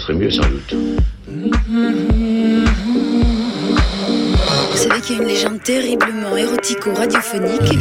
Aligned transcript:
serait 0.00 0.14
mieux 0.14 0.30
sans 0.30 0.42
doute. 0.42 0.74
Vous 4.70 4.76
savez 4.76 5.00
qu'il 5.00 5.16
y 5.16 5.18
a 5.18 5.22
une 5.22 5.28
légende 5.28 5.62
terriblement 5.62 6.36
érotico-radiophonique 6.36 7.78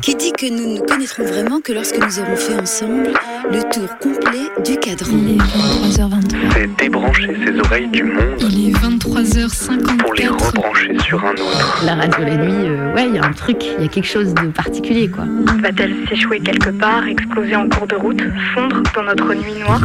qui 0.00 0.14
dit 0.14 0.32
que 0.32 0.46
nous 0.46 0.68
ne 0.68 0.78
nous 0.78 0.84
connaîtrons 0.84 1.24
vraiment 1.24 1.60
que 1.60 1.72
lorsque 1.72 1.98
nous 1.98 2.18
aurons 2.20 2.36
fait 2.36 2.54
ensemble 2.54 3.12
le 3.52 3.62
tour 3.70 3.98
complet 3.98 4.48
du 4.64 4.78
cadran. 4.78 5.12
Il 5.12 5.34
est 5.34 5.38
23h23. 5.38 6.36
C'est 6.54 6.76
débrancher 6.82 7.36
ses 7.44 7.58
oreilles 7.60 7.88
du 7.88 8.02
monde 8.02 8.36
Il 8.40 8.68
est 8.68 8.72
23h54. 8.72 9.96
pour 9.98 10.14
les 10.14 10.28
rebrancher 10.28 10.98
sur 11.00 11.22
un 11.22 11.32
autre. 11.32 11.82
La 11.84 11.96
radio 11.96 12.24
la 12.24 12.36
nuit, 12.36 12.68
euh, 12.68 12.94
ouais, 12.94 13.08
il 13.08 13.14
y 13.16 13.18
a 13.18 13.24
un 13.24 13.32
truc, 13.32 13.58
il 13.78 13.82
y 13.82 13.84
a 13.84 13.88
quelque 13.88 14.06
chose 14.08 14.32
de 14.32 14.46
particulier, 14.48 15.08
quoi. 15.08 15.24
Va-t-elle 15.60 15.94
s'échouer 16.08 16.40
quelque 16.40 16.70
part, 16.70 17.06
exploser 17.06 17.54
en 17.56 17.68
cours 17.68 17.86
de 17.86 17.96
route, 17.96 18.22
fondre 18.54 18.82
dans 18.94 19.02
notre 19.02 19.34
nuit 19.34 19.54
noire? 19.60 19.82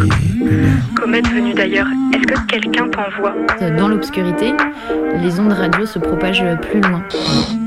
Comète 0.96 1.28
venue 1.28 1.54
d'ailleurs, 1.54 1.88
est-ce 2.14 2.26
que 2.26 2.46
quelqu'un 2.48 2.88
t'envoie? 2.88 3.36
Dans 3.78 3.90
l'obscurité, 3.90 4.54
les 5.22 5.40
ondes 5.42 5.54
radio 5.54 5.86
se 5.86 6.00
propagent 6.00 6.46
plus 6.70 6.80
loin. 6.82 7.04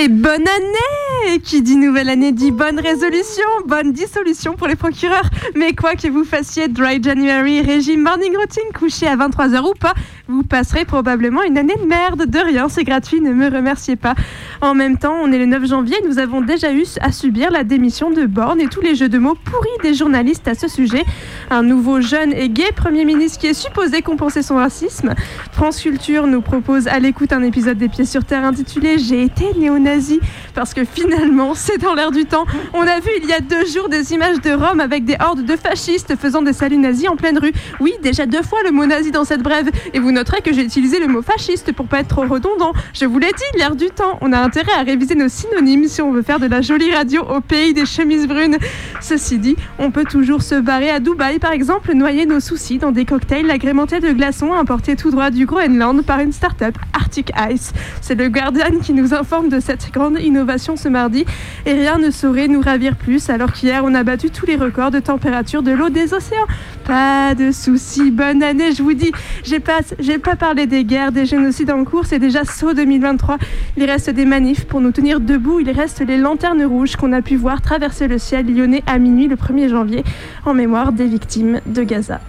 Et 0.00 0.06
bonne 0.06 0.46
année 0.46 1.40
Qui 1.40 1.60
dit 1.60 1.74
nouvelle 1.74 2.08
année 2.08 2.30
dit 2.30 2.52
bonne 2.52 2.78
résolution, 2.78 3.44
bonne 3.66 3.92
dissolution 3.92 4.54
pour 4.54 4.68
les 4.68 4.76
procureurs. 4.76 5.28
Mais 5.56 5.72
quoi 5.74 5.96
que 5.96 6.06
vous 6.06 6.22
fassiez 6.22 6.68
Dry 6.68 7.02
January, 7.02 7.62
régime 7.62 8.02
morning 8.02 8.36
routine, 8.36 8.70
couché 8.78 9.08
à 9.08 9.16
23h 9.16 9.68
ou 9.68 9.74
pas, 9.74 9.94
vous 10.28 10.44
passerez 10.44 10.84
probablement 10.84 11.42
une 11.42 11.58
année 11.58 11.74
de 11.74 11.86
merde. 11.86 12.26
De 12.26 12.38
rien, 12.38 12.68
c'est 12.68 12.84
gratuit, 12.84 13.20
ne 13.20 13.32
me 13.32 13.50
remerciez 13.50 13.96
pas. 13.96 14.14
En 14.60 14.74
même 14.74 14.98
temps, 14.98 15.16
on 15.20 15.32
est 15.32 15.38
le 15.38 15.46
9 15.46 15.66
janvier, 15.66 15.96
nous 16.06 16.18
avons 16.18 16.42
déjà 16.42 16.72
eu 16.72 16.84
à 17.00 17.10
subir 17.10 17.50
la 17.50 17.64
démission 17.64 18.10
de 18.10 18.24
Borne 18.26 18.60
et 18.60 18.68
tous 18.68 18.80
les 18.80 18.94
jeux 18.94 19.08
de 19.08 19.18
mots 19.18 19.34
pourris 19.34 19.68
des 19.82 19.94
journalistes 19.94 20.46
à 20.46 20.54
ce 20.54 20.68
sujet. 20.68 21.04
Un 21.50 21.62
nouveau 21.62 22.00
jeune 22.00 22.32
et 22.32 22.48
gay 22.48 22.70
Premier 22.74 23.04
ministre 23.04 23.40
qui 23.40 23.48
est 23.48 23.54
supposé 23.54 24.02
compenser 24.02 24.42
son 24.42 24.56
racisme. 24.56 25.14
France 25.52 25.80
Culture 25.80 26.26
nous 26.26 26.42
propose 26.42 26.86
à 26.86 27.00
l'écoute 27.00 27.32
un 27.32 27.42
épisode 27.42 27.78
des 27.78 27.88
Pieds 27.88 28.04
sur 28.04 28.24
Terre 28.24 28.44
intitulé 28.44 28.98
J'ai 28.98 29.22
été 29.22 29.54
néo-nazi 29.88 30.20
parce 30.54 30.74
que 30.74 30.84
finalement, 30.84 31.54
c'est 31.54 31.78
dans 31.78 31.94
l'air 31.94 32.10
du 32.10 32.24
temps. 32.24 32.46
On 32.72 32.82
a 32.82 33.00
vu 33.00 33.10
il 33.22 33.28
y 33.28 33.32
a 33.32 33.40
deux 33.40 33.66
jours 33.66 33.88
des 33.88 34.12
images 34.12 34.40
de 34.40 34.50
Rome 34.50 34.80
avec 34.80 35.04
des 35.04 35.16
hordes 35.20 35.44
de 35.44 35.56
fascistes 35.56 36.16
faisant 36.16 36.42
des 36.42 36.52
saluts 36.52 36.78
nazis 36.78 37.08
en 37.08 37.16
pleine 37.16 37.38
rue. 37.38 37.52
Oui, 37.80 37.94
déjà 38.02 38.26
deux 38.26 38.42
fois 38.42 38.58
le 38.64 38.70
mot 38.70 38.86
nazi 38.86 39.10
dans 39.10 39.24
cette 39.24 39.42
brève. 39.42 39.70
Et 39.94 39.98
vous 39.98 40.12
noterez 40.12 40.42
que 40.42 40.52
j'ai 40.52 40.62
utilisé 40.62 40.98
le 40.98 41.08
mot 41.08 41.22
fasciste 41.22 41.72
pour 41.72 41.86
pas 41.86 42.00
être 42.00 42.08
trop 42.08 42.26
redondant. 42.26 42.72
Je 42.92 43.04
vous 43.06 43.18
l'ai 43.18 43.28
dit, 43.28 43.58
l'air 43.58 43.76
du 43.76 43.86
temps. 43.86 44.18
On 44.20 44.32
a 44.32 44.38
intérêt 44.38 44.72
à 44.72 44.82
réviser 44.82 45.14
nos 45.14 45.28
synonymes 45.28 45.86
si 45.86 46.02
on 46.02 46.12
veut 46.12 46.22
faire 46.22 46.40
de 46.40 46.46
la 46.46 46.60
jolie 46.60 46.92
radio 46.92 47.22
au 47.22 47.40
pays 47.40 47.74
des 47.74 47.86
chemises 47.86 48.26
brunes. 48.26 48.58
Ceci 49.00 49.38
dit, 49.38 49.56
on 49.78 49.90
peut 49.90 50.04
toujours 50.04 50.42
se 50.42 50.56
barrer 50.56 50.90
à 50.90 51.00
Dubaï, 51.00 51.38
par 51.38 51.52
exemple, 51.52 51.94
noyer 51.94 52.26
nos 52.26 52.40
soucis 52.40 52.78
dans 52.78 52.92
des 52.92 53.04
cocktails 53.04 53.50
agrémentés 53.50 54.00
de 54.00 54.12
glaçons 54.12 54.52
importés 54.52 54.96
tout 54.96 55.10
droit 55.10 55.30
du 55.30 55.46
Groenland 55.46 56.02
par 56.02 56.20
une 56.20 56.32
start-up, 56.32 56.76
Arctic 56.94 57.30
Ice. 57.50 57.72
C'est 58.00 58.14
le 58.14 58.28
Guardian 58.28 58.78
qui 58.82 58.92
nous 58.92 59.14
informe 59.14 59.48
de 59.48 59.60
cette 59.60 59.77
grande 59.92 60.18
innovation 60.20 60.76
ce 60.76 60.88
mardi. 60.88 61.24
Et 61.66 61.72
rien 61.72 61.98
ne 61.98 62.10
saurait 62.10 62.48
nous 62.48 62.60
ravir 62.60 62.96
plus 62.96 63.30
alors 63.30 63.52
qu'hier 63.52 63.82
on 63.84 63.94
a 63.94 64.02
battu 64.02 64.30
tous 64.30 64.46
les 64.46 64.56
records 64.56 64.90
de 64.90 65.00
température 65.00 65.62
de 65.62 65.70
l'eau 65.70 65.88
des 65.88 66.14
océans. 66.14 66.46
Pas 66.84 67.34
de 67.34 67.52
soucis, 67.52 68.10
bonne 68.10 68.42
année, 68.42 68.72
je 68.72 68.82
vous 68.82 68.94
dis. 68.94 69.12
J'ai 69.44 69.60
pas, 69.60 69.80
j'ai 69.98 70.18
pas 70.18 70.36
parlé 70.36 70.66
des 70.66 70.84
guerres, 70.84 71.12
des 71.12 71.26
génocides 71.26 71.70
en 71.70 71.84
cours, 71.84 72.06
c'est 72.06 72.18
déjà 72.18 72.44
saut 72.44 72.72
2023. 72.72 73.38
Il 73.76 73.84
reste 73.84 74.10
des 74.10 74.24
manifs 74.24 74.66
pour 74.66 74.80
nous 74.80 74.92
tenir 74.92 75.20
debout, 75.20 75.60
il 75.60 75.70
reste 75.70 76.00
les 76.00 76.16
lanternes 76.16 76.64
rouges 76.64 76.96
qu'on 76.96 77.12
a 77.12 77.22
pu 77.22 77.36
voir 77.36 77.60
traverser 77.60 78.08
le 78.08 78.18
ciel 78.18 78.46
lyonnais 78.46 78.82
à 78.86 78.98
minuit 78.98 79.28
le 79.28 79.36
1er 79.36 79.68
janvier 79.68 80.04
en 80.44 80.54
mémoire 80.54 80.92
des 80.92 81.06
victimes 81.06 81.60
de 81.66 81.82
Gaza. 81.82 82.20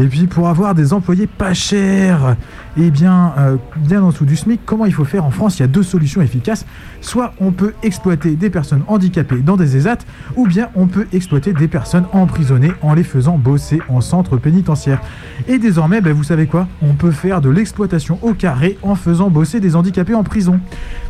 Et 0.00 0.06
puis 0.06 0.26
pour 0.26 0.48
avoir 0.48 0.74
des 0.74 0.94
employés 0.94 1.26
pas 1.26 1.52
chers, 1.52 2.34
et 2.76 2.90
bien, 2.90 3.32
euh, 3.38 3.56
bien 3.76 4.02
en 4.02 4.10
dessous 4.10 4.24
du 4.24 4.36
SMIC, 4.36 4.60
comment 4.64 4.86
il 4.86 4.92
faut 4.92 5.04
faire 5.04 5.24
en 5.24 5.30
France? 5.30 5.58
Il 5.58 5.62
y 5.62 5.64
a 5.64 5.68
deux 5.68 5.82
solutions 5.82 6.22
efficaces. 6.22 6.66
Soit 7.00 7.32
on 7.40 7.52
peut 7.52 7.74
exploiter 7.82 8.36
des 8.36 8.50
personnes 8.50 8.82
handicapées 8.86 9.40
dans 9.40 9.56
des 9.56 9.76
ESAT, 9.76 9.98
ou 10.36 10.46
bien 10.46 10.68
on 10.74 10.86
peut 10.86 11.06
exploiter 11.12 11.52
des 11.52 11.68
personnes 11.68 12.04
emprisonnées 12.12 12.72
en 12.82 12.94
les 12.94 13.04
faisant 13.04 13.38
bosser 13.38 13.80
en 13.88 14.00
centre 14.00 14.36
pénitentiaire. 14.36 15.00
Et 15.48 15.58
désormais, 15.58 16.00
ben, 16.00 16.12
vous 16.12 16.24
savez 16.24 16.46
quoi? 16.46 16.68
On 16.82 16.94
peut 16.94 17.10
faire 17.10 17.40
de 17.40 17.50
l'exploitation 17.50 18.18
au 18.22 18.34
carré 18.34 18.78
en 18.82 18.94
faisant 18.94 19.30
bosser 19.30 19.60
des 19.60 19.76
handicapés 19.76 20.14
en 20.14 20.22
prison. 20.22 20.60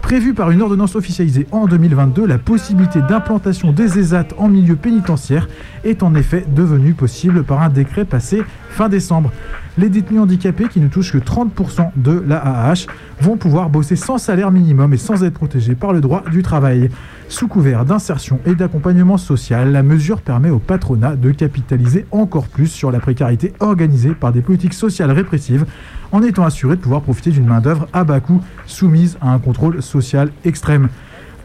Prévu 0.02 0.34
par 0.34 0.50
une 0.50 0.62
ordonnance 0.62 0.96
officialisée 0.96 1.46
en 1.52 1.66
2022, 1.66 2.26
la 2.26 2.38
possibilité 2.38 3.00
d'implantation 3.08 3.72
des 3.72 3.98
ESAT 3.98 4.28
en 4.38 4.48
milieu 4.48 4.76
pénitentiaire 4.76 5.48
est 5.84 6.02
en 6.02 6.14
effet 6.14 6.46
devenue 6.54 6.94
possible 6.94 7.44
par 7.44 7.62
un 7.62 7.68
décret 7.68 8.04
passé 8.04 8.42
fin 8.70 8.88
décembre. 8.88 9.30
Les 9.78 9.88
détenus 9.88 10.20
handicapés 10.20 10.68
qui 10.68 10.80
ne 10.80 10.88
touchent 10.88 11.12
que 11.12 11.18
30% 11.18 11.49
de 11.96 12.22
l'AAH 12.26 12.86
vont 13.20 13.36
pouvoir 13.36 13.68
bosser 13.70 13.96
sans 13.96 14.18
salaire 14.18 14.50
minimum 14.50 14.92
et 14.94 14.96
sans 14.96 15.22
être 15.24 15.34
protégés 15.34 15.74
par 15.74 15.92
le 15.92 16.00
droit 16.00 16.22
du 16.30 16.42
travail. 16.42 16.90
Sous 17.28 17.46
couvert 17.46 17.84
d'insertion 17.84 18.40
et 18.46 18.54
d'accompagnement 18.54 19.16
social, 19.16 19.72
la 19.72 19.82
mesure 19.82 20.20
permet 20.20 20.50
au 20.50 20.58
patronat 20.58 21.16
de 21.16 21.30
capitaliser 21.30 22.06
encore 22.10 22.48
plus 22.48 22.66
sur 22.66 22.90
la 22.90 22.98
précarité 22.98 23.52
organisée 23.60 24.14
par 24.14 24.32
des 24.32 24.42
politiques 24.42 24.74
sociales 24.74 25.12
répressives 25.12 25.64
en 26.12 26.22
étant 26.22 26.44
assuré 26.44 26.76
de 26.76 26.80
pouvoir 26.80 27.02
profiter 27.02 27.30
d'une 27.30 27.46
main-d'œuvre 27.46 27.86
à 27.92 28.04
bas 28.04 28.20
coût 28.20 28.40
soumise 28.66 29.16
à 29.20 29.32
un 29.32 29.38
contrôle 29.38 29.82
social 29.82 30.30
extrême. 30.44 30.88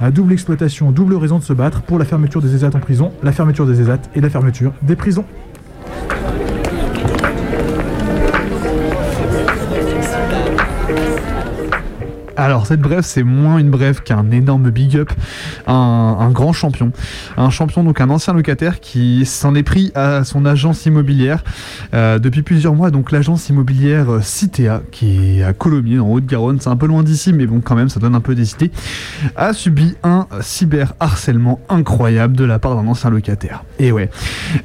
À 0.01 0.11
double 0.11 0.33
exploitation, 0.33 0.91
double 0.91 1.15
raison 1.15 1.39
de 1.39 1.44
se 1.44 1.53
battre 1.53 1.81
pour 1.81 1.99
la 1.99 2.05
fermeture 2.05 2.41
des 2.41 2.53
ESAT 2.53 2.75
en 2.75 2.79
prison, 2.79 3.11
la 3.23 3.31
fermeture 3.31 3.65
des 3.65 3.81
ESAT 3.81 4.01
et 4.13 4.21
la 4.21 4.29
fermeture 4.29 4.73
des 4.81 4.95
prisons. 4.95 5.25
Cette 12.65 12.81
brève 12.81 13.03
c'est 13.03 13.23
moins 13.23 13.57
une 13.57 13.69
brève 13.69 14.01
qu'un 14.01 14.29
énorme 14.31 14.69
big 14.69 14.97
up, 14.97 15.12
un, 15.67 16.17
un, 16.19 16.31
grand 16.31 16.53
champion, 16.53 16.91
un 17.38 17.50
champion 17.50 17.83
donc 17.83 18.01
un 18.01 18.09
ancien 18.09 18.33
locataire 18.33 18.79
qui 18.79 19.25
s'en 19.25 19.56
est 19.56 19.63
pris 19.63 19.91
à 19.95 20.23
son 20.23 20.45
agence 20.45 20.85
immobilière 20.85 21.44
euh, 21.94 22.19
depuis 22.19 22.41
plusieurs 22.41 22.73
mois. 22.73 22.91
Donc 22.91 23.12
l'agence 23.12 23.50
immobilière 23.50 24.07
Citea 24.21 24.81
qui 24.91 25.39
est 25.39 25.44
à 25.44 25.53
Colomiers 25.53 26.00
en 26.00 26.09
Haute-Garonne, 26.09 26.59
c'est 26.59 26.69
un 26.69 26.75
peu 26.75 26.88
loin 26.88 27.03
d'ici 27.03 27.33
mais 27.33 27.45
bon 27.45 27.62
quand 27.62 27.75
même 27.75 27.89
ça 27.89 28.00
donne 28.00 28.15
un 28.15 28.21
peu 28.21 28.35
des 28.35 28.51
idées, 28.53 28.71
a 29.35 29.53
subi 29.53 29.95
un 30.03 30.27
cyber 30.41 30.94
harcèlement 31.00 31.59
incroyable 31.69 32.35
de 32.35 32.44
la 32.44 32.59
part 32.59 32.75
d'un 32.75 32.88
ancien 32.88 33.09
locataire. 33.09 33.63
Et 33.79 33.91
ouais. 33.91 34.09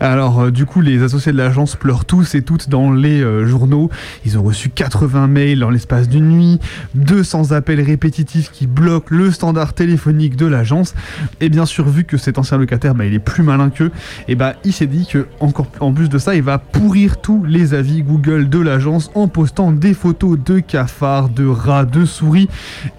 Alors 0.00 0.40
euh, 0.40 0.50
du 0.50 0.66
coup 0.66 0.80
les 0.80 1.02
associés 1.02 1.32
de 1.32 1.36
l'agence 1.36 1.76
pleurent 1.76 2.04
tous 2.04 2.34
et 2.34 2.42
toutes 2.42 2.68
dans 2.68 2.92
les 2.92 3.22
euh, 3.22 3.46
journaux, 3.46 3.90
ils 4.24 4.38
ont 4.38 4.42
reçu 4.42 4.70
80 4.70 5.26
mails 5.26 5.60
dans 5.60 5.70
l'espace 5.70 6.08
d'une 6.08 6.28
nuit, 6.28 6.60
200 6.94 7.52
appels 7.52 7.80
appels 7.90 8.00
répétitifs 8.00 8.50
qui 8.50 8.66
bloquent 8.66 9.14
le 9.14 9.30
standard 9.30 9.74
téléphonique 9.74 10.36
de 10.36 10.46
l'agence. 10.46 10.94
Et 11.40 11.48
bien 11.48 11.66
sûr, 11.66 11.88
vu 11.88 12.04
que 12.04 12.16
cet 12.16 12.38
ancien 12.38 12.56
locataire, 12.56 12.94
bah, 12.94 13.04
il 13.04 13.14
est 13.14 13.18
plus 13.18 13.42
malin 13.42 13.68
qu'eux, 13.68 13.90
et 14.28 14.34
bah, 14.34 14.54
il 14.64 14.72
s'est 14.72 14.86
dit 14.86 15.06
que 15.06 15.26
encore 15.40 15.66
en 15.80 15.92
plus 15.92 16.08
de 16.08 16.18
ça, 16.18 16.34
il 16.34 16.42
va 16.42 16.58
pourrir 16.58 17.20
tous 17.20 17.44
les 17.44 17.74
avis 17.74 18.02
Google 18.02 18.48
de 18.48 18.58
l'agence 18.58 19.10
en 19.14 19.28
postant 19.28 19.72
des 19.72 19.92
photos 19.92 20.38
de 20.38 20.60
cafards, 20.60 21.28
de 21.28 21.46
rats, 21.46 21.84
de 21.84 22.04
souris 22.04 22.48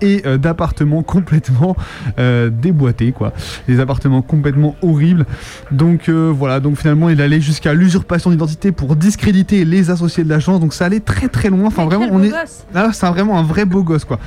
et 0.02 0.22
euh, 0.26 0.38
d'appartements 0.38 1.04
complètement 1.04 1.76
euh, 2.20 2.50
déboîtés, 2.50 3.12
quoi. 3.12 3.34
Des 3.68 3.80
appartements 3.80 4.22
complètement 4.22 4.76
horribles. 4.82 5.26
Donc 5.72 6.10
euh, 6.10 6.32
voilà, 6.36 6.60
donc 6.60 6.78
finalement, 6.78 7.10
il 7.10 7.22
allait 7.22 7.42
jusqu'à 7.42 7.74
l'usurpation 7.74 8.30
d'identité 8.30 8.72
pour 8.72 8.96
discréditer 8.96 9.66
les 9.66 9.90
associés 9.90 10.24
de 10.24 10.30
l'agence. 10.30 10.60
Donc 10.60 10.74
ça 10.74 10.86
allait 10.86 11.00
très 11.00 11.28
très 11.28 11.50
loin. 11.50 11.68
Enfin 11.68 11.86
vraiment, 11.86 12.08
on 12.12 12.22
est, 12.22 12.32
ah, 12.76 12.90
c'est 12.94 13.08
vraiment 13.08 13.40
un 13.40 13.44
vrai 13.44 13.66
beau 13.66 13.84
gosse, 13.84 14.06
quoi. 14.06 14.20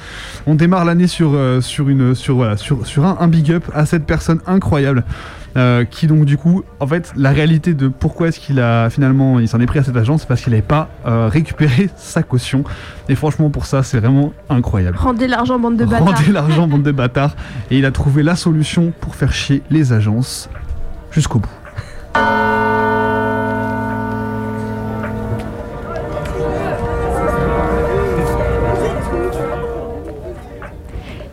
On 0.47 0.54
démarre 0.57 0.85
l'année 0.85 1.07
sur 1.07 1.33
euh, 1.35 1.61
sur 1.61 1.89
une 1.89 2.15
sur 2.15 2.37
voilà 2.37 2.57
sur 2.57 2.87
sur 2.87 3.05
un, 3.05 3.17
un 3.21 3.29
big 3.29 3.51
up 3.53 3.65
à 3.75 3.87
cette 3.87 4.05
personne 4.07 4.41
incroyable. 4.47 5.05
euh, 5.57 5.85
qui 5.85 6.07
donc 6.09 6.25
du 6.25 6.37
coup, 6.37 6.65
en 6.81 6.87
fait, 6.87 7.13
la 7.17 7.31
réalité 7.31 7.75
de 7.75 7.87
pourquoi 7.89 8.29
est-ce 8.29 8.41
qu'il 8.41 8.59
a 8.61 8.91
finalement, 8.91 9.39
il 9.39 9.49
s'en 9.49 9.61
est 9.61 9.67
pris 9.67 9.79
à 9.79 9.85
cette 9.85 9.97
agence, 9.97 10.23
c'est 10.23 10.27
parce 10.27 10.41
qu'il 10.43 10.51
n'avait 10.51 10.63
pas 10.63 10.89
euh, 11.07 11.29
récupéré 11.29 11.91
sa 11.97 12.23
caution. 12.25 12.65
Et 13.09 13.15
franchement, 13.15 13.51
pour 13.51 13.67
ça, 13.67 13.83
c'est 13.85 14.01
vraiment 14.01 14.33
incroyable. 14.51 14.97
Rendez 14.99 15.29
l'argent, 15.29 15.59
bande 15.59 15.77
de 15.77 15.85
bâtards. 15.85 16.07
Rendez 16.09 16.33
l'argent, 16.33 16.67
bande 16.67 16.83
de 16.83 16.91
bâtards. 16.93 17.37
Et 17.71 17.79
il 17.79 17.85
a 17.87 17.93
trouvé 17.93 18.23
la 18.25 18.35
solution 18.35 18.93
pour 19.01 19.15
faire 19.15 19.33
chier 19.33 19.63
les 19.71 19.93
agences 19.93 20.49
jusqu'au 21.13 21.39
bout. 21.39 21.51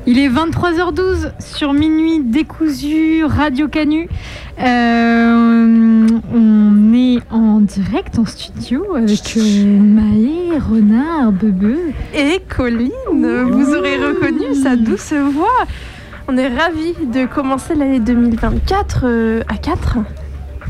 Il 0.08 0.18
est 0.18 0.30
23h12 0.30 1.32
sur 1.40 1.74
Minuit 1.74 2.22
décousu 2.24 3.24
Radio 3.24 3.68
Canu. 3.68 4.10
Euh, 4.60 6.08
on 6.34 6.94
est 6.94 7.20
en 7.30 7.60
direct 7.60 8.18
en 8.18 8.26
studio 8.26 8.96
avec 8.96 9.38
euh, 9.38 9.80
Maë, 9.80 10.58
Renard, 10.58 11.32
Bebe. 11.32 11.78
Et 12.16 12.42
Colline, 12.50 12.92
vous 13.12 13.76
aurez 13.76 13.98
reconnu 13.98 14.56
sa 14.56 14.76
douce 14.76 15.14
voix. 15.14 15.68
On 16.28 16.36
est 16.36 16.48
ravis 16.48 16.96
de 17.14 17.28
commencer 17.28 17.76
l'année 17.76 18.00
2024 18.00 19.02
euh, 19.04 19.42
à 19.50 19.58
4. 19.58 19.98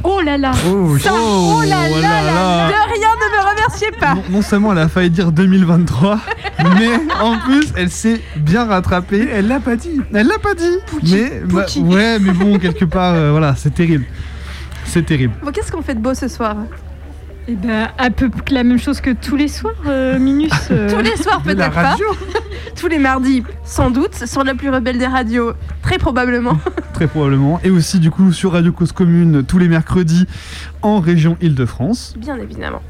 Oh 0.03 0.21
là 0.21 0.38
là 0.38 0.51
Oh, 0.68 0.98
Ça, 0.98 1.12
oh, 1.13 1.56
oh 1.57 1.62
là 1.62 1.89
là, 1.89 2.00
là. 2.24 2.68
De 2.68 2.74
rien, 2.94 3.09
ne 3.15 3.38
me 3.38 3.50
remerciez 3.50 3.92
pas 4.00 4.15
Non, 4.15 4.24
non 4.30 4.42
seulement 4.42 4.71
elle 4.71 4.80
a 4.80 4.88
failli 4.88 5.09
dire 5.09 5.31
2023, 5.31 6.19
mais 6.80 6.89
en 7.21 7.38
plus 7.39 7.71
elle 7.75 7.89
s'est 7.89 8.21
bien 8.36 8.65
rattrapée. 8.65 9.27
Elle 9.31 9.48
l'a 9.48 9.59
pas 9.59 9.75
dit. 9.75 10.01
Elle 10.13 10.27
l'a 10.27 10.39
pas 10.39 10.53
dit. 10.53 10.77
mais 11.12 11.42
bah, 11.45 11.65
ouais, 11.77 12.19
mais 12.19 12.31
bon, 12.31 12.57
quelque 12.59 12.86
part, 12.86 13.13
euh, 13.13 13.31
voilà, 13.31 13.56
c'est 13.56 13.74
terrible. 13.74 14.06
C'est 14.86 15.06
terrible. 15.06 15.33
Bon, 15.44 15.51
qu'est-ce 15.51 15.71
qu'on 15.71 15.81
fait 15.81 15.95
de 15.95 16.00
beau 16.01 16.13
ce 16.13 16.27
soir? 16.27 16.56
Eh 17.47 17.55
ben, 17.55 17.89
à 17.97 18.09
peu 18.11 18.29
près 18.29 18.53
la 18.53 18.63
même 18.63 18.77
chose 18.77 19.01
que 19.01 19.09
tous 19.09 19.35
les 19.35 19.47
soirs, 19.47 19.73
euh, 19.88 20.19
Minus. 20.19 20.51
euh. 20.71 20.89
Tous 20.89 21.01
les 21.01 21.15
soirs, 21.17 21.41
peut-être 21.41 21.73
pas. 21.73 21.95
Tous 22.75 22.88
les 22.88 22.99
mardis, 22.99 23.43
sans 23.63 23.91
doute. 23.91 24.13
Sur 24.25 24.43
la 24.43 24.55
plus 24.55 24.69
rebelle 24.69 24.97
des 24.97 25.07
radios, 25.07 25.53
très 25.81 25.97
probablement. 25.97 26.57
Très 26.93 27.07
probablement. 27.07 27.59
Et 27.63 27.71
aussi, 27.71 27.99
du 27.99 28.11
coup, 28.11 28.31
sur 28.31 28.51
Radio 28.51 28.71
Cause 28.71 28.91
Commune, 28.91 29.43
tous 29.43 29.57
les 29.57 29.67
mercredis 29.67 30.27
en 30.83 30.99
région 30.99 31.35
Île-de-France. 31.41 32.13
Bien 32.17 32.38
évidemment. 32.38 32.81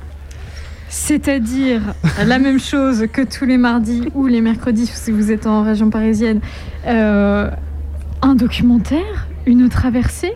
C'est-à-dire 0.89 1.81
la 2.25 2.37
même 2.37 2.59
chose 2.59 3.05
que 3.13 3.21
tous 3.21 3.45
les 3.45 3.57
mardis 3.57 4.09
ou 4.13 4.27
les 4.27 4.41
mercredis 4.41 4.87
si 4.87 5.11
vous 5.11 5.31
êtes 5.31 5.47
en 5.47 5.63
région 5.63 5.89
parisienne. 5.89 6.41
Euh, 6.85 7.49
un 8.21 8.35
documentaire, 8.35 9.27
une 9.45 9.69
traversée. 9.69 10.33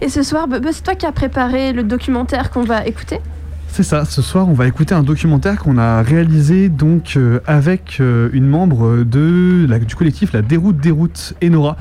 Et 0.00 0.08
ce 0.08 0.22
soir, 0.22 0.46
c'est 0.72 0.82
toi 0.82 0.94
qui 0.94 1.06
as 1.06 1.12
préparé 1.12 1.72
le 1.72 1.82
documentaire 1.82 2.50
qu'on 2.50 2.64
va 2.64 2.86
écouter 2.86 3.20
C'est 3.68 3.82
ça, 3.82 4.04
ce 4.06 4.22
soir 4.22 4.48
on 4.48 4.54
va 4.54 4.66
écouter 4.66 4.94
un 4.94 5.02
documentaire 5.02 5.58
qu'on 5.58 5.76
a 5.76 6.00
réalisé 6.02 6.70
donc 6.70 7.14
euh, 7.16 7.40
avec 7.46 7.98
euh, 8.00 8.30
une 8.32 8.46
membre 8.46 9.04
de 9.04 9.66
du 9.86 9.94
collectif 9.94 10.32
La 10.32 10.40
Déroute 10.40 10.78
Déroute 10.78 11.34
Enora. 11.44 11.76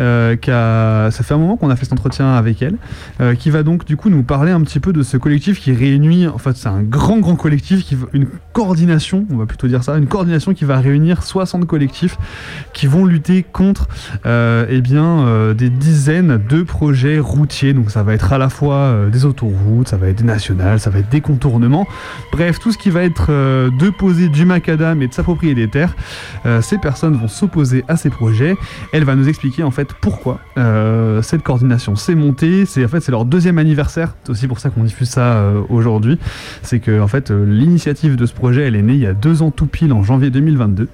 Euh, 0.00 0.36
ça 1.10 1.24
fait 1.24 1.34
un 1.34 1.38
moment 1.38 1.56
qu'on 1.56 1.70
a 1.70 1.76
fait 1.76 1.84
cet 1.84 1.92
entretien 1.92 2.34
avec 2.34 2.62
elle, 2.62 2.76
qui 3.36 3.50
va 3.50 3.62
donc 3.62 3.84
du 3.84 3.96
coup 3.96 4.10
nous 4.10 4.22
parler 4.22 4.52
un 4.52 4.60
petit 4.60 4.78
peu 4.78 4.92
de 4.92 5.02
ce 5.02 5.16
collectif 5.16 5.60
qui 5.60 5.72
réunit, 5.72 6.28
en 6.28 6.38
fait 6.38 6.56
c'est 6.56 6.68
un 6.68 6.82
grand 6.82 7.18
grand 7.18 7.36
collectif, 7.36 7.84
qui, 7.84 7.96
une 8.12 8.26
coordination, 8.52 9.26
on 9.30 9.36
va 9.36 9.46
plutôt 9.46 9.66
dire 9.66 9.82
ça, 9.82 9.96
une 9.98 10.06
coordination 10.06 10.54
qui 10.54 10.64
va 10.64 10.78
réunir 10.78 11.22
60 11.22 11.66
collectifs 11.66 12.16
qui 12.72 12.86
vont 12.86 13.04
lutter 13.04 13.42
contre 13.42 13.88
eh 14.24 14.80
bien, 14.80 15.52
des 15.54 15.70
dizaines 15.70 16.40
de 16.48 16.62
projets 16.62 17.18
routiers. 17.18 17.72
Donc 17.72 17.90
ça 17.90 18.02
va 18.02 18.14
être 18.14 18.32
à 18.32 18.38
la 18.38 18.48
fois 18.48 19.06
des 19.10 19.24
autoroutes, 19.24 19.88
ça 19.88 19.96
va 19.96 20.08
être 20.08 20.18
des 20.18 20.24
nationales, 20.24 20.78
ça 20.80 20.90
va 20.90 21.00
être 21.00 21.10
des 21.10 21.20
contournements. 21.30 21.86
Bref, 22.32 22.58
tout 22.58 22.72
ce 22.72 22.78
qui 22.78 22.90
va 22.90 23.04
être 23.04 23.26
euh, 23.30 23.70
de 23.70 23.90
poser 23.90 24.28
du 24.28 24.44
macadam 24.44 25.00
et 25.00 25.06
de 25.06 25.14
s'approprier 25.14 25.54
des 25.54 25.68
terres, 25.68 25.94
euh, 26.44 26.60
ces 26.60 26.78
personnes 26.78 27.14
vont 27.14 27.28
s'opposer 27.28 27.84
à 27.86 27.96
ces 27.96 28.10
projets. 28.10 28.56
Elle 28.92 29.04
va 29.04 29.14
nous 29.14 29.28
expliquer 29.28 29.62
en 29.62 29.70
fait 29.70 29.94
pourquoi 30.00 30.40
euh, 30.58 31.22
cette 31.22 31.42
coordination 31.42 31.94
s'est 31.94 32.16
montée. 32.16 32.66
C'est 32.66 32.84
en 32.84 32.88
fait 32.88 33.00
c'est 33.00 33.12
leur 33.12 33.24
deuxième 33.24 33.58
anniversaire. 33.58 34.14
C'est 34.24 34.30
aussi 34.30 34.48
pour 34.48 34.58
ça 34.58 34.70
qu'on 34.70 34.82
diffuse 34.82 35.08
ça 35.08 35.44
aujourd'hui. 35.68 36.18
C'est 36.62 36.80
que 36.80 37.00
en 37.00 37.08
fait 37.08 37.30
l'initiative 37.30 38.16
de 38.16 38.26
ce 38.26 38.34
projet 38.34 38.62
elle 38.62 38.76
est 38.76 38.82
née 38.82 38.94
il 38.94 39.00
y 39.00 39.06
a 39.06 39.14
deux 39.14 39.42
ans 39.42 39.50
tout 39.50 39.66
pile 39.66 39.92
en 39.92 40.02
janvier 40.02 40.30
2022. 40.30 40.88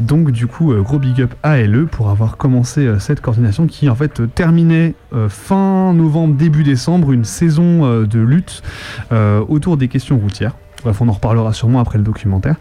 Donc 0.00 0.30
du 0.30 0.46
coup, 0.46 0.74
gros 0.82 0.98
big 0.98 1.20
up 1.20 1.34
à 1.42 1.60
LE 1.62 1.86
pour 1.86 2.10
avoir 2.10 2.36
commencé 2.36 2.88
cette 2.98 3.20
coordination 3.20 3.66
qui 3.66 3.88
en 3.88 3.94
fait 3.94 4.22
terminait 4.34 4.94
fin 5.28 5.92
novembre, 5.94 6.34
début 6.34 6.64
décembre, 6.64 7.12
une 7.12 7.24
saison 7.24 8.04
de 8.04 8.18
lutte 8.18 8.62
euh, 9.12 9.44
autour 9.68 9.76
des 9.76 9.88
questions 9.88 10.18
routières. 10.18 10.54
Bref, 10.82 11.00
on 11.00 11.08
en 11.08 11.12
reparlera 11.12 11.52
sûrement 11.52 11.80
après 11.80 11.98
le 11.98 12.04
documentaire. 12.04 12.56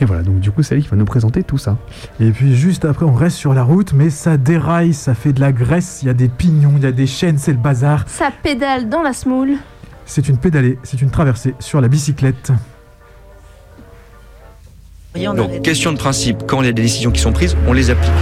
Et 0.00 0.04
voilà, 0.04 0.22
donc 0.22 0.40
du 0.40 0.50
coup, 0.50 0.62
c'est 0.62 0.76
elle 0.76 0.82
qui 0.82 0.88
va 0.88 0.96
nous 0.96 1.04
présenter 1.04 1.42
tout 1.42 1.58
ça. 1.58 1.76
Et 2.18 2.30
puis 2.30 2.56
juste 2.56 2.86
après, 2.86 3.04
on 3.04 3.12
reste 3.12 3.36
sur 3.36 3.52
la 3.52 3.62
route, 3.62 3.92
mais 3.92 4.08
ça 4.08 4.38
déraille, 4.38 4.94
ça 4.94 5.14
fait 5.14 5.32
de 5.34 5.40
la 5.40 5.52
graisse, 5.52 5.98
il 6.02 6.06
y 6.06 6.08
a 6.08 6.14
des 6.14 6.28
pignons, 6.28 6.74
il 6.76 6.84
y 6.84 6.86
a 6.86 6.92
des 6.92 7.06
chaînes, 7.06 7.36
c'est 7.36 7.52
le 7.52 7.58
bazar. 7.58 8.04
Ça 8.06 8.30
pédale 8.42 8.88
dans 8.88 9.02
la 9.02 9.12
smoule. 9.12 9.54
C'est 10.06 10.28
une 10.28 10.38
pédalée, 10.38 10.78
c'est 10.82 11.02
une 11.02 11.10
traversée 11.10 11.54
sur 11.58 11.80
la 11.80 11.88
bicyclette. 11.88 12.52
Donc, 15.14 15.62
question 15.62 15.92
de 15.92 15.98
principe, 15.98 16.44
quand 16.46 16.60
il 16.62 16.66
y 16.66 16.68
a 16.68 16.72
des 16.72 16.82
décisions 16.82 17.10
qui 17.10 17.20
sont 17.20 17.32
prises, 17.32 17.56
on 17.66 17.72
les 17.72 17.90
applique. 17.90 18.12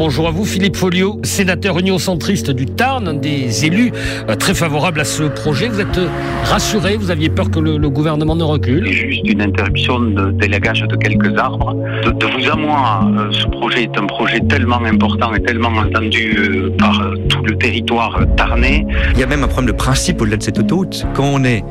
Bonjour 0.00 0.28
à 0.28 0.30
vous, 0.30 0.46
Philippe 0.46 0.78
Folliot, 0.78 1.20
sénateur 1.24 1.78
union 1.78 1.98
centriste 1.98 2.50
du 2.50 2.64
Tarn, 2.64 3.06
un 3.06 3.12
des 3.12 3.66
élus 3.66 3.92
euh, 4.30 4.34
très 4.34 4.54
favorable 4.54 4.98
à 4.98 5.04
ce 5.04 5.24
projet. 5.24 5.68
Vous 5.68 5.78
êtes 5.78 5.98
euh, 5.98 6.08
rassuré, 6.44 6.96
vous 6.96 7.10
aviez 7.10 7.28
peur 7.28 7.50
que 7.50 7.60
le, 7.60 7.76
le 7.76 7.90
gouvernement 7.90 8.34
ne 8.34 8.42
recule? 8.42 8.90
Juste 8.90 9.28
une 9.28 9.42
interruption 9.42 10.00
de 10.00 10.30
délagage 10.30 10.84
de 10.84 10.96
quelques 10.96 11.36
arbres. 11.36 11.74
De, 12.02 12.12
de 12.12 12.26
vous 12.26 12.50
à 12.50 12.56
moi, 12.56 13.10
euh, 13.14 13.30
ce 13.30 13.46
projet 13.48 13.82
est 13.82 13.98
un 13.98 14.06
projet 14.06 14.40
tellement 14.48 14.82
important 14.82 15.34
et 15.34 15.42
tellement 15.42 15.68
entendu 15.68 16.72
par 16.78 16.98
tout 17.28 17.42
le 17.44 17.58
territoire 17.58 18.22
tarnais. 18.38 18.86
Il 19.12 19.20
y 19.20 19.22
a 19.22 19.26
même 19.26 19.44
un 19.44 19.48
problème 19.48 19.70
de 19.70 19.76
principe 19.76 20.22
au-delà 20.22 20.38
de 20.38 20.42
cette 20.42 20.58
autoroute. 20.58 21.04
Quand 21.12 21.26
on 21.26 21.44
est 21.44 21.62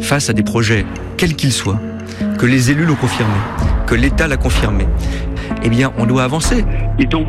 face 0.00 0.28
à 0.28 0.32
des 0.32 0.42
projets, 0.42 0.84
quels 1.18 1.36
qu'ils 1.36 1.52
soient, 1.52 1.78
que 2.36 2.46
les 2.46 2.72
élus 2.72 2.84
l'ont 2.84 2.96
confirmé, 2.96 3.32
que 3.86 3.94
l'État 3.94 4.26
l'a 4.26 4.38
confirmé, 4.38 4.86
eh 5.62 5.68
bien, 5.68 5.92
on 5.98 6.06
doit 6.06 6.24
avancer. 6.24 6.64
Et 6.98 7.04
donc, 7.06 7.28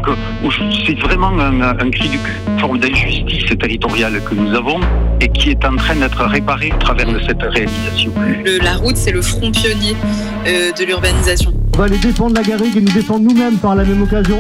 c'est 0.86 1.00
vraiment 1.00 1.30
un, 1.40 1.62
un 1.62 1.90
cri 1.92 2.10
du 2.10 2.18
une 2.48 2.60
forme 2.60 2.80
d'injustice 2.80 3.46
territoriale 3.60 4.22
que 4.24 4.34
nous 4.36 4.54
avons 4.56 4.80
et 5.22 5.28
qui 5.30 5.52
est 5.52 5.66
en 5.66 5.76
train 5.76 5.96
d'être 5.96 6.24
réparée 6.26 6.72
à 6.72 6.78
travers 6.78 7.12
de 7.12 7.20
cette 7.20 7.42
réalisation. 7.42 8.12
Le- 8.46 8.64
la 8.64 8.76
route, 8.76 8.98
c'est 8.98 9.12
le 9.12 9.22
front 9.22 9.52
pionnier 9.52 9.96
euh, 10.48 10.72
de 10.72 10.84
l'urbanisation. 10.86 11.54
On 11.76 11.80
va 11.80 11.88
les 11.88 11.98
défendre 11.98 12.36
la 12.36 12.44
garrigue 12.44 12.76
et 12.76 12.82
nous 12.82 12.92
défendre 12.92 13.22
nous-mêmes 13.30 13.58
par 13.58 13.76
la 13.76 13.84
même 13.84 14.02
occasion. 14.02 14.40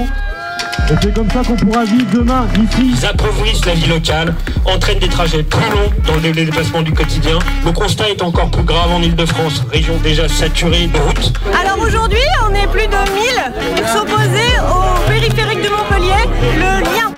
Et 0.89 0.93
c'est 1.01 1.13
comme 1.13 1.29
ça 1.29 1.41
qu'on 1.43 1.55
pourra 1.55 1.83
vivre 1.83 2.05
demain 2.13 2.47
ici. 2.55 2.93
Ils 2.95 3.05
appauvrissent 3.05 3.65
la 3.65 3.73
vie 3.73 3.87
locale, 3.87 4.33
entraînent 4.65 4.99
des 4.99 5.09
trajets 5.09 5.43
plus 5.43 5.69
longs 5.69 5.91
dans 6.05 6.15
le 6.15 6.31
déplacement 6.31 6.81
du 6.81 6.93
quotidien. 6.93 7.39
Le 7.65 7.71
constat 7.71 8.09
est 8.09 8.21
encore 8.21 8.49
plus 8.49 8.63
grave 8.63 8.91
en 8.91 9.01
Ile-de-France, 9.01 9.63
région 9.71 9.97
déjà 9.97 10.29
saturée 10.29 10.87
de 10.87 10.97
routes. 10.97 11.33
Alors 11.61 11.79
aujourd'hui, 11.85 12.19
on 12.49 12.53
est 12.53 12.67
plus 12.67 12.87
de 12.87 12.87
1000 12.87 13.75
pour 13.75 13.87
s'opposer 13.89 14.49
au 14.69 15.09
périphérique 15.09 15.61
de 15.61 15.69
Montpellier, 15.69 16.23
le 16.55 16.83
lien. 16.83 17.16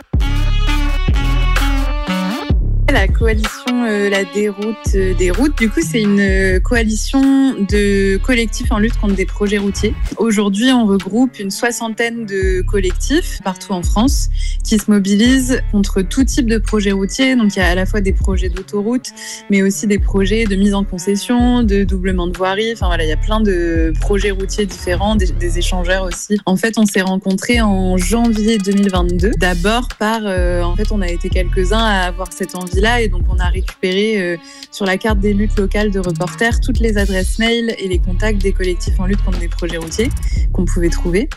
La 2.92 3.08
coalition 3.08 3.86
euh, 3.86 4.10
La 4.10 4.24
Déroute 4.24 4.76
euh, 4.96 5.14
des 5.14 5.30
routes. 5.30 5.56
Du 5.60 5.70
coup, 5.70 5.80
c'est 5.84 6.02
une 6.02 6.20
euh, 6.20 6.60
coalition 6.60 7.54
de 7.70 8.18
collectifs 8.18 8.72
en 8.72 8.80
lutte 8.80 8.98
contre 8.98 9.14
des 9.14 9.28
projets 9.28 9.60
routiers. 9.60 9.94
Aujourd'hui, 10.18 10.72
on 10.72 10.88
regroupe 10.88 11.38
une 11.38 11.52
soixantaine 11.52 12.26
de 12.26 12.62
collectifs 12.62 13.42
partout 13.44 13.74
en 13.74 13.84
France 13.84 14.30
qui 14.64 14.80
se 14.80 14.90
mobilisent 14.90 15.62
contre 15.72 16.02
tout 16.02 16.24
type 16.24 16.48
de 16.48 16.58
projets 16.58 16.92
routiers. 16.92 17.36
Donc, 17.36 17.56
il 17.56 17.60
y 17.60 17.62
a 17.62 17.68
à 17.68 17.76
la 17.76 17.86
fois 17.86 18.02
des 18.02 18.14
projets 18.14 18.50
d'autoroute, 18.50 19.10
mais 19.52 19.62
aussi 19.62 19.86
des 19.86 20.00
projets 20.00 20.46
de 20.46 20.56
mise 20.56 20.74
en 20.74 20.84
concession, 20.84 21.62
de 21.62 21.84
doublement 21.84 22.26
de 22.26 22.36
voirie. 22.36 22.72
Enfin 22.74 22.88
voilà, 22.88 23.04
il 23.04 23.10
y 23.10 23.14
a 23.14 23.18
plein 23.18 23.40
de 23.40 23.94
projets 24.02 24.32
routiers 24.32 24.66
différents, 24.66 25.16
des, 25.16 25.60
échangeurs 25.60 26.04
aussi. 26.04 26.40
En 26.46 26.56
fait, 26.56 26.78
on 26.78 26.86
s'est 26.86 27.02
rencontrés 27.02 27.62
en 27.62 27.98
janvier 27.98 28.58
2022. 28.58 29.32
D'abord 29.38 29.90
par, 30.00 30.22
en 30.24 30.76
fait, 30.76 30.92
on 30.92 31.02
a 31.02 31.08
été 31.08 31.30
quelques-uns 31.30 31.78
à 31.78 32.08
avoir 32.08 32.34
cette 32.34 32.56
et 32.80 33.10
donc 33.10 33.24
on 33.30 33.38
a 33.38 33.50
récupéré 33.50 34.22
euh, 34.22 34.38
sur 34.72 34.86
la 34.86 34.98
carte 34.98 35.20
des 35.20 35.34
luttes 35.34 35.58
locales 35.58 35.92
de 35.92 36.00
reporters 36.00 36.60
toutes 36.62 36.80
les 36.80 36.98
adresses 36.98 37.38
mail 37.40 37.76
et 37.78 37.88
les 37.88 38.00
contacts 38.00 38.42
des 38.42 38.54
collectifs 38.54 39.00
en 39.00 39.06
lutte 39.06 39.24
contre 39.24 39.40
des 39.40 39.50
projets 39.50 39.78
routiers 39.78 40.10
qu'on 40.54 40.66
pouvait 40.66 40.90
trouver. 40.90 41.30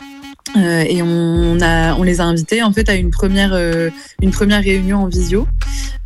Euh, 0.56 0.84
et 0.87 1.02
on, 1.02 1.61
a, 1.61 1.94
on 1.94 2.02
les 2.02 2.20
a 2.20 2.25
invités 2.25 2.62
en 2.62 2.72
fait 2.72 2.88
à 2.88 2.94
une 2.94 3.11
première, 3.11 3.52
euh, 3.54 3.90
une 4.20 4.30
première 4.30 4.62
réunion 4.62 4.99
en 4.99 5.06
visio. 5.06 5.46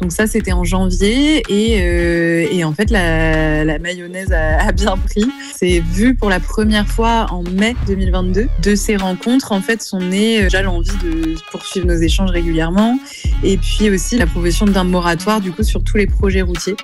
Donc 0.01 0.13
ça 0.13 0.27
c'était 0.27 0.53
en 0.53 0.63
janvier 0.63 1.43
et, 1.49 1.81
euh, 1.81 2.47
et 2.53 2.63
en 2.63 2.73
fait 2.73 2.91
la, 2.91 3.65
la 3.65 3.79
mayonnaise 3.79 4.31
a, 4.33 4.61
a 4.61 4.73
bien 4.73 4.97
pris. 4.97 5.25
C'est 5.55 5.81
vu 5.81 6.15
pour 6.15 6.29
la 6.29 6.39
première 6.39 6.87
fois 6.87 7.27
en 7.31 7.43
mai 7.43 7.75
2022. 7.87 8.47
De 8.63 8.75
ces 8.75 8.97
rencontres 8.97 9.53
en 9.53 9.61
fait 9.61 9.83
sont 9.83 10.01
nées 10.01 10.41
euh, 10.41 10.43
déjà 10.45 10.63
l'envie 10.63 10.97
de 11.03 11.35
poursuivre 11.51 11.87
nos 11.87 11.97
échanges 11.97 12.31
régulièrement 12.31 12.99
et 13.43 13.57
puis 13.57 13.91
aussi 13.91 14.17
la 14.19 14.27
proposition 14.27 14.67
d'un 14.67 14.85
moratoire 14.85 15.41
du 15.41 15.51
coup 15.51 15.63
sur 15.63 15.83
tous 15.83 15.97
les 15.97 16.07
projets 16.07 16.43
routiers. 16.43 16.77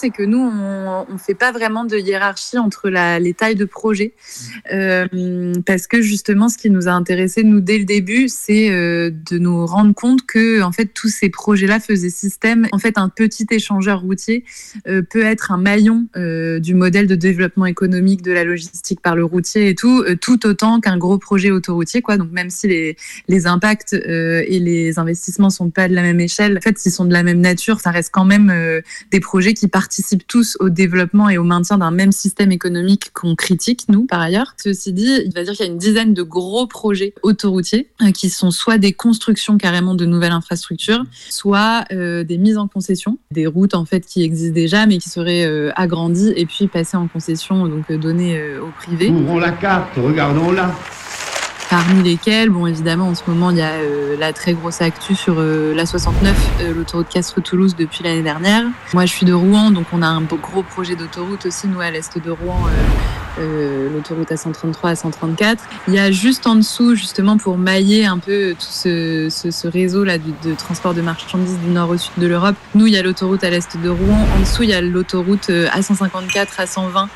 C'est 0.00 0.10
que 0.10 0.22
nous, 0.22 0.38
on 0.38 1.12
ne 1.12 1.18
fait 1.18 1.34
pas 1.34 1.52
vraiment 1.52 1.84
de 1.84 1.96
hiérarchie 1.96 2.58
entre 2.58 2.88
la, 2.88 3.18
les 3.18 3.34
tailles 3.34 3.54
de 3.54 3.66
projet. 3.66 4.14
Euh, 4.72 5.52
parce 5.66 5.86
que 5.86 6.00
justement, 6.00 6.48
ce 6.48 6.56
qui 6.56 6.70
nous 6.70 6.88
a 6.88 6.92
intéressé, 6.92 7.42
nous, 7.42 7.60
dès 7.60 7.78
le 7.78 7.84
début, 7.84 8.28
c'est 8.28 8.70
euh, 8.70 9.10
de 9.30 9.38
nous 9.38 9.66
rendre 9.66 9.94
compte 9.94 10.24
que, 10.26 10.62
en 10.62 10.72
fait, 10.72 10.86
tous 10.86 11.08
ces 11.08 11.28
projets-là 11.28 11.80
faisaient 11.80 12.10
système. 12.10 12.66
En 12.72 12.78
fait, 12.78 12.96
un 12.96 13.10
petit 13.10 13.46
échangeur 13.50 14.00
routier 14.00 14.44
euh, 14.88 15.02
peut 15.02 15.22
être 15.22 15.52
un 15.52 15.58
maillon 15.58 16.08
du 16.14 16.74
modèle 16.74 17.06
de 17.06 17.14
développement 17.14 17.66
économique 17.66 18.22
de 18.22 18.32
la 18.32 18.44
logistique 18.44 19.00
par 19.00 19.16
le 19.16 19.24
routier 19.24 19.68
et 19.68 19.74
tout, 19.74 20.04
tout 20.20 20.46
autant 20.46 20.80
qu'un 20.80 20.96
gros 20.96 21.18
projet 21.18 21.50
autoroutier, 21.50 22.00
quoi. 22.00 22.16
Donc, 22.16 22.30
même 22.30 22.50
si 22.50 22.68
les, 22.68 22.96
les 23.28 23.46
impacts 23.46 23.92
et 23.92 24.58
les 24.58 24.98
investissements 24.98 25.50
sont 25.50 25.70
pas 25.70 25.88
de 25.88 25.94
la 25.94 26.02
même 26.02 26.20
échelle, 26.20 26.58
en 26.58 26.60
fait, 26.60 26.78
s'ils 26.78 26.92
sont 26.92 27.04
de 27.04 27.12
la 27.12 27.22
même 27.22 27.40
nature, 27.40 27.80
ça 27.80 27.90
reste 27.90 28.10
quand 28.12 28.24
même 28.24 28.52
des 29.10 29.20
projets 29.20 29.54
qui 29.54 29.68
participent 29.90 30.28
tous 30.28 30.56
au 30.60 30.68
développement 30.68 31.28
et 31.28 31.36
au 31.36 31.42
maintien 31.42 31.76
d'un 31.76 31.90
même 31.90 32.12
système 32.12 32.52
économique 32.52 33.10
qu'on 33.12 33.34
critique, 33.34 33.86
nous, 33.88 34.06
par 34.06 34.20
ailleurs. 34.20 34.54
Ceci 34.56 34.92
dit, 34.92 35.18
il 35.24 35.32
va 35.34 35.42
dire 35.42 35.52
qu'il 35.54 35.66
y 35.66 35.68
a 35.68 35.72
une 35.72 35.78
dizaine 35.78 36.14
de 36.14 36.22
gros 36.22 36.68
projets 36.68 37.12
autoroutiers 37.24 37.88
euh, 38.00 38.12
qui 38.12 38.30
sont 38.30 38.52
soit 38.52 38.78
des 38.78 38.92
constructions 38.92 39.58
carrément 39.58 39.96
de 39.96 40.06
nouvelles 40.06 40.30
infrastructures, 40.30 41.02
soit 41.28 41.86
euh, 41.90 42.22
des 42.22 42.38
mises 42.38 42.56
en 42.56 42.68
concession, 42.68 43.18
des 43.32 43.48
routes 43.48 43.74
en 43.74 43.84
fait 43.84 44.06
qui 44.06 44.22
existent 44.22 44.54
déjà 44.54 44.86
mais 44.86 44.98
qui 44.98 45.08
seraient 45.08 45.44
euh, 45.44 45.72
agrandies 45.74 46.32
et 46.36 46.46
puis 46.46 46.68
passées 46.68 46.96
en 46.96 47.08
concession, 47.08 47.66
donc 47.66 47.90
données 47.90 48.38
euh, 48.38 48.62
au 48.62 48.70
privé. 48.70 49.08
Ouvrons 49.08 49.40
la 49.40 49.50
carte, 49.50 49.96
regardons-la. 49.96 50.72
Parmi 51.70 52.02
lesquels, 52.02 52.50
bon, 52.50 52.66
évidemment, 52.66 53.10
en 53.10 53.14
ce 53.14 53.22
moment, 53.28 53.50
il 53.50 53.58
y 53.58 53.62
a 53.62 53.74
euh, 53.74 54.16
la 54.18 54.32
très 54.32 54.54
grosse 54.54 54.82
actu 54.82 55.14
sur 55.14 55.36
euh, 55.38 55.72
la 55.72 55.86
69, 55.86 56.34
euh, 56.62 56.74
l'autoroute 56.74 57.08
Castres-Toulouse 57.08 57.76
depuis 57.76 58.02
l'année 58.02 58.22
dernière. 58.22 58.64
Moi, 58.92 59.06
je 59.06 59.12
suis 59.12 59.24
de 59.24 59.32
Rouen, 59.32 59.70
donc 59.70 59.86
on 59.92 60.02
a 60.02 60.08
un 60.08 60.20
gros 60.22 60.64
projet 60.64 60.96
d'autoroute 60.96 61.46
aussi, 61.46 61.68
nous, 61.68 61.78
à 61.78 61.92
l'est 61.92 62.18
de 62.18 62.30
Rouen, 62.32 62.66
l'autoroute 63.38 64.32
A133, 64.32 64.88
à 64.88 64.96
134. 64.96 65.62
Il 65.86 65.94
y 65.94 66.00
a 66.00 66.10
juste 66.10 66.48
en 66.48 66.56
dessous, 66.56 66.96
justement, 66.96 67.38
pour 67.38 67.56
mailler 67.56 68.04
un 68.04 68.18
peu 68.18 68.56
tout 68.58 68.66
ce, 68.68 69.68
réseau-là 69.68 70.18
de, 70.18 70.54
transport 70.54 70.92
de 70.92 71.02
marchandises 71.02 71.58
du 71.60 71.70
nord 71.70 71.90
au 71.90 71.96
sud 71.96 72.14
de 72.18 72.26
l'Europe. 72.26 72.56
Nous, 72.74 72.88
il 72.88 72.94
y 72.94 72.98
a 72.98 73.02
l'autoroute 73.02 73.44
à 73.44 73.50
l'est 73.50 73.76
de 73.80 73.88
Rouen. 73.88 74.26
En 74.36 74.40
dessous, 74.40 74.64
il 74.64 74.70
y 74.70 74.74
a 74.74 74.80
l'autoroute 74.80 75.50
euh, 75.50 75.68
A154, 75.68 76.48
A120, 76.58 77.06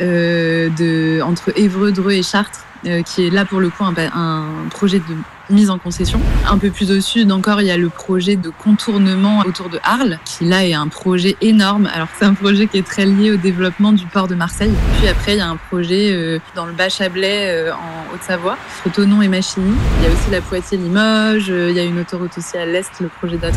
euh, 0.00 0.68
de, 0.78 1.20
entre 1.22 1.52
Évreux, 1.58 1.90
Dreux 1.90 2.12
et 2.12 2.22
Chartres 2.22 2.60
qui 3.04 3.26
est 3.26 3.30
là 3.30 3.44
pour 3.44 3.60
le 3.60 3.70
coup 3.70 3.84
un, 3.84 3.94
un 4.14 4.68
projet 4.70 5.00
de 5.00 5.04
mise 5.50 5.70
en 5.70 5.78
concession. 5.78 6.20
Un 6.48 6.58
peu 6.58 6.70
plus 6.70 6.90
au 6.90 7.00
sud 7.00 7.30
encore, 7.32 7.60
il 7.60 7.66
y 7.66 7.70
a 7.70 7.76
le 7.76 7.88
projet 7.88 8.36
de 8.36 8.50
contournement 8.50 9.40
autour 9.46 9.68
de 9.68 9.78
Arles, 9.82 10.18
qui 10.24 10.44
là 10.44 10.64
est 10.64 10.74
un 10.74 10.88
projet 10.88 11.36
énorme. 11.40 11.88
Alors 11.92 12.08
c'est 12.18 12.24
un 12.24 12.34
projet 12.34 12.66
qui 12.66 12.78
est 12.78 12.86
très 12.86 13.06
lié 13.06 13.32
au 13.32 13.36
développement 13.36 13.92
du 13.92 14.06
port 14.06 14.28
de 14.28 14.34
Marseille. 14.34 14.72
Puis 14.98 15.08
après, 15.08 15.34
il 15.34 15.38
y 15.38 15.40
a 15.40 15.48
un 15.48 15.56
projet 15.56 16.12
euh, 16.12 16.38
dans 16.54 16.66
le 16.66 16.72
Bas-Chablais 16.72 17.50
euh, 17.50 17.72
en 17.72 18.14
Haute-Savoie, 18.14 18.56
entre 18.84 18.94
Thonon 18.94 19.22
et 19.22 19.28
Machigny. 19.28 19.74
Il 19.98 20.04
y 20.04 20.10
a 20.10 20.14
aussi 20.14 20.30
la 20.30 20.40
Poitiers-Limoges, 20.40 21.50
euh, 21.50 21.70
il 21.70 21.76
y 21.76 21.80
a 21.80 21.84
une 21.84 22.00
autoroute 22.00 22.36
aussi 22.36 22.56
à 22.56 22.66
l'est, 22.66 22.90
le 23.00 23.08
projet 23.08 23.36
d'A31. 23.36 23.52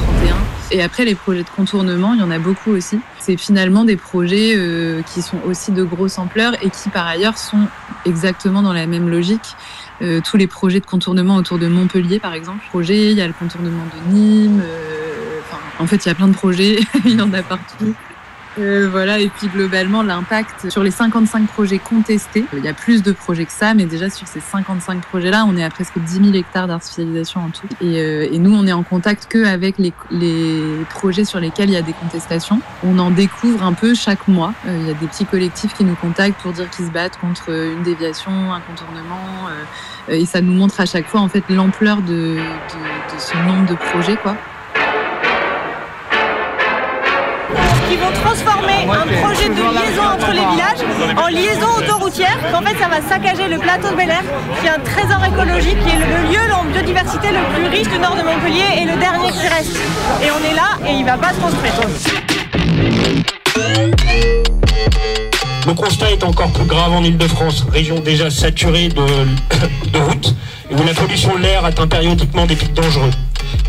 Et 0.71 0.83
après, 0.83 1.05
les 1.05 1.15
projets 1.15 1.43
de 1.43 1.49
contournement, 1.49 2.13
il 2.13 2.19
y 2.19 2.23
en 2.23 2.31
a 2.31 2.39
beaucoup 2.39 2.71
aussi. 2.71 2.99
C'est 3.19 3.37
finalement 3.37 3.83
des 3.83 3.97
projets 3.97 4.57
qui 5.05 5.21
sont 5.21 5.37
aussi 5.45 5.71
de 5.71 5.83
grosse 5.83 6.17
ampleur 6.17 6.53
et 6.63 6.69
qui 6.69 6.89
par 6.89 7.05
ailleurs 7.05 7.37
sont 7.37 7.67
exactement 8.05 8.61
dans 8.61 8.73
la 8.73 8.87
même 8.87 9.09
logique. 9.09 9.55
Euh, 10.01 10.21
tous 10.23 10.37
les 10.37 10.47
projets 10.47 10.79
de 10.79 10.85
contournement 10.85 11.35
autour 11.35 11.59
de 11.59 11.67
Montpellier, 11.67 12.19
par 12.19 12.33
exemple. 12.33 12.63
Projet, 12.69 13.11
il 13.11 13.17
y 13.17 13.21
a 13.21 13.27
le 13.27 13.33
contournement 13.33 13.83
de 13.85 14.13
Nîmes. 14.13 14.61
euh, 14.63 15.41
en 15.77 15.87
fait, 15.87 16.05
il 16.05 16.09
y 16.09 16.11
a 16.11 16.15
plein 16.15 16.27
de 16.27 16.33
projets. 16.33 16.79
il 17.05 17.15
y 17.15 17.21
en 17.21 17.33
a 17.33 17.41
partout. 17.43 17.93
Euh, 18.57 18.87
voilà, 18.89 19.19
et 19.19 19.29
puis 19.29 19.47
globalement, 19.47 20.01
l'impact 20.01 20.69
sur 20.69 20.83
les 20.83 20.91
55 20.91 21.47
projets 21.47 21.77
contestés, 21.77 22.45
il 22.53 22.63
y 22.63 22.67
a 22.67 22.73
plus 22.73 23.03
de 23.03 23.11
projets 23.11 23.45
que 23.45 23.51
ça, 23.51 23.73
mais 23.73 23.85
déjà 23.85 24.09
sur 24.09 24.27
ces 24.27 24.39
55 24.39 25.01
projets-là, 25.01 25.45
on 25.47 25.55
est 25.55 25.63
à 25.63 25.69
presque 25.69 25.99
10 25.99 26.23
000 26.23 26.33
hectares 26.33 26.67
d'artificialisation 26.67 27.41
en 27.41 27.49
tout. 27.49 27.67
Et, 27.81 27.99
euh, 27.99 28.27
et 28.31 28.39
nous, 28.39 28.53
on 28.53 28.65
est 28.65 28.73
en 28.73 28.83
contact 28.83 29.27
que 29.29 29.45
avec 29.45 29.77
les, 29.77 29.93
projets 30.89 31.25
sur 31.25 31.39
lesquels 31.39 31.69
il 31.69 31.73
y 31.73 31.77
a 31.77 31.81
des 31.81 31.93
contestations. 31.93 32.61
On 32.83 32.97
en 32.99 33.11
découvre 33.11 33.63
un 33.63 33.73
peu 33.73 33.93
chaque 33.93 34.27
mois. 34.27 34.53
Euh, 34.67 34.77
il 34.81 34.87
y 34.87 34.91
a 34.91 34.93
des 34.93 35.07
petits 35.07 35.25
collectifs 35.25 35.73
qui 35.73 35.83
nous 35.83 35.95
contactent 35.95 36.41
pour 36.41 36.51
dire 36.51 36.69
qu'ils 36.69 36.85
se 36.85 36.91
battent 36.91 37.17
contre 37.19 37.49
une 37.49 37.83
déviation, 37.83 38.31
un 38.31 38.59
contournement, 38.61 39.49
et 40.07 40.25
ça 40.25 40.41
nous 40.41 40.53
montre 40.53 40.79
à 40.79 40.85
chaque 40.85 41.07
fois 41.07 41.21
en 41.21 41.29
fait 41.29 41.43
l'ampleur 41.49 41.97
de, 42.01 42.07
de, 42.07 42.35
de 42.35 43.19
ce 43.19 43.37
nombre 43.47 43.69
de 43.69 43.75
projets, 43.75 44.17
quoi. 44.17 44.35
Qui 47.89 47.97
vont 47.97 48.11
transformer 48.23 48.85
un 48.85 49.07
projet 49.23 49.49
de 49.49 49.55
liaison 49.55 50.05
entre 50.13 50.31
les 50.31 50.45
villages 50.53 50.83
en 51.17 51.27
liaison 51.27 51.69
autoroutière. 51.77 52.37
Qu'en 52.51 52.61
fait, 52.61 52.77
ça 52.77 52.87
va 52.87 53.01
saccager 53.01 53.47
le 53.47 53.57
plateau 53.57 53.89
de 53.89 53.95
Bel 53.95 54.09
Air, 54.09 54.23
qui 54.61 54.67
est 54.67 54.69
un 54.69 54.79
trésor 54.79 55.25
écologique, 55.25 55.77
qui 55.83 55.89
est 55.89 55.99
le, 55.99 56.31
lieu 56.31 56.53
en 56.53 56.65
biodiversité 56.65 57.29
le 57.29 57.41
plus 57.55 57.67
riche 57.67 57.89
du 57.89 57.97
nord 57.97 58.15
de 58.15 58.21
Montpellier 58.21 58.81
et 58.81 58.85
le 58.85 58.95
dernier 58.99 59.31
qui 59.31 59.47
reste. 59.47 59.75
Et 60.21 60.29
on 60.29 60.51
est 60.51 60.55
là 60.55 60.77
et 60.87 60.99
il 60.99 61.05
va 61.05 61.17
pas 61.17 61.33
se 61.33 61.39
construire. 61.39 61.73
Le 65.67 65.73
constat 65.73 66.11
est 66.11 66.23
encore 66.23 66.51
plus 66.51 66.65
grave 66.65 66.91
en 66.93 67.03
Ile-de-France, 67.03 67.65
région 67.71 67.99
déjà 67.99 68.29
saturée 68.29 68.89
de, 68.89 69.05
de 69.91 69.99
routes, 69.99 70.35
et 70.69 70.75
où 70.75 70.83
la 70.83 70.93
pollution 70.93 71.35
de 71.35 71.41
l'air 71.41 71.65
atteint 71.65 71.87
périodiquement 71.87 72.45
des 72.45 72.55
pics 72.55 72.73
dangereux. 72.73 73.11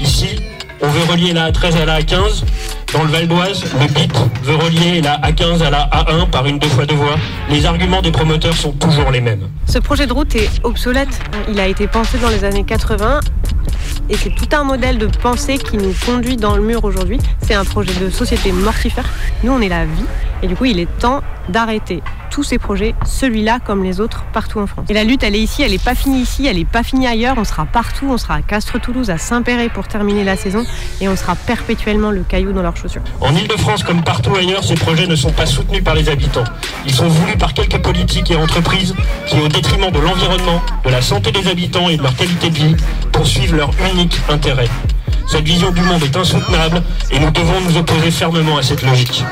Ici, 0.00 0.28
on 0.82 0.88
veut 0.88 1.12
relier 1.12 1.32
la 1.32 1.50
A13 1.50 1.82
à 1.82 1.84
la 1.84 2.00
A15. 2.00 2.44
Dans 2.92 3.04
le 3.04 3.11
Val 3.11 3.28
d'Oise, 3.28 3.62
le 3.80 3.87
BIT 3.87 4.11
veut 4.42 4.56
relier 4.56 5.00
la 5.00 5.16
A15 5.20 5.62
à 5.62 5.70
la 5.70 5.88
A1 5.90 6.28
par 6.28 6.47
une 6.47 6.59
deux 6.59 6.68
fois 6.68 6.87
deux 6.87 6.97
voies. 6.97 7.14
Les 7.49 7.64
arguments 7.64 8.02
des 8.02 8.11
promoteurs 8.11 8.56
sont 8.56 8.73
toujours 8.73 9.12
les 9.12 9.20
mêmes. 9.20 9.49
Ce 9.66 9.78
projet 9.78 10.09
de 10.09 10.12
route 10.12 10.35
est 10.35 10.50
obsolète. 10.64 11.20
Il 11.49 11.61
a 11.61 11.68
été 11.68 11.87
pensé 11.87 12.18
dans 12.18 12.30
les 12.30 12.42
années 12.42 12.64
80 12.64 13.20
et 14.09 14.16
c'est 14.16 14.35
tout 14.35 14.49
un 14.52 14.64
modèle 14.64 14.99
de 14.99 15.06
pensée 15.06 15.59
qui 15.59 15.76
nous 15.76 15.94
conduit 16.04 16.37
dans 16.37 16.56
le 16.56 16.62
mur 16.62 16.85
aujourd'hui. 16.85 17.18
C'est 17.42 17.54
un 17.54 17.64
projet 17.64 17.92
de 18.00 18.11
société 18.11 18.50
mortifère. 18.50 19.09
Nous, 19.44 19.52
on 19.52 19.61
est 19.61 19.68
la 19.68 19.85
vie 19.85 20.04
et 20.42 20.49
du 20.49 20.56
coup, 20.56 20.64
il 20.64 20.80
est 20.80 20.99
temps 20.99 21.23
d'arrêter 21.49 22.02
tous 22.30 22.42
ces 22.44 22.59
projets, 22.59 22.94
celui-là 23.04 23.59
comme 23.64 23.82
les 23.82 24.00
autres, 24.00 24.25
partout 24.32 24.61
en 24.61 24.66
France. 24.66 24.87
Et 24.88 24.94
la 24.94 25.04
lutte, 25.04 25.23
elle 25.23 25.35
est 25.35 25.40
ici, 25.40 25.62
elle 25.62 25.73
n'est 25.73 25.78
pas 25.78 25.94
finie 25.94 26.20
ici, 26.20 26.47
elle 26.47 26.56
n'est 26.56 26.64
pas 26.64 26.82
finie 26.82 27.06
ailleurs. 27.06 27.37
On 27.38 27.44
sera 27.44 27.66
partout, 27.66 28.06
on 28.09 28.18
sera 28.18 28.35
à 28.35 28.42
Castres-Toulouse, 28.42 29.11
à 29.11 29.18
Saint-Péret 29.18 29.68
pour 29.68 29.88
terminer 29.88 30.25
la 30.25 30.37
saison 30.37 30.64
et 31.00 31.09
on 31.09 31.16
sera 31.16 31.35
perpétuellement 31.35 32.11
le 32.11 32.23
caillou 32.23 32.52
dans 32.52 32.62
leurs 32.62 32.76
chaussures. 32.80 33.02
En 33.20 33.34
Ile-de-France 33.34 33.82
comme 33.82 34.02
partout 34.02 34.34
ailleurs, 34.37 34.64
ces 34.64 34.75
projets 34.75 35.06
ne 35.06 35.16
sont 35.16 35.32
pas 35.32 35.46
soutenus 35.46 35.82
par 35.84 35.94
les 35.94 36.08
habitants. 36.08 36.44
Ils 36.87 36.94
sont 36.94 37.08
voulus 37.08 37.37
par 37.37 37.52
quelques 37.54 37.78
politiques 37.82 38.30
et 38.30 38.37
entreprises 38.37 38.94
qui, 39.26 39.38
au 39.38 39.49
détriment 39.49 39.90
de 39.90 39.99
l'environnement, 39.99 40.62
de 40.84 40.90
la 40.90 41.02
santé 41.02 41.32
des 41.32 41.46
habitants 41.49 41.88
et 41.88 41.96
de 41.96 42.02
leur 42.02 42.14
qualité 42.16 42.50
de 42.50 42.54
vie, 42.54 42.76
poursuivent 43.12 43.54
leur 43.56 43.70
unique 43.92 44.18
intérêt. 44.28 44.68
Cette 45.28 45.44
vision 45.44 45.70
du 45.70 45.80
monde 45.82 46.02
est 46.02 46.16
insoutenable 46.16 46.82
et 47.10 47.18
nous 47.20 47.30
devons 47.30 47.60
nous 47.68 47.76
opposer 47.76 48.10
fermement 48.10 48.56
à 48.58 48.62
cette 48.62 48.82
logique. 48.82 49.25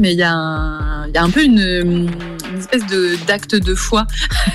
mais 0.00 0.12
il 0.12 0.18
y, 0.18 0.22
a 0.22 0.30
un- 0.32 1.06
il 1.08 1.14
y 1.14 1.18
a 1.18 1.22
un 1.24 1.30
peu 1.30 1.42
une 1.44 2.08
espèce 2.70 2.86
de 2.86 3.16
d'acte 3.26 3.54
de 3.54 3.74
foi, 3.74 4.06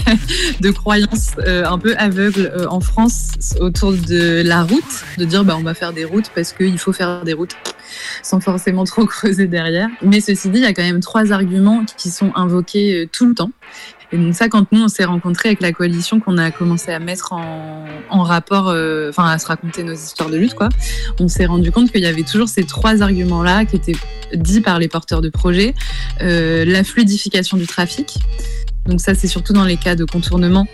de 0.60 0.72
croyance 0.72 1.32
euh, 1.40 1.66
un 1.66 1.78
peu 1.78 1.96
aveugle 1.98 2.52
euh, 2.56 2.68
en 2.68 2.80
France 2.80 3.32
autour 3.60 3.94
de 3.94 4.42
la 4.46 4.64
route, 4.64 5.04
de 5.18 5.26
dire 5.26 5.44
bah 5.44 5.56
on 5.58 5.64
va 5.64 5.74
faire 5.74 5.94
des 5.94 6.06
routes 6.06 6.30
parce 6.34 6.54
qu'il 6.54 6.78
faut 6.78 6.94
faire 6.94 7.24
des 7.24 7.34
routes 7.34 7.56
sans 8.22 8.40
forcément 8.40 8.84
trop 8.84 9.06
creuser 9.08 9.48
derrière. 9.48 9.90
Mais 10.02 10.22
ceci 10.22 10.50
dit, 10.50 10.60
il 10.60 10.64
y 10.64 10.68
a 10.68 10.74
quand 10.74 10.84
même 10.84 11.00
trois 11.00 11.32
arguments 11.32 11.84
qui 11.98 12.10
sont 12.10 12.32
invoqués 12.36 13.04
euh, 13.04 13.10
tout 13.12 13.28
le 13.28 13.34
temps. 13.34 13.52
Et 14.14 14.18
donc 14.18 14.36
ça, 14.36 14.48
quand 14.48 14.72
nous, 14.72 14.84
on 14.84 14.88
s'est 14.88 15.06
rencontrés 15.06 15.50
avec 15.50 15.62
la 15.62 15.72
coalition, 15.72 16.20
qu'on 16.20 16.38
a 16.38 16.52
commencé 16.52 16.92
à 16.92 17.00
mettre 17.00 17.34
en, 17.34 18.24
rapport, 18.24 18.70
euh, 18.70 19.10
enfin 19.10 19.26
à 19.26 19.40
se 19.40 19.48
raconter 19.48 19.82
nos 19.84 19.94
histoires 19.94 20.30
de 20.30 20.38
lutte, 20.38 20.54
quoi, 20.54 20.70
on 21.20 21.28
s'est 21.28 21.48
rendu 21.48 21.72
compte 21.72 21.92
qu'il 21.92 22.02
y 22.02 22.06
avait 22.06 22.22
toujours 22.22 22.48
ces 22.48 22.64
trois 22.64 23.02
arguments-là 23.02 23.66
qui 23.66 23.76
étaient 23.76 23.96
dits 24.36 24.62
par 24.62 24.78
les 24.78 24.88
porteurs 24.88 25.22
de 25.22 25.30
projets. 25.30 25.74
Euh, 26.22 26.64
la 26.64 26.84
fluidification 26.84 27.58
du 27.58 27.66
trafic. 27.66 28.20
Donc 28.86 29.02
ça, 29.02 29.16
c'est 29.16 29.28
surtout 29.28 29.54
dans 29.54 29.66
les 29.66 29.78
cas 29.78 29.96
de 29.96 30.06
contournement 30.06 30.68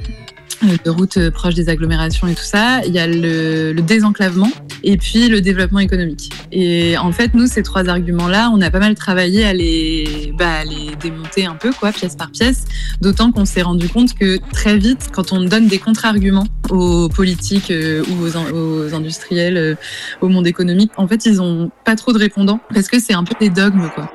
de 0.64 0.90
routes 0.90 1.18
euh, 1.18 1.32
proches 1.32 1.56
des 1.56 1.70
agglomérations 1.70 2.28
et 2.28 2.36
tout 2.36 2.44
ça. 2.44 2.82
Il 2.86 2.94
y 2.94 3.00
a 3.00 3.08
le, 3.08 3.74
le 3.74 3.82
désenclavement 3.82 4.52
et 4.84 4.98
puis 4.98 5.28
le 5.28 5.42
développement 5.42 5.80
économique. 5.80 6.32
Et 6.52 6.98
en 6.98 7.12
fait, 7.12 7.34
nous, 7.34 7.48
ces 7.48 7.64
trois 7.64 7.90
arguments-là, 7.90 8.52
on 8.54 8.62
a 8.62 8.70
pas 8.72 8.80
mal 8.80 8.96
travaillé 8.96 9.46
à 9.46 9.54
les, 9.54 10.34
bah, 10.38 10.60
à 10.62 10.64
les 10.66 10.96
démonter 11.02 11.46
un 11.46 11.56
peu, 11.56 11.72
quoi, 11.72 11.92
pièce 11.92 12.16
par 12.16 12.32
pièce. 12.32 12.66
D'autant 13.02 13.32
qu'on 13.32 13.46
s'est 13.46 13.62
rendu 13.62 13.90
compte 13.90 14.14
que 14.14 14.38
très 14.54 14.78
vite, 14.78 15.10
quand 15.12 15.32
on 15.32 15.44
donne 15.44 15.68
des 15.68 15.80
contre-arguments 15.80 16.48
aux 16.70 17.10
politiques 17.10 17.72
euh, 17.72 18.04
ou 18.10 18.24
aux, 18.24 18.38
in- 18.38 18.52
aux 18.52 18.94
industriels, 18.94 19.58
euh, 19.58 19.76
au 20.22 20.28
monde 20.28 20.48
économique, 20.48 20.92
en 20.98 21.08
fait, 21.08 21.26
ils 21.26 21.42
ont 21.42 21.72
pas 21.86 21.96
trop 21.96 22.14
de 22.14 22.20
répondants 22.20 22.60
parce 22.74 22.88
que 22.88 23.00
c'est 23.00 23.14
un 23.14 23.24
peu 23.24 23.36
des 23.40 23.50
dogmes, 23.50 23.90
quoi. 23.96 24.12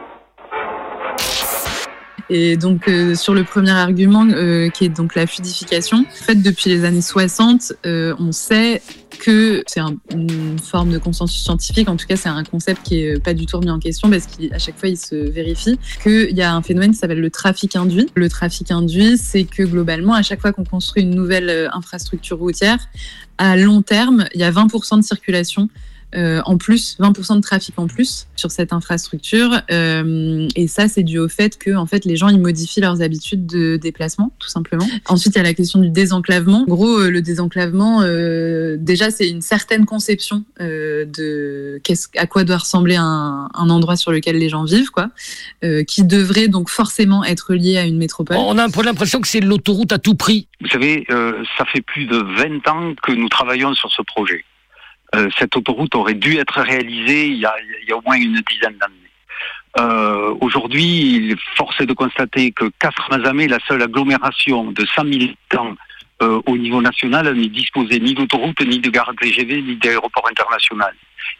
Et 2.30 2.56
donc 2.56 2.88
euh, 2.88 3.14
sur 3.14 3.34
le 3.34 3.44
premier 3.44 3.70
argument 3.70 4.26
euh, 4.30 4.68
qui 4.70 4.84
est 4.86 4.88
donc 4.88 5.14
la 5.14 5.26
fluidification, 5.26 5.98
en 6.10 6.24
fait 6.24 6.36
depuis 6.36 6.70
les 6.70 6.84
années 6.84 7.02
60, 7.02 7.74
euh, 7.86 8.14
on 8.18 8.32
sait 8.32 8.80
que 9.18 9.62
c'est 9.66 9.80
un- 9.80 9.96
une 10.12 10.58
forme 10.58 10.90
de 10.90 10.98
consensus 10.98 11.42
scientifique, 11.42 11.88
en 11.88 11.96
tout 11.96 12.06
cas 12.06 12.16
c'est 12.16 12.28
un 12.28 12.42
concept 12.44 12.82
qui 12.82 13.00
est 13.00 13.22
pas 13.22 13.34
du 13.34 13.46
tout 13.46 13.58
remis 13.58 13.70
en 13.70 13.78
question 13.78 14.10
parce 14.10 14.26
qu'à 14.26 14.58
chaque 14.58 14.78
fois 14.78 14.88
il 14.88 14.96
se 14.96 15.14
vérifie 15.14 15.78
qu'il 16.02 16.36
y 16.36 16.42
a 16.42 16.54
un 16.54 16.62
phénomène 16.62 16.92
qui 16.92 16.98
s'appelle 16.98 17.20
le 17.20 17.30
trafic 17.30 17.76
induit. 17.76 18.08
Le 18.14 18.28
trafic 18.28 18.70
induit, 18.70 19.18
c'est 19.18 19.44
que 19.44 19.62
globalement 19.62 20.14
à 20.14 20.22
chaque 20.22 20.40
fois 20.40 20.52
qu'on 20.52 20.64
construit 20.64 21.02
une 21.02 21.14
nouvelle 21.14 21.70
infrastructure 21.74 22.38
routière, 22.38 22.78
à 23.38 23.56
long 23.56 23.82
terme, 23.82 24.26
il 24.34 24.40
y 24.40 24.44
a 24.44 24.50
20% 24.50 24.96
de 24.98 25.02
circulation 25.04 25.68
euh, 26.14 26.40
en 26.44 26.58
plus, 26.58 26.96
20% 27.00 27.36
de 27.36 27.40
trafic 27.40 27.78
en 27.78 27.86
plus 27.86 28.26
sur 28.36 28.50
cette 28.50 28.72
infrastructure. 28.72 29.60
Euh, 29.70 30.48
et 30.56 30.68
ça, 30.68 30.88
c'est 30.88 31.02
dû 31.02 31.18
au 31.18 31.28
fait 31.28 31.58
que 31.58 31.74
en 31.74 31.86
fait, 31.86 32.04
les 32.04 32.16
gens 32.16 32.28
ils 32.28 32.40
modifient 32.40 32.80
leurs 32.80 33.02
habitudes 33.02 33.46
de 33.46 33.76
déplacement, 33.76 34.32
tout 34.38 34.48
simplement. 34.48 34.86
Ensuite, 35.08 35.34
il 35.34 35.38
y 35.38 35.40
a 35.40 35.44
la 35.44 35.54
question 35.54 35.80
du 35.80 35.90
désenclavement. 35.90 36.64
En 36.68 36.74
gros, 36.74 36.98
euh, 36.98 37.10
le 37.10 37.22
désenclavement, 37.22 38.02
euh, 38.02 38.76
déjà, 38.78 39.10
c'est 39.10 39.28
une 39.28 39.42
certaine 39.42 39.86
conception 39.86 40.44
euh, 40.60 41.04
de 41.04 41.80
qu'est-ce, 41.82 42.08
à 42.16 42.26
quoi 42.26 42.44
doit 42.44 42.58
ressembler 42.58 42.96
un, 42.96 43.48
un 43.52 43.70
endroit 43.70 43.96
sur 43.96 44.12
lequel 44.12 44.36
les 44.36 44.48
gens 44.48 44.64
vivent, 44.64 44.90
quoi, 44.90 45.10
euh, 45.64 45.84
qui 45.84 46.04
devrait 46.04 46.48
donc 46.48 46.68
forcément 46.68 47.24
être 47.24 47.54
lié 47.54 47.76
à 47.76 47.84
une 47.84 47.98
métropole. 47.98 48.36
On 48.36 48.58
a 48.58 48.64
un 48.64 48.70
peu 48.70 48.82
l'impression 48.82 49.20
que 49.20 49.28
c'est 49.28 49.40
l'autoroute 49.40 49.92
à 49.92 49.98
tout 49.98 50.14
prix. 50.14 50.48
Vous 50.60 50.68
savez, 50.68 51.06
euh, 51.10 51.42
ça 51.58 51.64
fait 51.66 51.80
plus 51.80 52.06
de 52.06 52.16
20 52.16 52.68
ans 52.68 52.94
que 53.02 53.12
nous 53.12 53.28
travaillons 53.28 53.74
sur 53.74 53.90
ce 53.90 54.02
projet. 54.02 54.44
Euh, 55.14 55.28
cette 55.38 55.56
autoroute 55.56 55.94
aurait 55.94 56.14
dû 56.14 56.38
être 56.38 56.60
réalisée 56.60 57.26
il 57.26 57.38
y 57.38 57.46
a, 57.46 57.54
au 57.96 58.02
moins 58.04 58.16
une 58.16 58.40
dizaine 58.50 58.76
d'années. 58.78 58.94
Euh, 59.78 60.34
Aujourd'hui, 60.40 61.16
il 61.16 61.32
est 61.32 61.40
forcé 61.56 61.86
de 61.86 61.92
constater 61.92 62.52
que 62.52 62.64
Castres-Mazamet, 62.80 63.48
la 63.48 63.58
seule 63.68 63.82
agglomération 63.82 64.72
de 64.72 64.84
100 64.84 65.04
000 65.04 65.14
habitants 65.24 65.76
euh, 66.22 66.40
au 66.46 66.56
niveau 66.56 66.80
national, 66.80 67.32
n'est 67.32 67.48
disposée 67.48 68.00
ni 68.00 68.14
d'autoroute, 68.14 68.60
ni 68.60 68.78
de 68.78 68.90
gare 68.90 69.12
TGV, 69.20 69.62
ni 69.62 69.76
d'aéroport 69.76 70.28
international. 70.28 70.94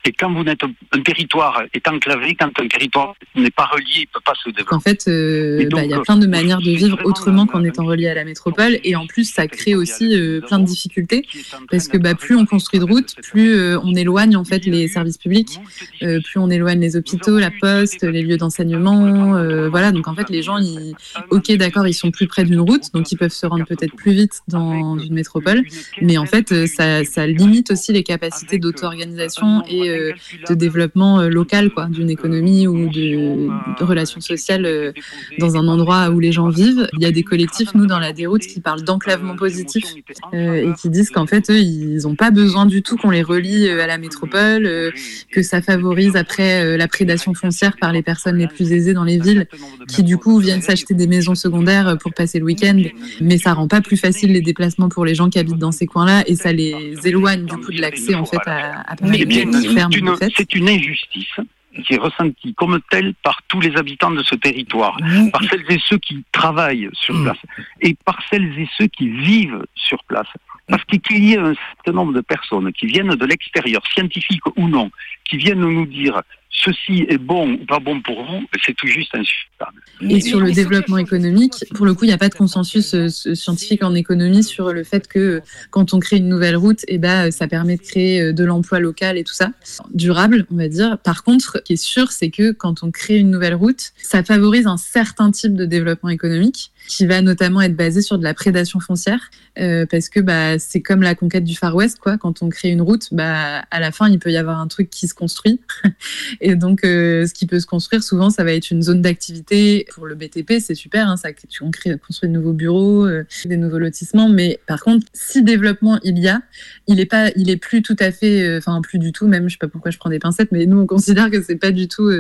Et 0.07 0.13
quand 0.13 0.33
vous 0.33 0.45
n'êtes 0.45 0.63
un 0.63 1.01
territoire 1.01 1.63
est 1.73 1.89
enclavé, 1.89 2.37
quand 2.39 2.51
un 2.61 2.69
territoire 2.69 3.15
n'est 3.35 3.51
pas 3.51 3.65
relié, 3.65 3.85
il 3.97 4.01
ne 4.03 4.07
peut 4.13 4.21
pas 4.25 4.35
se 4.35 4.51
développer. 4.51 4.75
En 4.75 4.81
fait, 4.81 5.05
euh, 5.09 5.67
bah, 5.71 5.85
il 5.85 5.91
y 5.91 5.95
a 5.95 6.01
plein 6.01 6.17
de 6.17 6.27
manières 6.27 6.61
de 6.61 6.71
vivre 6.71 6.99
autrement 7.05 7.47
qu'en 7.47 7.65
étant 7.65 7.85
relié 7.85 8.09
à 8.09 8.15
la 8.15 8.25
métropole. 8.25 8.79
Et 8.85 8.97
en 8.97 9.07
plus, 9.07 9.33
ça 9.33 9.47
crée 9.47 9.75
aussi 9.75 10.15
euh, 10.15 10.41
plein 10.43 10.59
de 10.59 10.67
difficultés 10.67 11.27
parce 11.71 11.89
que 11.89 11.97
bah, 11.97 12.15
plus 12.15 12.37
on 12.37 12.45
construit 12.45 12.81
de 12.81 12.85
routes, 12.85 13.15
plus 13.23 13.55
euh, 13.55 13.79
on 13.83 13.95
éloigne 13.95 14.37
en 14.37 14.45
fait 14.45 14.67
les 14.67 14.89
services 14.89 15.19
publics, 15.19 15.59
plus 16.01 16.39
on 16.39 16.51
éloigne 16.51 16.81
les 16.81 16.97
hôpitaux, 16.97 17.39
la 17.39 17.51
poste, 17.51 18.03
les 18.03 18.23
lieux 18.23 18.37
d'enseignement. 18.37 19.69
voilà, 19.71 19.91
donc 19.93 20.07
en 20.07 20.15
fait, 20.15 20.29
les 20.29 20.43
gens, 20.43 20.59
ils, 20.59 20.95
ok, 21.31 21.51
d'accord, 21.53 21.87
ils 21.87 21.95
sont 21.95 22.11
plus 22.11 22.27
près 22.27 22.45
d'une 22.45 22.61
route, 22.61 22.93
donc 22.93 23.11
ils 23.11 23.17
peuvent 23.17 23.31
se 23.31 23.47
rendre 23.47 23.65
peut-être 23.65 23.95
plus 23.95 24.13
vite 24.13 24.43
dans 24.49 24.99
une 24.99 25.15
métropole, 25.15 25.63
mais 26.03 26.19
en 26.19 26.27
fait, 26.27 26.67
ça, 26.67 27.05
ça 27.05 27.27
limite 27.27 27.71
aussi 27.71 27.93
les 27.93 28.03
capacités 28.03 28.59
d'auto-organisation 28.59 29.65
et 29.69 29.74
euh, 29.83 30.13
de 30.49 30.55
développement 30.55 31.21
euh, 31.21 31.29
local, 31.29 31.71
quoi, 31.71 31.87
d'une 31.87 32.11
économie 32.11 32.67
ou 32.67 32.89
de, 32.89 33.49
de 33.79 33.85
relations 33.85 34.21
sociales 34.21 34.67
euh, 34.67 34.93
dans 35.39 35.57
un 35.57 35.67
endroit 35.69 36.11
où 36.11 36.21
les 36.21 36.33
gens 36.33 36.49
vivent. 36.49 36.89
Il 36.95 37.03
y 37.03 37.07
a 37.07 37.11
des 37.11 37.23
collectifs, 37.23 37.75
nous, 37.75 37.87
dans 37.87 37.99
la 37.99 38.13
déroute, 38.13 38.43
qui 38.43 38.61
parlent 38.61 38.83
d'enclavement 38.83 39.37
positif 39.37 39.85
euh, 40.33 40.71
et 40.71 40.75
qui 40.81 40.89
disent 40.91 41.11
qu'en 41.11 41.27
fait, 41.27 41.51
eux, 41.51 41.59
ils 41.59 42.03
n'ont 42.05 42.15
pas 42.17 42.31
besoin 42.31 42.67
du 42.67 42.83
tout 42.83 42.97
qu'on 42.97 43.11
les 43.11 43.23
relie 43.23 43.69
euh, 43.69 43.83
à 43.83 43.87
la 43.87 43.99
métropole, 43.99 44.67
euh, 44.67 44.91
que 45.31 45.43
ça 45.43 45.63
favorise 45.63 46.17
après 46.17 46.65
euh, 46.65 46.77
la 46.77 46.89
prédation 46.89 47.35
foncière 47.35 47.77
par 47.81 47.93
les 47.93 48.03
personnes 48.03 48.37
les 48.37 48.47
plus 48.47 48.73
aisées 48.73 48.95
dans 48.95 49.05
les 49.05 49.19
villes, 49.19 49.47
qui 49.89 50.03
du 50.03 50.17
coup 50.17 50.39
viennent 50.39 50.63
s'acheter 50.63 50.95
des 50.95 51.07
maisons 51.07 51.35
secondaires 51.35 51.89
euh, 51.89 51.97
pour 51.97 52.13
passer 52.13 52.39
le 52.39 52.45
week-end, 52.45 52.81
mais 53.21 53.39
ça 53.39 53.53
rend 53.55 53.69
pas 53.69 53.81
plus 53.81 53.97
facile 53.97 54.33
les 54.33 54.41
déplacements 54.41 54.89
pour 54.89 55.05
les 55.05 55.15
gens 55.15 55.29
qui 55.29 55.39
habitent 55.39 55.59
dans 55.59 55.73
ces 55.73 55.87
coins-là 55.87 56.23
et 56.27 56.35
ça 56.35 56.53
les 56.53 56.95
éloigne 57.05 57.45
du 57.45 57.57
coup 57.57 57.73
de 57.73 57.81
l'accès 57.81 58.15
en 58.15 58.25
fait 58.25 58.39
à, 58.47 58.81
à 58.81 58.95
mal 59.03 59.25
C'est 59.61 60.55
une, 60.55 60.69
injustice 60.69 61.37
qui 61.85 61.95
est 61.95 61.99
ressentie 61.99 62.55
comme 62.55 62.81
telle 62.91 63.15
par 63.23 63.41
tous 63.49 63.61
les 63.61 63.77
habitants 63.77 64.11
de 64.11 64.23
ce 64.23 64.35
territoire, 64.35 64.97
par 65.33 65.43
celles 65.45 65.65
et 65.69 65.81
ceux 65.89 65.99
qui 65.99 66.25
travaillent 66.33 66.89
sur 66.93 67.21
place 67.23 67.39
et 67.81 67.97
par 68.05 68.19
celles 68.31 68.59
et 68.59 68.69
ceux 68.79 68.87
qui 68.87 69.09
vivent 69.09 69.65
sur 69.75 70.03
place. 70.05 70.29
Parce 70.69 70.85
qu'il 70.85 71.29
y 71.29 71.37
a 71.37 71.45
un 71.45 71.55
certain 71.77 71.93
nombre 71.93 72.15
de 72.15 72.21
personnes 72.21 72.73
qui 72.73 72.87
viennent 72.87 73.15
de 73.15 73.27
l'extérieur, 73.27 73.83
scientifiques 73.93 74.47
ou 74.57 74.69
non, 74.69 74.91
qui 75.25 75.37
viennent 75.37 75.61
nous 75.61 75.87
dire 75.87 76.23
ceci 76.65 77.05
est 77.09 77.19
bon 77.19 77.53
ou 77.53 77.67
pas 77.67 77.79
bon 77.79 78.01
pour 78.01 78.25
vous, 78.25 78.47
c'est 78.65 78.75
tout 78.75 78.87
juste 78.87 79.15
insupportable. 79.15 79.83
Et 80.01 80.21
sur 80.21 80.41
le 80.41 80.53
développement 80.53 80.99
économique, 80.99 81.65
pour 81.75 81.87
le 81.87 81.95
coup, 81.95 82.05
il 82.05 82.09
n'y 82.09 82.15
a 82.15 82.19
pas 82.19 82.29
de 82.29 82.35
consensus 82.35 82.95
euh, 82.95 83.09
scientifique 83.09 83.83
en 83.83 83.95
économie 83.95 84.43
sur 84.43 84.73
le 84.73 84.85
fait 84.85 85.09
que 85.09 85.43
quand 85.71 85.95
on 85.95 86.01
crée 86.01 86.17
une 86.17 86.29
nouvelle 86.29 86.57
route, 86.57 86.81
eh 86.89 86.99
ben, 86.99 87.31
ça 87.31 87.49
permet 87.49 87.77
de 87.77 87.83
créer 87.83 88.21
euh, 88.21 88.33
de 88.33 88.45
l'emploi 88.45 88.81
local 88.81 89.19
et 89.19 89.25
tout 89.25 89.35
ça, 89.35 89.51
durable, 89.93 90.47
on 90.51 90.57
va 90.57 90.69
dire. 90.69 90.99
Par 90.99 91.23
contre, 91.23 91.59
ce 91.59 91.63
qui 91.63 91.75
est 91.75 91.77
sûr, 91.77 92.13
c'est 92.13 92.31
que 92.31 92.53
quand 92.53 92.83
on 92.83 92.91
crée 92.91 93.19
une 93.19 93.31
nouvelle 93.31 93.55
route, 93.55 93.93
ça 93.97 94.23
favorise 94.23 94.67
un 94.67 94.77
certain 94.77 95.31
type 95.31 95.55
de 95.55 95.65
développement 95.65 96.11
économique 96.11 96.71
qui 96.87 97.07
va 97.07 97.23
notamment 97.23 97.61
être 97.61 97.77
basé 97.77 98.03
sur 98.03 98.19
de 98.19 98.25
la 98.25 98.35
prédation 98.35 98.81
foncière, 98.81 99.31
euh, 99.59 99.87
parce 99.87 100.09
que 100.09 100.21
bah, 100.21 100.59
c'est 100.59 100.83
comme 100.83 101.03
la 101.03 101.15
conquête 101.15 101.45
du 101.45 101.55
Far 101.57 101.75
West, 101.75 101.99
quoi. 101.99 102.19
Quand 102.19 102.43
on 102.43 102.49
crée 102.49 102.71
une 102.71 102.83
route, 102.83 103.09
bah, 103.13 103.65
à 103.71 103.81
la 103.81 103.91
fin, 103.93 104.09
il 104.09 104.19
peut 104.19 104.31
y 104.31 104.37
avoir 104.37 104.61
un 104.61 104.67
truc 104.67 104.91
qui 104.91 105.09
se 105.09 105.15
construit. 105.15 105.61
Et 106.41 106.57
donc, 106.57 106.85
euh, 106.85 107.27
ce 107.27 107.33
qui 107.33 107.47
peut 107.47 107.61
se 107.61 107.67
construire, 107.67 108.03
souvent, 108.03 108.31
ça 108.31 108.45
va 108.45 108.53
être 108.53 108.71
une 108.71 108.83
zone 108.83 109.01
d'activité. 109.01 109.87
Pour 109.95 110.07
le 110.07 110.15
BTP, 110.15 110.55
c'est 110.61 110.75
super, 110.75 111.09
hein, 111.09 111.17
ça, 111.17 111.31
on 111.63 111.71
crée- 111.71 111.97
construit 111.99 112.29
de 112.29 112.35
nouveaux 112.35 112.53
bureaux, 112.53 113.07
euh, 113.07 113.25
des 113.45 113.57
nouveaux 113.57 113.79
lotissements. 113.79 114.29
Mais 114.29 114.61
par 114.67 114.83
contre, 114.83 115.07
si 115.13 115.43
développement 115.43 115.99
il 116.03 116.19
y 116.19 116.29
a, 116.29 116.43
il 116.87 117.01
est 117.01 117.07
pas, 117.07 117.31
il 117.37 117.49
est 117.51 117.57
plus 117.57 117.83
tout 117.83 117.97
à 117.99 118.13
fait, 118.13 118.57
enfin 118.59 118.81
plus 118.83 118.99
du 118.99 119.13
tout. 119.13 119.27
Même, 119.27 119.49
je 119.49 119.55
sais 119.55 119.59
pas 119.59 119.69
pourquoi 119.69 119.91
je 119.91 119.99
prends 119.99 120.11
des 120.11 120.19
pincettes, 120.19 120.53
mais 120.53 120.67
nous, 120.67 120.81
on 120.81 120.87
considère 120.87 121.31
que 121.31 121.43
c'est 121.43 121.57
pas 121.57 121.71
du 121.71 121.89
tout 121.89 122.11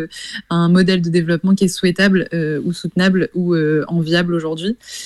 un 0.50 0.68
modèle 0.68 1.02
de 1.02 1.10
développement 1.10 1.54
qui 1.54 1.64
est 1.64 1.68
souhaitable 1.68 2.28
ou 2.64 2.72
soutenable 2.72 3.28
ou 3.34 3.54
enviable 3.88 4.34
aujourd'hui. 4.34 4.53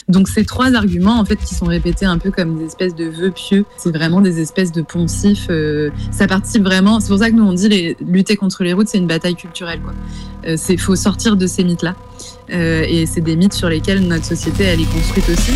Donc, 0.08 0.28
ces 0.28 0.44
trois 0.44 0.74
arguments, 0.74 1.18
en 1.18 1.24
fait, 1.24 1.36
qui 1.36 1.54
sont 1.54 1.66
répétés 1.66 2.06
un 2.06 2.18
peu 2.18 2.30
comme 2.30 2.58
des 2.58 2.64
espèces 2.64 2.94
de 2.94 3.04
vœux 3.04 3.30
pieux, 3.30 3.64
c'est 3.76 3.94
vraiment 3.94 4.20
des 4.20 4.40
espèces 4.40 4.72
de 4.72 4.82
poncifs. 4.82 5.46
euh, 5.50 5.90
ça 6.10 6.26
participe 6.26 6.62
vraiment. 6.62 7.00
C'est 7.00 7.08
pour 7.08 7.18
ça 7.18 7.30
que 7.30 7.36
nous 7.36 7.44
on 7.44 7.52
dit 7.52 7.68
les, 7.68 7.96
lutter 8.00 8.36
contre 8.36 8.64
les 8.64 8.72
routes, 8.72 8.88
c'est 8.88 8.98
une 8.98 9.06
bataille 9.06 9.36
culturelle. 9.36 9.80
Quoi. 9.80 9.94
Euh, 10.46 10.54
c'est 10.56 10.76
faut 10.76 10.96
sortir 10.96 11.36
de 11.36 11.46
ces 11.46 11.64
mythes-là. 11.64 11.94
Euh, 12.50 12.84
et 12.88 13.06
c'est 13.06 13.20
des 13.20 13.36
mythes 13.36 13.54
sur 13.54 13.68
lesquels 13.68 14.06
notre 14.06 14.24
société 14.24 14.64
elle 14.64 14.80
est 14.80 14.92
construite 14.92 15.28
aussi. 15.28 15.52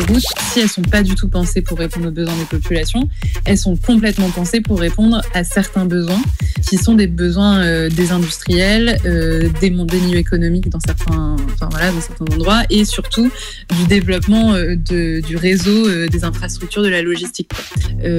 Routes, 0.00 0.24
si 0.52 0.60
elles 0.60 0.68
sont 0.68 0.82
pas 0.82 1.02
du 1.02 1.14
tout 1.14 1.28
pensées 1.28 1.62
pour 1.62 1.78
répondre 1.78 2.08
aux 2.08 2.12
besoins 2.12 2.36
des 2.36 2.44
populations, 2.44 3.08
elles 3.44 3.58
sont 3.58 3.76
complètement 3.76 4.30
pensées 4.30 4.60
pour 4.60 4.78
répondre 4.78 5.22
à 5.34 5.44
certains 5.44 5.84
besoins 5.84 6.20
qui 6.68 6.76
sont 6.76 6.94
des 6.94 7.06
besoins 7.06 7.60
euh, 7.60 7.88
des 7.88 8.12
industriels, 8.12 8.98
euh, 9.06 9.48
des, 9.60 9.70
des 9.70 10.00
milieux 10.00 10.18
économiques 10.18 10.68
dans 10.68 10.80
certains, 10.80 11.36
voilà, 11.70 11.92
dans 11.92 12.00
certains 12.00 12.24
endroits 12.34 12.62
et 12.70 12.84
surtout 12.84 13.30
du 13.78 13.86
développement 13.86 14.54
euh, 14.54 14.76
du 14.76 15.36
réseau 15.36 16.06
des 16.08 16.24
infrastructures 16.24 16.82
de 16.82 16.88
la 16.88 17.02
logistique. 17.02 17.50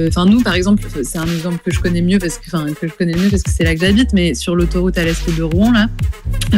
Enfin 0.08 0.26
nous 0.26 0.42
par 0.42 0.54
exemple, 0.54 0.84
c'est 1.02 1.18
un 1.18 1.26
exemple 1.26 1.58
que 1.64 1.70
je 1.72 1.80
connais 1.80 2.02
mieux 2.02 2.18
parce 2.18 2.38
que 2.38 2.50
que 2.74 2.88
je 2.88 2.92
connais 2.92 3.14
mieux 3.14 3.30
parce 3.30 3.42
que 3.42 3.50
c'est 3.50 3.64
là 3.64 3.74
que 3.74 3.80
j'habite, 3.80 4.12
mais 4.12 4.34
sur 4.34 4.56
l'autoroute 4.56 4.98
à 4.98 5.04
l'est 5.04 5.36
de 5.36 5.42
Rouen 5.42 5.72
là, 5.72 5.88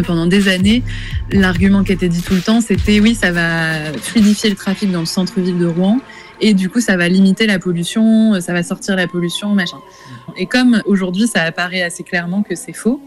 pendant 0.03 0.27
des 0.27 0.49
années, 0.49 0.83
l'argument 1.31 1.85
qui 1.85 1.93
était 1.93 2.09
dit 2.09 2.23
tout 2.23 2.35
le 2.35 2.41
temps, 2.41 2.61
c'était 2.61 3.01
oui, 3.01 3.15
ça 3.15 3.33
va 3.33 3.93
fluidifier 4.01 4.51
le 4.51 4.57
trafic 4.57 4.91
dans 4.91 5.01
le 5.01 5.07
centre-ville 5.13 5.59
de 5.59 5.67
Rouen 5.67 5.99
et 6.45 6.55
du 6.55 6.69
coup, 6.69 6.81
ça 6.81 6.97
va 6.97 7.09
limiter 7.09 7.47
la 7.47 7.61
pollution, 7.61 8.41
ça 8.41 8.53
va 8.53 8.65
sortir 8.65 8.97
la 8.97 9.07
pollution, 9.07 9.51
machin. 9.51 9.77
Et 10.37 10.47
comme 10.47 10.83
aujourd'hui, 10.87 11.29
ça 11.29 11.43
apparaît 11.43 11.83
assez 11.83 12.03
clairement 12.03 12.43
que 12.43 12.57
c'est 12.57 12.73
faux, 12.73 13.01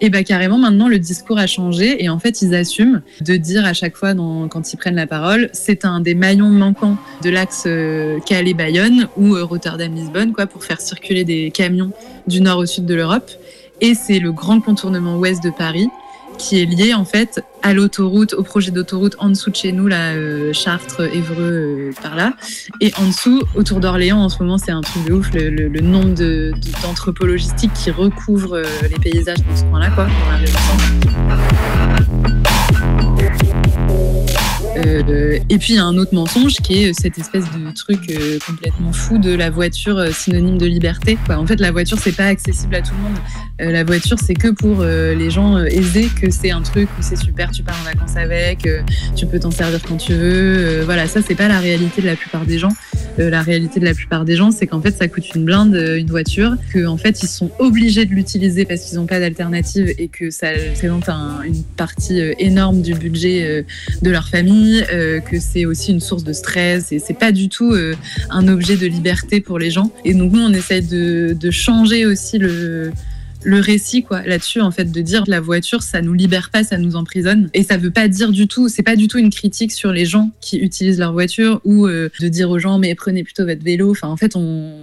et 0.00 0.08
bah 0.08 0.24
carrément 0.24 0.56
maintenant 0.56 0.88
le 0.88 0.98
discours 0.98 1.38
a 1.38 1.46
changé 1.46 2.02
et 2.02 2.08
en 2.08 2.18
fait 2.18 2.40
ils 2.40 2.54
assument 2.54 3.02
de 3.20 3.36
dire 3.36 3.66
à 3.66 3.74
chaque 3.74 3.96
fois 3.96 4.14
quand 4.14 4.72
ils 4.72 4.76
prennent 4.78 4.94
la 4.94 5.06
parole, 5.06 5.50
c'est 5.52 5.84
un 5.84 6.00
des 6.00 6.14
maillons 6.14 6.48
manquants 6.48 6.96
de 7.22 7.28
l'axe 7.28 7.64
euh, 7.66 8.18
Calais-Bayonne 8.20 9.08
ou 9.18 9.34
euh, 9.34 9.44
Rotterdam-Lisbonne, 9.44 10.32
quoi, 10.32 10.46
pour 10.46 10.64
faire 10.64 10.80
circuler 10.80 11.24
des 11.24 11.50
camions 11.50 11.92
du 12.26 12.40
nord 12.40 12.58
au 12.58 12.66
sud 12.66 12.86
de 12.86 12.94
l'Europe. 12.94 13.30
Et 13.82 13.94
c'est 13.94 14.20
le 14.20 14.32
grand 14.32 14.60
contournement 14.60 15.18
ouest 15.18 15.42
de 15.42 15.50
Paris 15.50 15.88
qui 16.40 16.60
est 16.60 16.64
lié 16.64 16.94
en 16.94 17.04
fait 17.04 17.44
à 17.62 17.74
l'autoroute, 17.74 18.32
au 18.34 18.42
projet 18.42 18.70
d'autoroute 18.70 19.16
en 19.18 19.28
dessous 19.28 19.50
de 19.50 19.56
chez 19.56 19.72
nous, 19.72 19.86
là, 19.86 20.12
euh, 20.14 20.52
Chartres, 20.54 21.02
Évreux, 21.14 21.36
euh, 21.38 21.90
par 22.02 22.16
là. 22.16 22.32
Et 22.80 22.92
en 22.98 23.06
dessous, 23.06 23.42
autour 23.54 23.80
d'Orléans, 23.80 24.18
en 24.18 24.28
ce 24.30 24.42
moment, 24.42 24.56
c'est 24.56 24.70
un 24.72 24.80
truc 24.80 25.04
de 25.04 25.12
ouf, 25.12 25.30
le, 25.34 25.68
nombre 25.80 26.14
de- 26.14 26.52
de- 26.54 26.82
d'entrepôts 26.82 27.26
logistiques 27.26 27.72
qui 27.74 27.90
recouvrent 27.90 28.56
euh, 28.56 28.64
les 28.90 28.98
paysages 28.98 29.38
dans 29.48 29.56
ce 29.56 29.64
coin-là, 29.64 29.90
quoi. 29.90 30.06
dans 30.06 31.19
Euh, 34.86 35.38
et 35.48 35.58
puis 35.58 35.74
il 35.74 35.76
y 35.76 35.78
a 35.78 35.84
un 35.84 35.96
autre 35.98 36.14
mensonge 36.14 36.54
qui 36.54 36.84
est 36.84 36.92
cette 36.98 37.18
espèce 37.18 37.44
de 37.44 37.74
truc 37.74 37.98
euh, 38.10 38.38
complètement 38.46 38.92
fou 38.92 39.18
de 39.18 39.32
la 39.34 39.50
voiture 39.50 39.98
euh, 39.98 40.10
synonyme 40.10 40.58
de 40.58 40.66
liberté. 40.66 41.18
En 41.28 41.46
fait, 41.46 41.60
la 41.60 41.70
voiture 41.70 41.98
c'est 42.00 42.16
pas 42.16 42.26
accessible 42.26 42.74
à 42.74 42.82
tout 42.82 42.92
le 42.96 43.02
monde. 43.02 43.18
Euh, 43.60 43.72
la 43.72 43.84
voiture 43.84 44.16
c'est 44.24 44.34
que 44.34 44.48
pour 44.48 44.78
euh, 44.80 45.14
les 45.14 45.30
gens 45.30 45.56
euh, 45.58 45.66
aisés 45.66 46.08
que 46.20 46.30
c'est 46.30 46.50
un 46.50 46.62
truc 46.62 46.88
où 46.98 47.02
c'est 47.02 47.16
super, 47.16 47.50
tu 47.50 47.62
pars 47.62 47.76
en 47.80 47.84
vacances 47.84 48.16
avec, 48.16 48.66
euh, 48.66 48.80
tu 49.16 49.26
peux 49.26 49.38
t'en 49.38 49.50
servir 49.50 49.80
quand 49.86 49.96
tu 49.96 50.12
veux. 50.12 50.56
Euh, 50.80 50.82
voilà, 50.84 51.06
ça 51.06 51.20
c'est 51.26 51.34
pas 51.34 51.48
la 51.48 51.58
réalité 51.60 52.00
de 52.00 52.06
la 52.06 52.16
plupart 52.16 52.46
des 52.46 52.58
gens. 52.58 52.72
Euh, 53.18 53.28
la 53.28 53.42
réalité 53.42 53.80
de 53.80 53.84
la 53.84 53.92
plupart 53.94 54.24
des 54.24 54.36
gens, 54.36 54.50
c'est 54.50 54.66
qu'en 54.66 54.80
fait 54.80 54.96
ça 54.96 55.08
coûte 55.08 55.34
une 55.34 55.44
blinde 55.44 55.74
euh, 55.74 55.98
une 55.98 56.08
voiture, 56.10 56.54
que 56.72 56.86
en 56.86 56.96
fait 56.96 57.22
ils 57.22 57.28
sont 57.28 57.50
obligés 57.58 58.04
de 58.06 58.12
l'utiliser 58.12 58.64
parce 58.64 58.82
qu'ils 58.82 58.98
n'ont 58.98 59.06
pas 59.06 59.20
d'alternative 59.20 59.92
et 59.98 60.08
que 60.08 60.30
ça 60.30 60.48
présente 60.76 61.08
un- 61.08 61.42
une 61.44 61.62
partie 61.76 62.20
euh, 62.20 62.32
énorme 62.38 62.80
du 62.82 62.94
budget 62.94 63.42
euh, 63.44 63.62
de 64.02 64.10
leur 64.10 64.28
famille, 64.28 64.69
euh, 64.92 65.20
que 65.20 65.38
c'est 65.38 65.64
aussi 65.64 65.92
une 65.92 66.00
source 66.00 66.24
de 66.24 66.32
stress 66.32 66.92
et 66.92 66.98
c'est 66.98 67.18
pas 67.18 67.32
du 67.32 67.48
tout 67.48 67.72
euh, 67.72 67.94
un 68.30 68.48
objet 68.48 68.76
de 68.76 68.86
liberté 68.86 69.40
pour 69.40 69.58
les 69.58 69.70
gens. 69.70 69.92
Et 70.04 70.14
donc 70.14 70.32
nous 70.32 70.42
on 70.42 70.52
essaye 70.52 70.82
de, 70.82 71.50
changer 71.50 72.06
aussi 72.06 72.38
le 72.38 73.60
récit 73.60 74.02
quoi 74.02 74.22
là-dessus 74.22 74.60
en 74.60 74.70
fait 74.70 74.92
de 74.92 75.00
dire 75.00 75.24
la 75.26 75.40
voiture 75.40 75.82
ça 75.82 76.02
nous 76.02 76.12
libère 76.12 76.50
pas 76.50 76.62
ça 76.62 76.78
nous 76.78 76.96
emprisonne. 76.96 77.48
Et 77.54 77.62
ça 77.62 77.76
veut 77.76 77.90
pas 77.90 78.08
dire 78.08 78.30
du 78.32 78.46
tout 78.46 78.68
c'est 78.68 78.82
pas 78.82 78.96
du 78.96 79.08
tout 79.08 79.18
une 79.18 79.30
critique 79.30 79.72
sur 79.72 79.92
les 79.92 80.04
gens 80.04 80.30
qui 80.40 80.58
utilisent 80.58 80.98
leur 80.98 81.12
voiture 81.12 81.60
ou 81.64 81.86
euh, 81.86 82.10
de 82.20 82.28
dire 82.28 82.50
aux 82.50 82.58
gens 82.58 82.78
mais 82.78 82.94
prenez 82.94 83.24
plutôt 83.24 83.46
votre 83.46 83.64
vélo. 83.64 83.90
Enfin 83.90 84.08
en 84.08 84.16
fait 84.16 84.36
on 84.36 84.74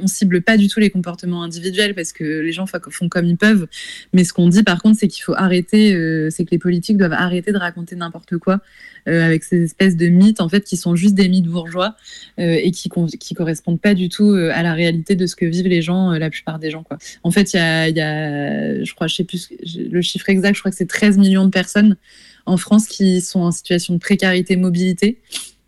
on, 0.00 0.06
cible 0.06 0.40
pas 0.40 0.56
du 0.56 0.68
tout 0.68 0.80
les 0.80 0.90
comportements 0.90 1.42
individuels 1.42 1.94
parce 1.94 2.12
que 2.12 2.24
les 2.24 2.52
gens 2.52 2.66
font 2.66 3.08
comme 3.08 3.26
ils 3.26 3.36
peuvent. 3.36 3.66
Mais 4.12 4.24
ce 4.24 4.32
qu'on 4.32 4.48
dit 4.48 4.62
par 4.62 4.80
contre 4.80 4.98
c'est 4.98 5.08
qu'il 5.08 5.22
faut 5.22 5.34
arrêter 5.34 5.90
c'est 6.30 6.44
que 6.44 6.50
les 6.50 6.58
politiques 6.58 6.96
doivent 6.96 7.12
arrêter 7.12 7.52
de 7.52 7.58
raconter 7.58 7.96
n'importe 7.96 8.38
quoi 8.38 8.60
avec 9.06 9.44
ces 9.44 9.62
espèces 9.62 9.96
de 9.96 10.06
mythes 10.08 10.40
en 10.40 10.48
fait 10.48 10.64
qui 10.64 10.76
sont 10.76 10.96
juste 10.96 11.14
des 11.14 11.28
mythes 11.28 11.46
bourgeois 11.46 11.94
euh, 12.38 12.58
et 12.62 12.70
qui 12.70 12.88
qui 13.20 13.34
correspondent 13.34 13.80
pas 13.80 13.94
du 13.94 14.08
tout 14.08 14.30
euh, 14.30 14.50
à 14.54 14.62
la 14.62 14.74
réalité 14.74 15.14
de 15.16 15.26
ce 15.26 15.36
que 15.36 15.44
vivent 15.44 15.68
les 15.68 15.82
gens 15.82 16.12
euh, 16.12 16.18
la 16.18 16.30
plupart 16.30 16.58
des 16.58 16.70
gens 16.70 16.82
quoi. 16.82 16.98
En 17.22 17.30
fait 17.30 17.52
il 17.52 17.56
y 17.56 18.00
a, 18.00 18.82
je 18.82 18.94
crois 18.94 19.06
je 19.06 19.16
sais 19.16 19.24
plus 19.24 19.50
le 19.76 20.02
chiffre 20.02 20.28
exact 20.28 20.54
je 20.54 20.60
crois 20.60 20.70
que 20.70 20.76
c'est 20.76 20.88
13 20.88 21.18
millions 21.18 21.44
de 21.44 21.50
personnes 21.50 21.96
en 22.46 22.56
France 22.56 22.86
qui 22.86 23.20
sont 23.20 23.40
en 23.40 23.52
situation 23.52 23.94
de 23.94 23.98
précarité 23.98 24.56
mobilité 24.56 25.20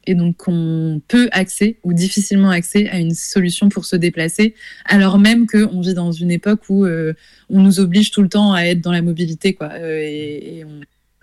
et 0.07 0.14
donc 0.14 0.44
on 0.46 1.01
peut 1.09 1.29
accès 1.33 1.77
ou 1.83 1.92
difficilement 1.92 2.51
accès 2.51 2.88
à 2.88 2.99
une 2.99 3.14
solution 3.14 3.68
pour 3.68 3.85
se 3.85 3.96
déplacer 3.96 4.55
alors 4.85 5.18
même 5.18 5.46
qu'on 5.46 5.81
vit 5.81 5.94
dans 5.94 6.12
une 6.12 6.31
époque 6.31 6.61
où 6.68 6.85
euh, 6.85 7.12
on 7.51 7.61
nous 7.61 7.81
oblige 7.81 8.11
tout 8.11 8.22
le 8.22 8.29
temps 8.29 8.53
à 8.53 8.62
être 8.62 8.81
dans 8.81 8.92
la 8.92 9.03
mobilité 9.03 9.55
quoi 9.55 9.70
euh, 9.72 10.64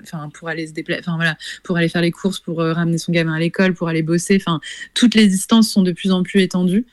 enfin 0.04 0.30
pour 0.34 0.50
aller 0.50 0.68
se 0.68 0.74
déplacer 0.74 1.02
enfin 1.06 1.16
voilà 1.16 1.36
pour 1.64 1.78
aller 1.78 1.90
faire 1.90 2.02
les 2.02 2.12
courses 2.12 2.40
pour 2.40 2.62
euh, 2.62 2.74
ramener 2.74 2.98
son 2.98 3.12
gamin 3.12 3.34
à 3.34 3.40
l'école 3.40 3.74
pour 3.74 3.88
aller 3.88 4.04
bosser 4.04 4.38
enfin 4.40 4.60
toutes 4.94 5.16
les 5.16 5.28
distances 5.28 5.70
sont 5.70 5.82
de 5.84 5.92
plus 5.92 6.12
en 6.12 6.24
plus 6.24 6.42
étendues 6.42 6.86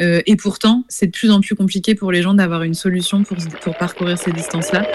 Euh, 0.00 0.22
et 0.26 0.36
pourtant 0.36 0.84
c'est 0.88 1.06
de 1.06 1.16
plus 1.20 1.32
en 1.32 1.40
plus 1.40 1.56
compliqué 1.56 1.96
pour 1.96 2.12
les 2.12 2.22
gens 2.22 2.34
d'avoir 2.34 2.62
une 2.62 2.74
solution 2.74 3.24
pour, 3.24 3.36
pour 3.62 3.76
parcourir 3.76 4.16
ces 4.16 4.30
distances 4.30 4.70
là 4.72 4.86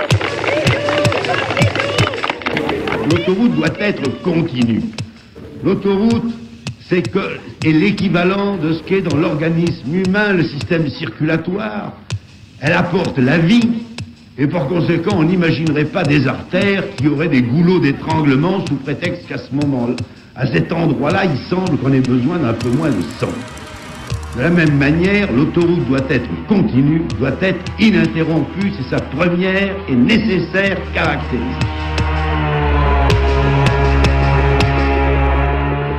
L'autoroute 3.10 3.56
doit 3.56 3.80
être 3.80 4.22
continue. 4.22 4.82
L'autoroute, 5.64 6.34
c'est 6.90 7.02
que 7.02 7.38
est 7.66 7.72
l'équivalent 7.72 8.58
de 8.58 8.74
ce 8.74 8.84
qu'est 8.84 9.02
dans 9.02 9.18
l'organisme 9.18 9.94
humain 9.94 10.34
le 10.34 10.44
système 10.44 10.90
circulatoire. 10.90 11.94
Elle 12.60 12.74
apporte 12.74 13.18
la 13.18 13.38
vie, 13.38 13.70
et 14.38 14.48
par 14.48 14.68
conséquent, 14.68 15.16
on 15.18 15.24
n'imaginerait 15.24 15.86
pas 15.86 16.04
des 16.04 16.28
artères 16.28 16.84
qui 16.96 17.08
auraient 17.08 17.28
des 17.28 17.44
goulots 17.44 17.80
d'étranglement 17.80 18.66
sous 18.66 18.76
prétexte 18.76 19.28
qu'à 19.28 19.38
ce 19.38 19.54
moment-là, 19.54 19.96
à 20.36 20.48
cet 20.48 20.72
endroit-là, 20.72 21.26
il 21.26 21.38
semble 21.50 21.78
qu'on 21.78 21.94
ait 21.94 22.00
besoin 22.00 22.40
d'un 22.40 22.54
peu 22.54 22.70
moins 22.70 22.90
de 22.90 23.02
sang. 23.20 23.30
De 24.36 24.42
la 24.42 24.50
même 24.50 24.76
manière, 24.80 25.32
l'autoroute 25.32 25.88
doit 25.88 26.06
être 26.10 26.28
continue, 26.48 27.04
doit 27.20 27.36
être 27.42 27.64
ininterrompue, 27.80 28.72
c'est 28.76 28.90
sa 28.90 29.00
première 29.00 29.76
et 29.88 29.96
nécessaire 29.96 30.80
caractéristique. 30.96 31.68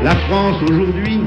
La 0.03 0.17
France 0.29 0.61
aujourd'hui 0.69 1.21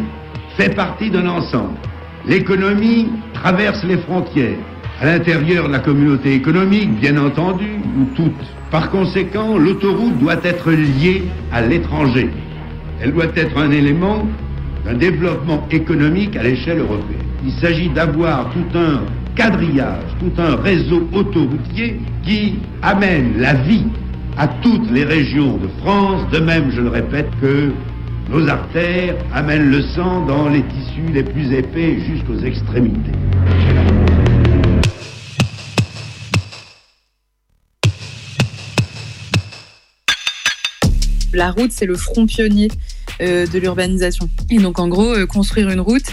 fait 0.58 0.76
partie 0.76 1.10
d'un 1.10 1.30
ensemble. 1.30 1.78
L'économie 2.26 3.08
traverse 3.34 3.82
les 3.86 3.98
frontières. 4.00 4.58
À 5.00 5.06
l'intérieur 5.06 5.68
de 5.68 5.74
la 5.74 5.80
communauté 5.80 6.34
économique, 6.34 7.00
bien 7.00 7.18
entendu, 7.18 7.68
ou 8.00 8.06
toutes. 8.16 8.34
Par 8.72 8.90
conséquent, 8.90 9.56
l'autoroute 9.56 10.18
doit 10.18 10.40
être 10.44 10.72
liée 10.72 11.24
à 11.52 11.62
l'étranger. 11.62 12.32
Elle 13.00 13.14
doit 13.14 13.28
être 13.36 13.56
un 13.60 13.70
élément 13.70 14.28
d'un 14.86 14.96
développement 14.96 15.68
économique 15.70 16.36
à 16.36 16.42
l'échelle 16.42 16.80
européenne. 16.80 17.22
Il 17.46 17.52
s'agit 17.52 17.90
d'avoir 17.90 18.50
tout 18.50 18.76
un 18.76 19.02
quadrillage, 19.36 20.04
tout 20.20 20.42
un 20.42 20.56
réseau 20.56 21.08
autoroutier 21.14 22.00
qui 22.24 22.56
amène 22.82 23.34
la 23.38 23.54
vie 23.54 23.86
à 24.36 24.48
toutes 24.48 24.90
les 24.90 25.04
régions 25.04 25.58
de 25.58 25.68
France, 25.84 26.28
de 26.32 26.40
même, 26.40 26.72
je 26.72 26.82
le 26.82 26.90
répète, 26.90 27.30
que 27.40 27.72
nos 28.32 28.48
artères 28.50 29.16
amènent 29.32 29.70
le 29.70 29.82
sang 29.82 30.26
dans 30.26 30.50
les 30.50 30.64
tissus 30.64 31.14
les 31.14 31.24
plus 31.24 31.54
épais 31.54 32.00
jusqu'aux 32.00 32.40
extrémités. 32.40 33.12
La 41.38 41.52
route, 41.52 41.71
c'est 41.71 41.86
le 41.86 41.95
front 41.95 42.26
pionnier 42.26 42.69
de 43.20 43.58
l'urbanisation. 43.60 44.30
Et 44.50 44.58
donc, 44.58 44.80
en 44.80 44.88
gros, 44.88 45.14
euh, 45.14 45.26
construire 45.26 45.70
une 45.70 45.80
route, 45.80 46.06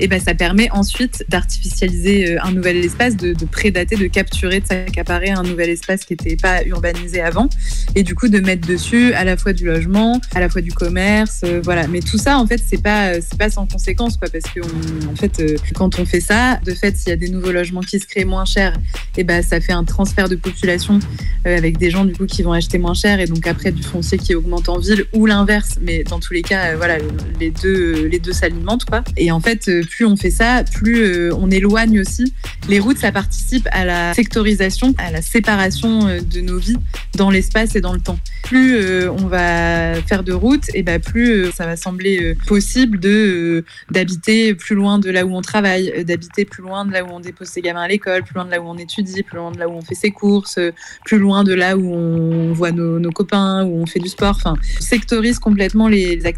et 0.00 0.08
ben, 0.08 0.20
ça 0.20 0.34
permet 0.34 0.70
ensuite 0.70 1.24
d'artificialiser 1.28 2.32
euh, 2.32 2.42
un 2.42 2.52
nouvel 2.52 2.76
espace, 2.76 3.16
de, 3.16 3.34
prédater, 3.44 3.96
de 3.96 4.06
capturer, 4.06 4.60
de 4.60 4.66
s'accaparer 4.66 5.30
un 5.30 5.42
nouvel 5.42 5.70
espace 5.70 6.04
qui 6.04 6.14
n'était 6.14 6.36
pas 6.36 6.64
urbanisé 6.64 7.20
avant, 7.20 7.48
et 7.94 8.02
du 8.02 8.14
coup 8.14 8.28
de 8.28 8.40
mettre 8.40 8.66
dessus 8.66 9.12
à 9.14 9.24
la 9.24 9.36
fois 9.36 9.52
du 9.52 9.66
logement, 9.66 10.20
à 10.34 10.40
la 10.40 10.48
fois 10.48 10.60
du 10.60 10.72
commerce, 10.72 11.42
euh, 11.44 11.60
voilà. 11.62 11.86
Mais 11.86 12.00
tout 12.00 12.18
ça, 12.18 12.38
en 12.38 12.46
fait, 12.46 12.60
c'est 12.64 12.82
pas 12.82 13.14
c'est 13.20 13.38
pas 13.38 13.50
sans 13.50 13.66
conséquence, 13.66 14.16
quoi, 14.16 14.28
parce 14.28 14.52
que 14.52 14.60
en 15.06 15.16
fait, 15.16 15.40
euh, 15.40 15.56
quand 15.74 15.98
on 15.98 16.04
fait 16.04 16.20
ça, 16.20 16.58
de 16.64 16.72
fait, 16.72 16.96
s'il 16.96 17.10
y 17.10 17.12
a 17.12 17.16
des 17.16 17.28
nouveaux 17.28 17.52
logements 17.52 17.80
qui 17.80 17.98
se 18.00 18.06
créent 18.06 18.24
moins 18.24 18.44
chers, 18.44 18.74
et 19.16 19.24
ben, 19.24 19.42
ça 19.42 19.60
fait 19.60 19.72
un 19.72 19.84
transfert 19.84 20.28
de 20.28 20.36
population 20.36 20.98
euh, 21.46 21.56
avec 21.56 21.78
des 21.78 21.90
gens 21.90 22.04
du 22.04 22.14
coup 22.14 22.26
qui 22.26 22.42
vont 22.42 22.52
acheter 22.52 22.78
moins 22.78 22.94
cher, 22.94 23.20
et 23.20 23.26
donc 23.26 23.46
après 23.46 23.72
du 23.72 23.82
foncier 23.82 24.18
qui 24.18 24.34
augmente 24.34 24.68
en 24.68 24.78
ville 24.78 25.04
ou 25.12 25.26
l'inverse. 25.26 25.78
Mais 25.80 26.04
dans 26.04 26.20
tous 26.20 26.32
les 26.32 26.42
cas, 26.44 26.72
euh, 26.72 26.76
voilà, 26.76 26.98
les 27.40 27.50
deux, 27.50 28.06
les 28.06 28.18
deux 28.18 28.32
s'alimentent, 28.32 28.84
quoi. 28.84 29.02
Et 29.16 29.30
en 29.32 29.40
fait, 29.40 29.68
euh, 29.68 29.82
plus 29.82 30.04
on 30.04 30.16
fait 30.16 30.30
ça, 30.30 30.64
plus 30.64 31.02
euh, 31.02 31.34
on 31.36 31.50
éloigne 31.50 32.00
aussi. 32.00 32.32
Les 32.68 32.80
routes, 32.80 32.98
ça 32.98 33.12
participe 33.12 33.68
à 33.72 33.84
la 33.84 34.14
sectorisation, 34.14 34.94
à 34.98 35.10
la 35.10 35.22
séparation 35.22 36.06
euh, 36.06 36.20
de 36.20 36.40
nos 36.40 36.58
vies 36.58 36.76
dans 37.16 37.30
l'espace 37.30 37.76
et 37.76 37.80
dans 37.80 37.92
le 37.92 38.00
temps. 38.00 38.18
Plus 38.42 38.76
euh, 38.76 39.10
on 39.10 39.26
va 39.26 39.94
faire 40.02 40.22
de 40.22 40.32
routes, 40.32 40.66
et 40.74 40.82
ben 40.82 41.00
plus 41.00 41.30
euh, 41.30 41.50
ça 41.52 41.66
va 41.66 41.76
sembler 41.76 42.22
euh, 42.22 42.34
possible 42.46 42.98
de 43.00 43.08
euh, 43.08 43.64
d'habiter 43.90 44.54
plus 44.54 44.74
loin 44.74 44.98
de 44.98 45.10
là 45.10 45.24
où 45.24 45.34
on 45.34 45.42
travaille, 45.42 45.92
euh, 45.96 46.04
d'habiter 46.04 46.44
plus 46.44 46.62
loin 46.62 46.84
de 46.84 46.92
là 46.92 47.04
où 47.04 47.08
on 47.08 47.20
dépose 47.20 47.48
ses 47.48 47.62
gamins 47.62 47.82
à 47.82 47.88
l'école, 47.88 48.22
plus 48.22 48.34
loin 48.34 48.44
de 48.44 48.50
là 48.50 48.60
où 48.60 48.66
on 48.66 48.76
étudie, 48.76 49.22
plus 49.22 49.36
loin 49.36 49.50
de 49.50 49.58
là 49.58 49.68
où 49.68 49.72
on 49.72 49.82
fait 49.82 49.94
ses 49.94 50.10
courses, 50.10 50.58
euh, 50.58 50.72
plus 51.04 51.18
loin 51.18 51.44
de 51.44 51.54
là 51.54 51.76
où 51.76 51.92
on 51.92 52.52
voit 52.52 52.72
nos, 52.72 53.10
copains, 53.10 53.64
où 53.64 53.80
on 53.80 53.86
fait 53.86 54.00
du 54.00 54.08
sport. 54.08 54.36
Enfin, 54.36 54.54
sectorise 54.80 55.38
complètement 55.38 55.88
les, 55.88 56.16
les 56.16 56.26
activités. 56.26 56.33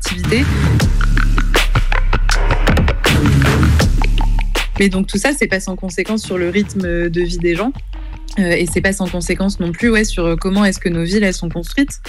Mais 4.79 4.89
donc 4.89 5.07
tout 5.07 5.19
ça, 5.19 5.31
c'est 5.37 5.47
pas 5.47 5.61
sans 5.61 5.77
conséquence 5.77 6.23
sur 6.23 6.39
le 6.39 6.51
rythme 6.51 7.09
de 7.09 7.21
vie 7.23 7.39
des 7.39 7.55
gens. 7.55 7.73
Euh, 8.39 8.51
et 8.51 8.67
c'est 8.71 8.83
pas 8.83 8.93
sans 8.93 9.09
conséquence 9.09 9.61
non 9.61 9.73
plus 9.73 9.89
ouais, 9.89 10.05
sur 10.05 10.27
euh, 10.27 10.37
comment 10.37 10.65
est-ce 10.65 10.79
que 10.79 10.91
nos 10.91 11.05
villes 11.05 11.25
elles 11.25 11.33
sont 11.33 11.49
construites. 11.49 12.01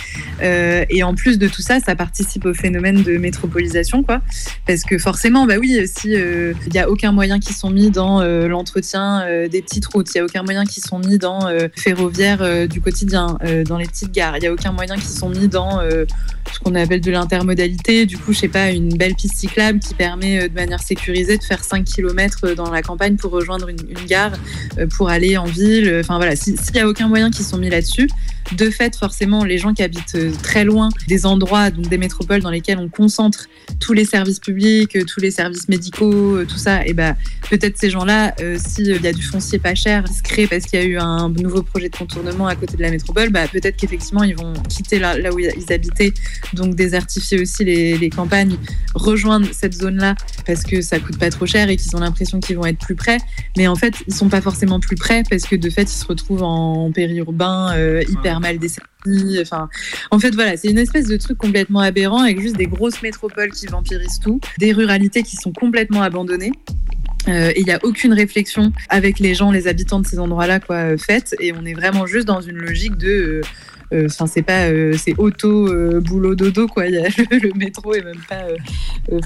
Euh, 0.41 0.83
et 0.89 1.03
en 1.03 1.15
plus 1.15 1.39
de 1.39 1.47
tout 1.47 1.61
ça, 1.61 1.79
ça 1.79 1.95
participe 1.95 2.45
au 2.45 2.53
phénomène 2.53 3.01
de 3.01 3.17
métropolisation, 3.17 4.03
quoi. 4.03 4.21
Parce 4.65 4.83
que 4.83 4.97
forcément, 4.97 5.45
bah 5.45 5.55
oui, 5.59 5.79
si 5.87 6.09
il 6.11 6.73
y 6.73 6.79
a 6.79 6.89
aucun 6.89 7.11
moyen 7.11 7.39
qui 7.39 7.53
sont 7.53 7.69
mis 7.69 7.91
dans 7.91 8.21
euh, 8.21 8.47
l'entretien 8.47 9.21
euh, 9.25 9.47
des 9.47 9.61
petites 9.61 9.85
routes, 9.85 10.13
il 10.13 10.17
y 10.17 10.21
a 10.21 10.25
aucun 10.25 10.43
moyen 10.43 10.65
qui 10.65 10.81
sont 10.81 10.99
mis 10.99 11.17
dans 11.17 11.47
euh, 11.47 11.69
ferroviaire 11.75 12.41
euh, 12.41 12.67
du 12.67 12.81
quotidien, 12.81 13.37
euh, 13.45 13.63
dans 13.63 13.77
les 13.77 13.85
petites 13.85 14.11
gares, 14.11 14.37
il 14.37 14.43
y 14.43 14.47
a 14.47 14.51
aucun 14.51 14.73
moyen 14.73 14.95
qui 14.95 15.07
sont 15.07 15.29
mis 15.29 15.47
dans 15.47 15.79
euh, 15.79 16.05
ce 16.53 16.59
qu'on 16.59 16.75
appelle 16.75 17.01
de 17.01 17.11
l'intermodalité. 17.11 18.05
Du 18.05 18.17
coup, 18.17 18.33
je 18.33 18.39
sais 18.39 18.47
pas, 18.47 18.71
une 18.71 18.89
belle 18.97 19.15
piste 19.15 19.35
cyclable 19.35 19.79
qui 19.79 19.93
permet 19.93 20.43
euh, 20.43 20.47
de 20.49 20.53
manière 20.53 20.81
sécurisée 20.81 21.37
de 21.37 21.43
faire 21.43 21.63
5 21.63 21.83
km 21.85 22.51
dans 22.55 22.69
la 22.71 22.81
campagne 22.81 23.15
pour 23.15 23.31
rejoindre 23.31 23.69
une, 23.69 23.77
gare, 24.07 24.31
euh, 24.77 24.87
pour 24.87 25.09
aller 25.09 25.37
en 25.37 25.45
ville. 25.45 25.97
Enfin 26.01 26.17
voilà, 26.17 26.35
si- 26.35 26.57
s'il 26.57 26.75
y 26.75 26.79
a 26.79 26.87
aucun 26.87 27.07
moyen 27.07 27.29
qui 27.31 27.43
sont 27.43 27.57
mis 27.57 27.69
là-dessus, 27.69 28.07
de 28.55 28.69
fait, 28.69 28.95
forcément, 28.95 29.43
les 29.43 29.57
gens 29.57 29.73
qui 29.73 29.83
habitent 29.83 30.15
euh, 30.15 30.31
très 30.41 30.63
loin 30.63 30.89
des 31.07 31.25
endroits, 31.25 31.69
donc 31.69 31.89
des 31.89 31.97
métropoles 31.97 32.41
dans 32.41 32.49
lesquelles 32.49 32.77
on 32.77 32.87
concentre 32.87 33.47
tous 33.79 33.93
les 33.93 34.05
services 34.05 34.39
publics, 34.39 34.95
euh, 34.95 35.03
tous 35.03 35.19
les 35.19 35.31
services 35.31 35.67
médicaux, 35.67 36.37
euh, 36.37 36.45
tout 36.45 36.57
ça, 36.57 36.85
et 36.85 36.93
ben 36.93 37.15
peut-être 37.49 37.77
ces 37.77 37.89
gens-là, 37.89 38.35
s'il 38.57 39.01
y 39.01 39.07
a 39.07 39.13
du 39.13 39.21
foncier 39.21 39.59
pas 39.59 39.75
cher 39.75 40.03
qui 40.03 40.13
se 40.13 40.23
crée 40.23 40.47
parce 40.47 40.65
qu'il 40.65 40.79
y 40.79 40.81
a 40.81 40.85
eu 40.85 40.97
un 40.97 41.29
nouveau 41.29 41.63
projet 41.63 41.89
de 41.89 41.95
contournement 41.95 42.47
à 42.47 42.55
côté 42.55 42.77
de 42.77 42.81
la 42.81 42.91
métropole, 42.91 43.29
bah, 43.29 43.47
peut-être 43.47 43.77
qu'effectivement 43.77 44.23
ils 44.23 44.35
vont 44.35 44.53
quitter 44.69 44.99
là, 44.99 45.15
où 45.33 45.39
ils 45.39 45.73
habitaient, 45.73 46.13
donc 46.53 46.75
désertifier 46.75 47.39
aussi 47.39 47.63
les, 47.63 48.09
campagnes, 48.09 48.57
rejoindre 48.95 49.47
cette 49.51 49.73
zone-là 49.73 50.15
parce 50.45 50.63
que 50.63 50.81
ça 50.81 50.99
coûte 50.99 51.17
pas 51.17 51.29
trop 51.29 51.45
cher 51.45 51.69
et 51.69 51.77
qu'ils 51.77 51.95
ont 51.95 51.99
l'impression 51.99 52.39
qu'ils 52.39 52.57
vont 52.57 52.65
être 52.65 52.79
plus 52.79 52.95
près. 52.95 53.17
Mais 53.57 53.67
en 53.67 53.75
fait, 53.75 53.93
ils 54.07 54.13
sont 54.13 54.29
pas 54.29 54.41
forcément 54.41 54.79
plus 54.79 54.95
près 54.95 55.23
parce 55.29 55.43
que 55.43 55.55
de 55.55 55.69
fait, 55.69 55.83
ils 55.83 55.97
se 55.97 56.05
retrouvent 56.05 56.43
en 56.43 56.91
périurbain, 56.91 57.75
hyper 58.01 58.36
mal 58.39 58.59
desservis. 58.59 59.39
Enfin, 59.41 59.69
en 60.11 60.19
fait, 60.19 60.33
voilà, 60.35 60.57
c'est 60.57 60.69
une 60.69 60.77
espèce 60.77 61.07
de 61.07 61.17
truc 61.17 61.37
complètement 61.37 61.79
aberrant 61.79 62.21
avec 62.21 62.39
juste 62.41 62.57
des 62.57 62.67
grosses 62.67 63.01
métropoles 63.01 63.51
qui 63.51 63.65
vampirisent 63.67 64.19
tout, 64.19 64.39
des 64.59 64.73
ruralités 64.73 65.23
qui 65.23 65.35
sont 65.35 65.53
complètement 65.53 66.01
abandonnées. 66.01 66.51
Euh, 67.27 67.49
et 67.55 67.59
il 67.59 67.65
n'y 67.65 67.71
a 67.73 67.79
aucune 67.83 68.13
réflexion 68.13 68.71
avec 68.89 69.19
les 69.19 69.33
gens, 69.35 69.51
les 69.51 69.67
habitants 69.67 69.99
de 69.99 70.07
ces 70.07 70.17
endroits-là, 70.19 70.59
quoi, 70.59 70.75
euh, 70.77 70.97
faite. 70.97 71.35
Et 71.39 71.51
on 71.53 71.65
est 71.65 71.73
vraiment 71.73 72.05
juste 72.05 72.25
dans 72.27 72.41
une 72.41 72.57
logique 72.57 72.95
de. 72.97 73.07
euh, 73.07 73.41
euh, 73.93 74.07
Enfin, 74.09 74.27
c'est 74.27 74.41
pas, 74.41 74.67
euh, 74.69 74.93
c'est 74.97 75.15
auto, 75.17 75.73
boulot, 76.01 76.35
dodo, 76.35 76.67
quoi. 76.67 76.87
Il 76.87 76.95
y 76.95 76.97
a, 76.97 77.03
le, 77.17 77.37
le 77.39 77.51
métro 77.55 77.93
est 77.93 78.03
même 78.03 78.21
pas 78.29 78.43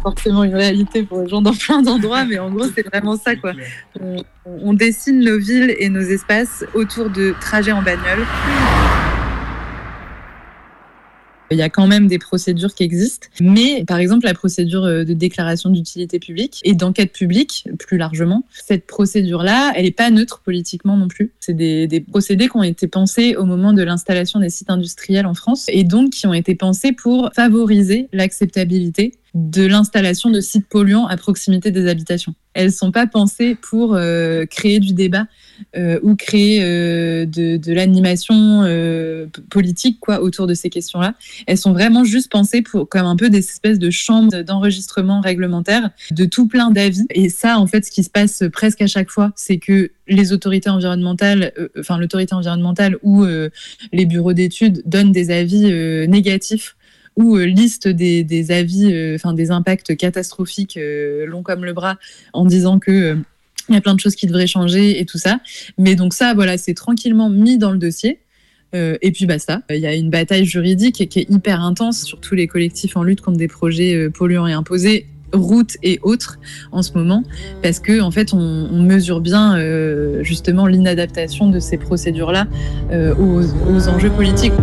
forcément 0.03 0.43
une 0.43 0.55
réalité 0.55 1.03
pour 1.03 1.21
les 1.21 1.29
gens 1.29 1.41
dans 1.41 1.53
plein 1.53 1.81
d'endroits, 1.81 2.25
mais 2.25 2.37
en 2.39 2.51
gros, 2.51 2.65
c'est 2.75 2.85
vraiment 2.87 3.17
ça, 3.17 3.35
quoi. 3.35 3.53
On, 3.99 4.23
on 4.45 4.73
dessine 4.73 5.19
nos 5.19 5.37
villes 5.39 5.75
et 5.79 5.89
nos 5.89 6.01
espaces 6.01 6.63
autour 6.73 7.09
de 7.09 7.33
trajets 7.39 7.71
en 7.71 7.81
bagnole. 7.81 8.25
Il 11.51 11.57
y 11.57 11.61
a 11.61 11.69
quand 11.69 11.87
même 11.87 12.07
des 12.07 12.17
procédures 12.17 12.73
qui 12.73 12.83
existent, 12.83 13.27
mais 13.41 13.83
par 13.85 13.97
exemple 13.97 14.25
la 14.25 14.33
procédure 14.33 14.85
euh, 14.85 15.03
de 15.03 15.13
déclaration 15.13 15.69
d'utilité 15.69 16.17
publique 16.17 16.61
et 16.63 16.73
d'enquête 16.73 17.11
publique 17.11 17.67
plus 17.77 17.97
largement, 17.97 18.45
cette 18.51 18.87
procédure-là, 18.87 19.73
elle 19.75 19.83
n'est 19.83 19.91
pas 19.91 20.09
neutre 20.09 20.41
politiquement 20.43 20.95
non 20.95 21.07
plus. 21.07 21.31
C'est 21.39 21.53
des, 21.53 21.87
des 21.87 21.99
procédés 21.99 22.47
qui 22.47 22.57
ont 22.57 22.63
été 22.63 22.87
pensés 22.87 23.35
au 23.35 23.45
moment 23.45 23.73
de 23.73 23.83
l'installation 23.83 24.39
des 24.39 24.49
sites 24.49 24.69
industriels 24.69 25.25
en 25.25 25.33
France 25.33 25.65
et 25.67 25.83
donc 25.83 26.11
qui 26.11 26.25
ont 26.25 26.33
été 26.33 26.55
pensés 26.55 26.93
pour 26.93 27.29
favoriser 27.35 28.07
l'acceptabilité 28.13 29.13
de 29.33 29.65
l'installation 29.65 30.29
de 30.29 30.41
sites 30.41 30.67
polluants 30.67 31.07
à 31.07 31.15
proximité 31.15 31.71
des 31.71 31.87
habitations. 31.87 32.35
Elles 32.53 32.73
sont 32.73 32.91
pas 32.91 33.07
pensées 33.07 33.55
pour 33.55 33.95
euh, 33.95 34.45
créer 34.45 34.81
du 34.81 34.93
débat 34.93 35.25
euh, 35.77 35.99
ou 36.03 36.15
créer 36.15 36.61
euh, 36.61 37.25
de, 37.25 37.55
de 37.55 37.73
l'animation 37.73 38.31
politique 39.49 39.99
quoi 40.01 40.21
autour 40.21 40.47
de 40.47 40.53
ces 40.53 40.69
questions-là. 40.69 41.13
Elles 41.47 41.57
sont 41.57 41.71
vraiment 41.71 42.03
juste 42.03 42.29
pensées 42.29 42.61
pour 42.61 42.89
comme 42.89 43.05
un 43.05 43.15
peu 43.15 43.29
des 43.29 43.39
espèces 43.39 43.79
de 43.79 43.89
chambres 43.89 44.41
d'enregistrement 44.41 45.21
réglementaire 45.21 45.91
de 46.11 46.25
tout 46.25 46.47
plein 46.47 46.69
d'avis. 46.69 47.05
Et 47.11 47.29
ça, 47.29 47.57
en 47.57 47.67
fait, 47.67 47.85
ce 47.85 47.91
qui 47.91 48.03
se 48.03 48.09
passe 48.09 48.43
presque 48.51 48.81
à 48.81 48.87
chaque 48.87 49.09
fois, 49.09 49.31
c'est 49.35 49.59
que 49.59 49.91
les 50.07 50.33
autorités 50.33 50.69
environnementales, 50.69 51.53
enfin 51.79 51.97
l'autorité 51.97 52.35
environnementale 52.35 52.97
ou 53.01 53.23
les 53.93 54.05
bureaux 54.05 54.33
d'études 54.33 54.81
donnent 54.85 55.13
des 55.13 55.31
avis 55.31 55.71
négatifs 56.07 56.75
ou 57.15 57.37
euh, 57.37 57.45
liste 57.45 57.87
des, 57.87 58.51
avis, 58.51 58.91
euh, 58.91 59.15
enfin 59.15 59.33
des 59.33 59.51
impacts 59.51 59.95
catastrophiques 59.95 60.77
euh, 60.77 61.25
longs 61.25 61.43
comme 61.43 61.65
le 61.65 61.73
bras, 61.73 61.97
en 62.33 62.45
disant 62.45 62.79
que 62.79 63.17
il 63.69 63.75
y 63.75 63.77
a 63.77 63.81
plein 63.81 63.93
de 63.93 63.99
choses 63.99 64.15
qui 64.15 64.27
devraient 64.27 64.47
changer 64.47 64.99
et 64.99 65.05
tout 65.05 65.17
ça. 65.19 65.39
Mais 65.77 65.95
donc 65.95 66.13
ça, 66.13 66.33
voilà, 66.33 66.57
c'est 66.57 66.73
tranquillement 66.73 67.29
mis 67.29 67.57
dans 67.57 67.71
le 67.71 67.77
dossier. 67.77 68.19
Et 68.73 69.11
puis 69.11 69.25
basta. 69.25 69.63
Il 69.69 69.79
y 69.79 69.85
a 69.85 69.93
une 69.93 70.09
bataille 70.09 70.45
juridique 70.45 71.07
qui 71.09 71.19
est 71.19 71.29
hyper 71.29 71.61
intense 71.61 72.03
sur 72.03 72.21
tous 72.21 72.35
les 72.35 72.47
collectifs 72.47 72.95
en 72.95 73.03
lutte 73.03 73.19
contre 73.19 73.37
des 73.37 73.49
projets 73.49 74.09
polluants 74.09 74.47
et 74.47 74.53
imposés 74.53 75.07
routes 75.33 75.75
et 75.83 75.99
autres 76.03 76.39
en 76.71 76.81
ce 76.81 76.93
moment 76.93 77.23
parce 77.61 77.81
que 77.81 77.99
en 77.99 78.11
fait 78.11 78.33
on, 78.33 78.81
mesure 78.81 79.19
bien 79.19 79.57
justement 80.23 80.67
l'inadaptation 80.67 81.49
de 81.49 81.59
ces 81.59 81.77
procédures 81.77 82.31
là 82.31 82.47
aux 83.19 83.87
enjeux 83.89 84.11
politiques. 84.11 84.53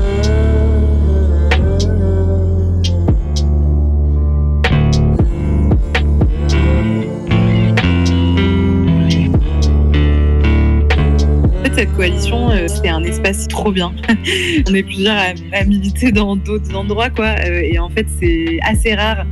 Coalition, 11.99 12.51
euh, 12.51 12.69
c'est 12.69 12.89
un 12.89 13.03
espace 13.03 13.49
trop 13.49 13.73
bien. 13.73 13.93
On 14.69 14.73
est 14.73 14.85
plusieurs 14.85 15.17
à, 15.17 15.33
à 15.53 15.65
militer 15.65 16.13
dans 16.13 16.37
d'autres 16.37 16.73
endroits, 16.77 17.11
quoi. 17.11 17.35
euh, 17.45 17.61
et 17.61 17.77
en 17.81 17.89
fait, 17.89 18.07
c'est 18.21 18.61
assez 18.63 18.95
rare. 18.95 19.27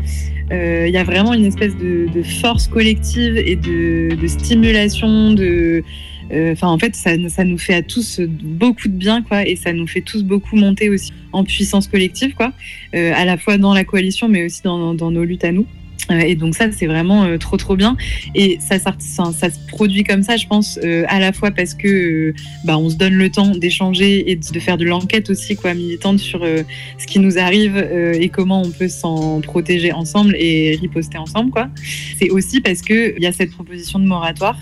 Euh, 0.50 0.86
Il 0.88 0.92
y 0.92 0.96
a 0.96 1.04
vraiment 1.04 1.32
une 1.32 1.44
espèce 1.44 1.76
de, 1.76 2.08
force 2.42 2.66
collective 2.66 3.36
et 3.36 3.54
de, 3.54 4.26
stimulation, 4.26 5.32
de. 5.32 5.84
euh, 6.32 6.52
Enfin, 6.54 6.66
en 6.66 6.78
fait, 6.78 6.96
ça, 6.96 7.10
ça 7.28 7.44
nous 7.44 7.56
fait 7.58 7.74
à 7.74 7.82
tous 7.82 8.20
beaucoup 8.20 8.88
de 8.88 8.94
bien, 8.94 9.22
quoi, 9.22 9.46
et 9.46 9.54
ça 9.54 9.72
nous 9.72 9.86
fait 9.86 10.00
tous 10.00 10.24
beaucoup 10.24 10.56
monter 10.56 10.90
aussi 10.90 11.12
en 11.32 11.44
puissance 11.44 11.86
collective, 11.86 12.34
quoi, 12.34 12.52
euh, 12.96 13.12
à 13.14 13.24
la 13.24 13.36
fois 13.36 13.58
dans 13.58 13.74
la 13.74 13.84
coalition, 13.84 14.28
mais 14.28 14.44
aussi 14.44 14.62
dans 14.64 15.10
nos 15.12 15.24
luttes 15.24 15.44
à 15.44 15.52
nous. 15.52 15.66
Euh, 16.10 16.20
et 16.20 16.34
donc 16.34 16.54
ça, 16.54 16.70
c'est 16.72 16.86
vraiment 16.86 17.24
euh, 17.24 17.38
trop 17.38 17.56
trop 17.56 17.76
bien. 17.76 17.96
Et 18.34 18.58
ça, 18.60 18.78
ça, 18.78 18.92
se 19.32 19.66
produit 19.68 20.04
comme 20.04 20.22
ça, 20.22 20.36
je 20.36 20.46
pense, 20.46 20.78
euh, 20.82 21.04
à 21.08 21.18
la 21.18 21.32
fois 21.32 21.50
parce 21.50 21.74
que 21.74 22.34
bah, 22.64 22.78
on 22.78 22.90
se 22.90 22.96
donne 22.96 23.14
le 23.14 23.30
temps 23.30 23.50
d'échanger 23.50 24.30
et 24.30 24.36
de 24.36 24.60
faire 24.60 24.76
de 24.76 24.84
l'enquête 24.84 25.30
aussi, 25.30 25.56
quoi, 25.56 25.74
militante 25.74 26.18
sur 26.18 26.44
ce 26.44 27.06
qui 27.06 27.18
nous 27.18 27.38
arrive 27.38 27.76
et 27.76 28.28
comment 28.28 28.62
on 28.62 28.70
peut 28.70 28.88
s'en 28.88 29.40
protéger 29.40 29.92
ensemble 29.92 30.36
et 30.38 30.76
riposter 30.80 31.18
ensemble, 31.18 31.50
quoi. 31.50 31.68
C'est 32.18 32.30
aussi 32.30 32.60
parce 32.60 32.82
que 32.82 33.14
il 33.16 33.22
y 33.22 33.26
a 33.26 33.32
cette 33.32 33.50
proposition 33.50 33.98
de 33.98 34.04
moratoire 34.06 34.58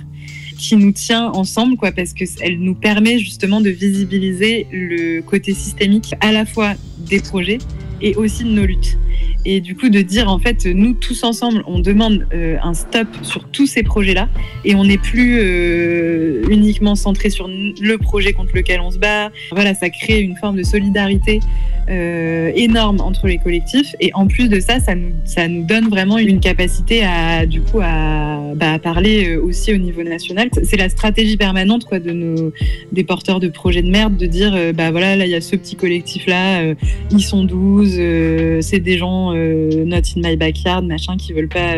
qui 0.57 0.77
nous 0.77 0.93
tient 0.93 1.27
ensemble, 1.33 1.77
quoi, 1.77 1.93
parce 1.93 2.13
que 2.13 2.25
elle 2.41 2.59
nous 2.59 2.75
permet 2.75 3.19
justement 3.19 3.61
de 3.61 3.71
visibiliser 3.71 4.67
le 4.73 5.21
côté 5.21 5.55
systémique 5.55 6.15
à 6.21 6.33
la 6.33 6.47
fois 6.47 6.75
des 6.99 7.21
projets 7.21 7.59
et 8.01 8.15
aussi 8.17 8.45
de 8.45 8.51
nos 8.51 8.65
luttes. 8.65 8.99
Et 9.47 9.61
du 9.61 9.77
coup, 9.77 9.89
de 9.91 10.01
dire, 10.01 10.31
en 10.31 10.39
fait, 10.39 10.65
nous 10.67 10.95
tous 10.95 11.23
ensemble, 11.23 11.63
on 11.67 11.79
demande 11.79 12.27
euh, 12.33 12.57
un 12.63 12.75
stop 12.75 13.09
sur 13.23 13.45
tous 13.49 13.67
ces 13.67 13.83
projets-là 13.83 14.29
et 14.65 14.75
on 14.75 14.85
n'est 14.85 14.99
plus 14.99 15.39
euh, 15.39 16.43
uniquement 16.49 16.95
centré 16.95 17.29
sur 17.29 17.49
le 17.49 17.97
projet 17.99 18.33
contre 18.33 18.55
lequel 18.55 18.81
on 18.81 18.91
se 18.91 18.99
bat. 18.99 19.31
Voilà, 19.53 19.75
ça 19.75 19.91
crée 19.91 20.21
une 20.21 20.37
forme 20.37 20.57
de 20.57 20.63
solidarité 20.63 21.41
euh, 21.89 22.53
énorme 22.55 23.01
entre 23.01 23.27
les 23.27 23.39
collectifs. 23.39 23.95
Et 24.01 24.11
en 24.15 24.27
plus 24.27 24.49
de 24.49 24.61
ça, 24.61 24.81
ça 24.81 24.95
nous, 24.95 25.13
ça 25.25 25.49
nous 25.49 25.65
donne 25.65 25.89
vraiment 25.89 26.19
une 26.19 26.41
capacité 26.41 27.05
à, 27.05 27.47
du 27.47 27.61
coup, 27.61 27.81
à, 27.83 28.35
bah, 28.55 28.79
parler 28.79 29.29
euh, 29.29 29.43
aussi 29.43 29.73
au 29.73 29.77
niveau 29.77 30.03
national. 30.03 30.49
C'est 30.63 30.77
la 30.77 30.89
stratégie 30.89 31.37
permanente 31.37 31.85
quoi, 31.85 31.99
de 31.99 32.13
nos, 32.13 32.53
des 32.93 33.05
porteurs 33.05 33.41
de 33.41 33.49
projets 33.49 33.83
de 33.83 33.91
merde 33.91 34.17
de 34.17 34.27
dire 34.27 34.53
euh, 34.55 34.73
bah 34.73 34.91
voilà, 34.91 35.17
là, 35.17 35.27
il 35.27 35.31
y 35.31 35.35
a 35.35 35.41
ce 35.41 35.57
petit 35.57 35.77
collectif-là, 35.77 36.75
ils 37.11 37.23
sont 37.23 37.45
12, 37.45 37.97
euh, 37.99 38.61
c'est 38.61 38.79
des 38.79 38.97
gens 38.97 39.33
not 39.33 39.97
in 40.17 40.21
my 40.23 40.37
backyard, 40.37 40.85
machin, 40.85 41.17
qui 41.17 41.33
veulent 41.33 41.49
pas 41.49 41.77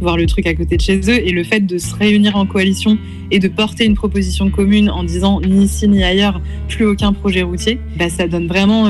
voir 0.00 0.16
le 0.16 0.26
truc 0.26 0.46
à 0.46 0.54
côté 0.54 0.76
de 0.76 0.82
chez 0.82 0.98
eux. 0.98 1.26
Et 1.26 1.30
le 1.30 1.44
fait 1.44 1.60
de 1.60 1.78
se 1.78 1.94
réunir 1.94 2.36
en 2.36 2.46
coalition 2.46 2.98
et 3.30 3.38
de 3.38 3.48
porter 3.48 3.84
une 3.84 3.94
proposition 3.94 4.50
commune 4.50 4.90
en 4.90 5.04
disant 5.04 5.40
ni 5.40 5.64
ici 5.64 5.88
ni 5.88 6.02
ailleurs, 6.04 6.40
plus 6.68 6.84
aucun 6.84 7.12
projet 7.12 7.42
routier, 7.42 7.78
bah, 7.96 8.08
ça 8.08 8.26
donne 8.26 8.46
vraiment 8.46 8.88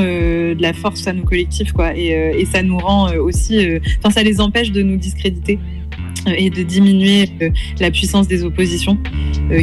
de 0.55 0.63
la 0.63 0.73
force 0.73 1.07
à 1.07 1.13
nos 1.13 1.25
collectifs, 1.25 1.73
quoi. 1.73 1.97
Et, 1.97 2.15
euh, 2.15 2.45
ça 2.51 2.63
nous 2.63 2.79
rend 2.79 3.11
euh, 3.11 3.23
aussi, 3.23 3.59
euh, 3.59 3.79
enfin, 3.99 4.11
ça 4.11 4.23
les 4.23 4.41
empêche 4.41 4.73
de 4.73 4.83
nous 4.83 4.97
discréditer 4.97 5.59
et 6.27 6.51
de 6.51 6.63
diminuer 6.63 7.27
la 7.79 7.91
puissance 7.91 8.29
des 8.29 8.45
oppositions 8.45 8.99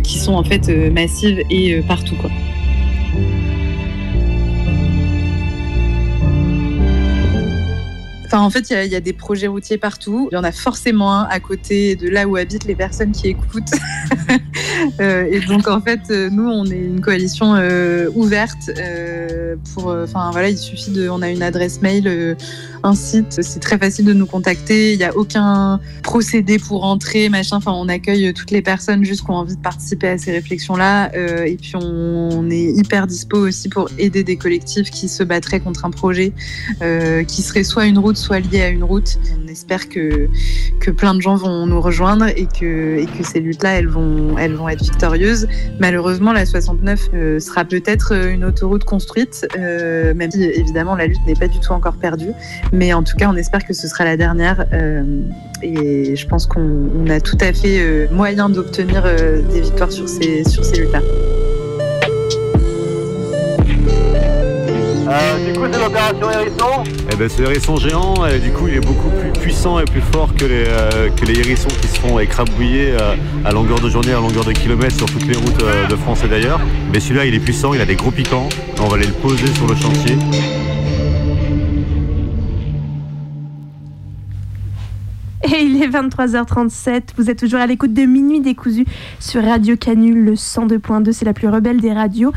qui 0.04 0.18
sont 0.18 0.34
en 0.34 0.44
fait 0.44 0.70
massives 0.92 1.44
et 1.52 1.82
partout, 1.88 2.16
quoi. 2.16 2.32
En 8.42 8.50
fait, 8.50 8.70
il 8.70 8.92
y 8.92 8.96
a- 8.96 9.00
des 9.00 9.14
projets 9.14 9.48
routiers 9.48 9.78
partout. 9.78 10.28
Il 10.32 10.36
y 10.36 10.38
en 10.38 10.44
a 10.44 10.52
forcément 10.52 11.14
un 11.14 11.24
à 11.24 11.40
côté 11.40 11.96
de 11.96 12.10
là 12.10 12.28
où 12.28 12.36
habitent 12.36 12.66
les 12.66 12.76
personnes 12.76 13.12
qui 13.12 13.30
écoutent. 13.30 13.72
Euh, 15.00 15.28
et 15.30 15.40
donc, 15.40 15.68
en 15.68 15.82
fait, 15.82 16.00
euh, 16.10 16.30
nous, 16.30 16.48
on 16.48 16.66
est 16.66 16.78
une 16.78 17.02
coalition 17.02 17.56
euh, 17.56 18.10
ouverte. 18.16 18.70
pour, 19.74 19.88
enfin, 19.88 20.30
voilà, 20.32 20.50
il 20.50 20.58
suffit 20.58 20.92
de, 20.92 21.10
on 21.10 21.22
a 21.22 21.30
une 21.30 21.44
adresse 21.44 21.82
mail, 21.82 22.36
site. 22.94 23.38
C'est 23.42 23.60
très 23.60 23.78
facile 23.78 24.06
de 24.06 24.14
nous 24.14 24.26
contacter. 24.26 24.94
Il 24.94 24.98
n'y 24.98 25.04
a 25.04 25.16
aucun 25.16 25.80
procédé 26.04 26.60
pour 26.60 26.84
entrer, 26.84 27.30
machin. 27.30 27.58
Enfin, 27.58 27.72
on 27.74 27.90
accueille 27.90 28.34
toutes 28.34 28.52
les 28.52 28.62
personnes 28.62 29.04
juste 29.04 29.24
qui 29.24 29.32
ont 29.32 29.36
envie 29.36 29.56
de 29.56 29.62
participer 29.62 30.10
à 30.10 30.18
ces 30.18 30.32
réflexions-là. 30.32 31.12
Euh, 31.16 31.46
et 31.46 31.56
puis, 31.56 31.74
on, 31.76 32.50
est 32.50 32.72
hyper 32.72 33.08
dispo 33.08 33.38
aussi 33.38 33.68
pour 33.68 33.90
aider 33.98 34.24
des 34.24 34.38
collectifs 34.38 34.90
qui 34.90 35.10
se 35.10 35.24
battraient 35.24 35.60
contre 35.60 35.86
un 35.86 35.92
projet 35.92 36.32
euh, 36.82 37.24
qui 37.24 37.42
serait 37.42 37.64
soit 37.64 37.86
une 37.86 37.98
route, 37.98 38.16
soit 38.16 38.40
lié 38.40 38.62
à 38.62 38.70
une 38.70 38.84
route. 38.84 39.20
On 39.44 39.48
espère 39.48 39.90
que, 39.90 40.30
que 40.80 40.92
plein 40.92 41.14
de 41.14 41.22
gens 41.22 41.36
vont 41.36 41.66
nous 41.66 41.82
rejoindre 41.82 42.28
et 42.28 42.48
que, 42.48 43.00
et 43.00 43.06
que 43.06 43.24
ces 43.24 43.40
luttes-là, 43.40 43.80
elles 43.80 43.88
vont, 43.88 44.38
elles 44.38 44.54
vont 44.54 44.70
être 44.70 44.84
victorieuses. 44.84 45.48
Malheureusement, 45.80 46.32
la 46.32 46.46
69 46.46 47.10
euh, 47.14 47.40
sera 47.40 47.66
peut-être 47.66 48.14
une 48.14 48.46
autoroute 48.46 48.86
construite, 48.86 49.48
même 49.58 50.32
si 50.32 50.44
évidemment 50.44 50.96
la 50.96 51.08
lutte 51.08 51.26
n'est 51.28 51.36
pas 51.36 51.48
du 51.48 51.60
tout 51.60 51.74
encore 51.74 51.96
perdue. 51.96 52.32
En 52.94 53.04
tout 53.04 53.16
cas, 53.16 53.30
on 53.32 53.36
espère 53.36 53.66
que 53.66 53.74
ce 53.74 53.88
sera 53.88 54.06
la 54.06 54.18
dernière. 54.18 54.66
euh, 54.74 55.04
et 55.62 56.16
je 56.16 56.28
pense 56.28 56.46
qu'on 56.46 56.90
on 56.96 57.10
a 57.10 57.20
tout 57.20 57.38
à 57.42 57.52
fait 57.52 57.80
euh, 57.80 58.08
moyen 58.12 58.50
d'obtenir 58.50 59.04
euh, 59.06 59.42
des 59.42 59.62
victoires 59.62 59.92
sur 59.92 60.08
ces, 60.08 60.44
sur 60.44 60.64
ces 60.64 60.82
luttes-là. 60.82 61.02
du 65.46 65.54
coup, 65.54 65.66
c'est 65.72 65.80
l'opération 65.80 66.32
Hérisson. 66.32 66.84
Eh 67.12 67.16
ben, 67.16 67.30
ce 67.30 67.42
hérisson 67.42 67.78
géant, 67.78 68.26
et 68.26 68.40
du 68.40 68.52
coup, 68.52 68.68
il 68.68 68.76
est 68.76 68.86
beaucoup 68.86 69.10
plus 69.10 69.32
puissant 69.40 69.80
et 69.80 69.86
plus 69.86 70.02
fort 70.02 70.34
que 70.36 70.46
les, 70.46 70.66
euh, 70.68 71.10
que 71.10 71.26
les 71.26 71.40
hérissons 71.40 71.70
qui 71.82 71.88
se 71.88 72.00
font 72.00 72.20
écrabouiller 72.20 72.92
euh, 72.92 73.16
à 73.46 73.52
longueur 73.52 73.80
de 73.80 73.90
journée, 73.90 74.12
à 74.12 74.20
longueur 74.20 74.44
de 74.44 74.52
kilomètres 74.52 74.98
sur 74.98 75.08
toutes 75.08 75.26
les 75.26 75.36
routes 75.36 75.64
euh, 75.64 75.88
de 75.88 75.96
France 75.96 76.24
et 76.24 76.28
d'ailleurs. 76.28 76.60
Mais 76.94 77.00
celui-là, 77.00 77.26
il 77.26 77.34
est 77.34 77.40
puissant, 77.40 77.74
il 77.74 77.82
a 77.82 77.86
des 77.86 77.96
gros 77.96 78.12
piquants. 78.12 78.50
On 78.80 78.88
va 78.88 78.98
aller 78.98 79.08
le 79.08 79.14
poser 79.14 79.48
sur 79.56 79.68
le 79.68 79.76
chantier. 79.76 80.18
Est 85.84 85.90
23h37, 85.90 87.02
vous 87.18 87.30
êtes 87.30 87.40
toujours 87.40 87.60
à 87.60 87.68
l'écoute 87.68 87.94
de 87.94 88.04
Minuit 88.04 88.42
décousu 88.42 88.86
sur 89.20 89.44
Radio 89.44 89.76
Canule, 89.78 90.26
le 90.26 90.34
102.2, 90.34 91.12
c'est 91.12 91.26
la 91.26 91.34
plus 91.34 91.48
rebelle 91.48 91.80
des 91.80 91.94
radios. 91.94 92.32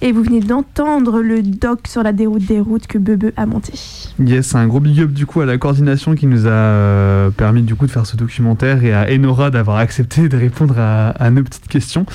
Et 0.00 0.12
vous 0.12 0.22
venez 0.22 0.40
d'entendre 0.40 1.20
le 1.20 1.42
doc 1.42 1.80
sur 1.88 2.02
la 2.02 2.12
déroute 2.12 2.44
des 2.46 2.60
routes 2.60 2.86
que 2.86 2.98
Bebe 2.98 3.32
a 3.36 3.46
monté. 3.46 3.72
Yes, 4.18 4.54
un 4.54 4.66
gros 4.66 4.80
big 4.80 5.00
up 5.00 5.12
du 5.12 5.26
coup 5.26 5.40
à 5.40 5.46
la 5.46 5.58
coordination 5.58 6.14
qui 6.14 6.26
nous 6.26 6.46
a 6.46 6.50
euh, 6.50 7.30
permis 7.30 7.62
du 7.62 7.74
coup 7.74 7.86
de 7.86 7.90
faire 7.90 8.06
ce 8.06 8.16
documentaire 8.16 8.82
et 8.84 8.92
à 8.92 9.06
Enora 9.12 9.50
d'avoir 9.50 9.78
accepté 9.78 10.28
de 10.28 10.36
répondre 10.36 10.78
à, 10.78 11.08
à 11.10 11.30
nos 11.30 11.42
petites 11.42 11.68
questions. 11.68 12.06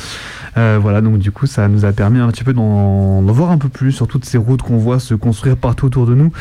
Euh, 0.57 0.79
voilà, 0.81 1.01
donc 1.01 1.17
du 1.17 1.31
coup 1.31 1.45
ça 1.45 1.67
nous 1.67 1.85
a 1.85 1.91
permis 1.93 2.19
un 2.19 2.27
petit 2.29 2.43
peu 2.43 2.53
d'en 2.53 3.21
d'en 3.21 3.33
voir 3.33 3.51
un 3.51 3.57
peu 3.57 3.69
plus 3.69 3.91
sur 3.91 4.07
toutes 4.07 4.25
ces 4.25 4.37
routes 4.37 4.61
qu'on 4.61 4.77
voit 4.77 4.99
se 4.99 5.13
construire 5.13 5.57
partout 5.57 5.85
autour 5.85 6.05
de 6.05 6.15
nous. 6.15 6.31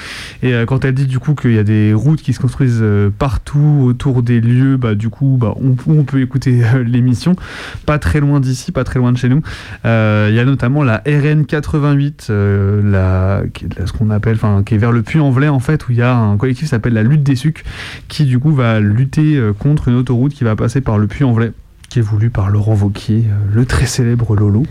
Et 0.42 0.54
euh, 0.54 0.66
quand 0.66 0.84
elle 0.84 0.94
dit 0.94 1.06
du 1.06 1.18
coup 1.18 1.34
qu'il 1.34 1.52
y 1.52 1.58
a 1.58 1.64
des 1.64 1.92
routes 1.94 2.22
qui 2.22 2.32
se 2.32 2.40
construisent 2.40 2.80
euh, 2.80 3.10
partout 3.16 3.82
autour 3.84 4.22
des 4.22 4.29
lieux, 4.38 4.76
bah 4.76 4.94
du 4.94 5.08
coup 5.08 5.36
bah, 5.40 5.54
on, 5.60 6.04
peut 6.04 6.20
écouter 6.20 6.62
euh, 6.62 6.84
l'émission, 6.84 7.34
pas 7.86 7.98
très 7.98 8.20
loin 8.20 8.38
d'ici, 8.38 8.70
pas 8.70 8.84
très 8.84 9.00
loin 9.00 9.10
de 9.10 9.18
chez 9.18 9.28
nous. 9.28 9.42
Euh, 9.84 10.28
Il 10.30 10.36
y 10.36 10.38
a 10.38 10.44
notamment 10.44 10.84
la 10.84 11.02
RN 11.06 11.46
88, 11.46 12.28
euh, 12.30 12.82
la, 12.84 13.42
ce 13.86 13.92
qu'on 13.92 14.10
appelle, 14.10 14.36
enfin 14.36 14.62
qui 14.64 14.74
est 14.74 14.78
vers 14.78 14.92
le 14.92 15.02
Puy-en-Velay 15.02 15.48
en 15.48 15.60
fait, 15.60 15.88
où 15.88 15.92
il 15.92 15.98
y 15.98 16.02
a 16.02 16.14
un 16.14 16.36
collectif 16.36 16.68
s'appelle 16.68 16.92
la 16.92 17.02
Lutte 17.02 17.22
des 17.24 17.34
Sucs, 17.34 17.64
qui 18.08 18.24
du 18.24 18.38
coup 18.38 18.52
va 18.52 18.78
lutter 18.78 19.40
contre 19.58 19.88
une 19.88 19.96
autoroute 19.96 20.34
qui 20.34 20.44
va 20.44 20.54
passer 20.54 20.80
par 20.80 20.98
le 20.98 21.06
Puy-en-Velay 21.06 21.52
qui 21.90 21.98
est 21.98 22.02
voulu 22.02 22.30
par 22.30 22.48
Laurent 22.50 22.72
Vauquier, 22.74 23.24
euh, 23.28 23.54
le 23.54 23.66
très 23.66 23.84
célèbre 23.84 24.34
Lolo, 24.36 24.62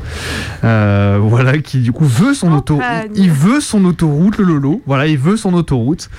Euh, 0.64 1.20
voilà, 1.22 1.58
qui 1.60 1.80
du 1.80 1.92
coup 1.92 2.06
veut 2.06 2.34
son 2.34 2.52
autoroute, 2.54 2.82
il 3.16 3.30
veut 3.32 3.60
son 3.60 3.84
autoroute, 3.86 4.38
le 4.38 4.46
Lolo, 4.46 4.82
voilà, 4.88 5.06
il 5.08 5.18
veut 5.18 5.38
son 5.38 5.54
autoroute. 5.54 6.10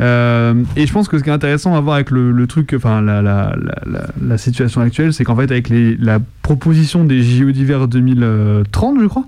Euh, 0.00 0.54
et 0.76 0.86
je 0.86 0.92
pense 0.92 1.08
que 1.08 1.18
ce 1.18 1.24
qui 1.24 1.30
est 1.30 1.32
intéressant 1.32 1.74
à 1.74 1.80
voir 1.80 1.96
avec 1.96 2.10
le, 2.10 2.30
le 2.32 2.46
truc, 2.46 2.74
enfin 2.76 3.00
la, 3.00 3.22
la, 3.22 3.54
la, 3.60 3.74
la- 3.86 4.06
la 4.22 4.38
situation 4.38 4.80
actuelle, 4.82 5.12
c'est 5.12 5.24
qu'en 5.24 5.36
fait 5.36 5.50
avec 5.50 5.68
les, 5.68 5.96
la 5.96 6.18
proposition 6.42 7.04
des 7.04 7.22
JO 7.22 7.50
d'hiver 7.50 7.88
2030, 7.88 8.98
je 9.00 9.06
crois, 9.06 9.24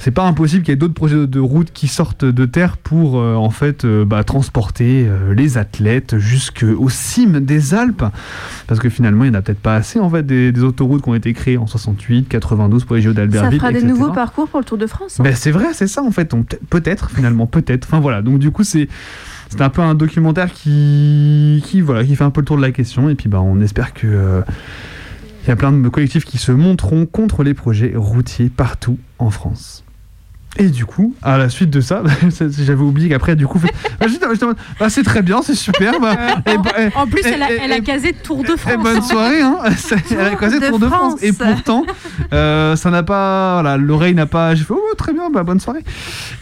c'est 0.00 0.10
pas 0.10 0.24
impossible 0.24 0.62
qu'il 0.62 0.72
y 0.72 0.74
ait 0.74 0.76
d'autres 0.76 0.94
projets 0.94 1.26
de, 1.26 1.40
route 1.40 1.70
qui 1.72 1.86
sortent 1.86 2.24
de 2.24 2.44
terre 2.46 2.78
pour 2.78 3.18
euh, 3.18 3.34
en 3.34 3.50
fait 3.50 3.84
euh, 3.84 4.04
bah, 4.04 4.24
transporter 4.24 5.06
euh, 5.06 5.34
les 5.34 5.58
athlètes 5.58 6.18
jusqu'aux 6.18 6.88
cimes 6.88 7.40
des 7.40 7.74
Alpes 7.74 8.04
parce 8.66 8.80
que 8.80 8.88
finalement 8.88 9.24
il 9.24 9.30
n'y 9.30 9.36
en 9.36 9.38
a 9.38 9.42
peut-être 9.42 9.60
pas 9.60 9.74
assez 9.74 10.00
en 10.00 10.08
fait 10.08 10.24
des, 10.24 10.52
des 10.52 10.62
autoroutes 10.62 11.02
qui 11.02 11.08
ont 11.10 11.14
été 11.14 11.32
créées 11.34 11.58
en 11.58 11.66
68 11.66 12.28
92 12.28 12.84
pour 12.84 12.96
les 12.96 13.02
JO 13.02 13.10
Ça 13.10 13.14
d'Albertville 13.14 13.60
fera 13.60 13.72
des 13.72 13.78
etc. 13.78 13.92
nouveaux 13.92 14.12
parcours 14.12 14.48
pour 14.48 14.60
le 14.60 14.64
Tour 14.64 14.78
de 14.78 14.86
France. 14.86 15.20
hein. 15.20 15.22
Ben, 15.22 15.34
c'est 15.34 15.50
vrai, 15.50 15.66
c'est 15.72 15.86
ça 15.86 16.02
en 16.02 16.10
fait. 16.10 16.34
Peut-être, 16.70 17.10
finalement, 17.10 17.46
peut-être. 17.46 17.86
Enfin 17.86 18.00
voilà. 18.00 18.22
Donc 18.22 18.38
du 18.38 18.50
coup, 18.50 18.64
c'est 18.64 18.88
c'est 19.48 19.60
un 19.62 19.68
peu 19.68 19.82
un 19.82 19.94
documentaire 19.94 20.52
qui, 20.52 21.62
qui 21.66 21.80
voilà, 21.80 22.04
qui 22.04 22.14
fait 22.14 22.24
un 22.24 22.30
peu 22.30 22.40
le 22.40 22.46
tour 22.46 22.56
de 22.56 22.62
la 22.62 22.72
question. 22.72 23.10
Et 23.10 23.14
puis 23.14 23.28
bah, 23.28 23.40
on 23.40 23.60
espère 23.60 23.92
que 23.92 24.06
euh, 24.06 24.40
il 25.44 25.48
y 25.48 25.50
a 25.50 25.56
plein 25.56 25.72
de 25.72 25.88
collectifs 25.88 26.24
qui 26.24 26.38
se 26.38 26.52
monteront 26.52 27.06
contre 27.06 27.42
les 27.42 27.54
projets 27.54 27.92
routiers 27.96 28.48
partout 28.48 28.98
en 29.18 29.30
France. 29.30 29.84
Et 30.58 30.68
du 30.68 30.84
coup, 30.84 31.14
à 31.22 31.38
la 31.38 31.48
suite 31.48 31.70
de 31.70 31.80
ça, 31.80 32.02
j'avais 32.58 32.82
oublié 32.82 33.08
qu'après, 33.08 33.36
du 33.36 33.46
coup, 33.46 33.58
fait- 33.60 33.72
bah, 34.00 34.06
bah, 34.80 34.90
c'est 34.90 35.02
très 35.04 35.22
bien, 35.22 35.42
c'est 35.42 35.54
super. 35.54 36.00
bah, 36.00 36.14
et 36.46 36.50
et- 36.50 36.96
En 36.96 37.06
plus, 37.06 37.20
et- 37.24 37.28
elle 37.34 37.42
a, 37.42 37.52
et- 37.52 37.58
elle 37.64 37.72
a 37.72 37.80
casé 37.80 38.12
Tour 38.12 38.42
de 38.42 38.56
France. 38.56 38.72
et 38.74 38.76
bonne 38.76 39.00
soirée, 39.02 39.40
hein. 39.42 39.58
Elle 40.10 40.20
a 40.20 40.30
de 40.50 40.68
Tour 40.68 40.78
de 40.80 40.86
France. 40.86 41.20
France. 41.20 41.22
Et 41.22 41.32
pourtant, 41.32 41.84
euh, 42.32 42.74
ça 42.76 42.90
n'a 42.90 43.02
pas. 43.04 43.60
Voilà, 43.62 43.76
l'oreille 43.76 44.14
n'a 44.14 44.26
pas. 44.26 44.54
J'ai 44.56 44.64
fait, 44.64 44.74
oh, 44.74 44.94
très 44.98 45.12
bien, 45.12 45.30
bah, 45.30 45.44
bonne 45.44 45.60
soirée. 45.60 45.84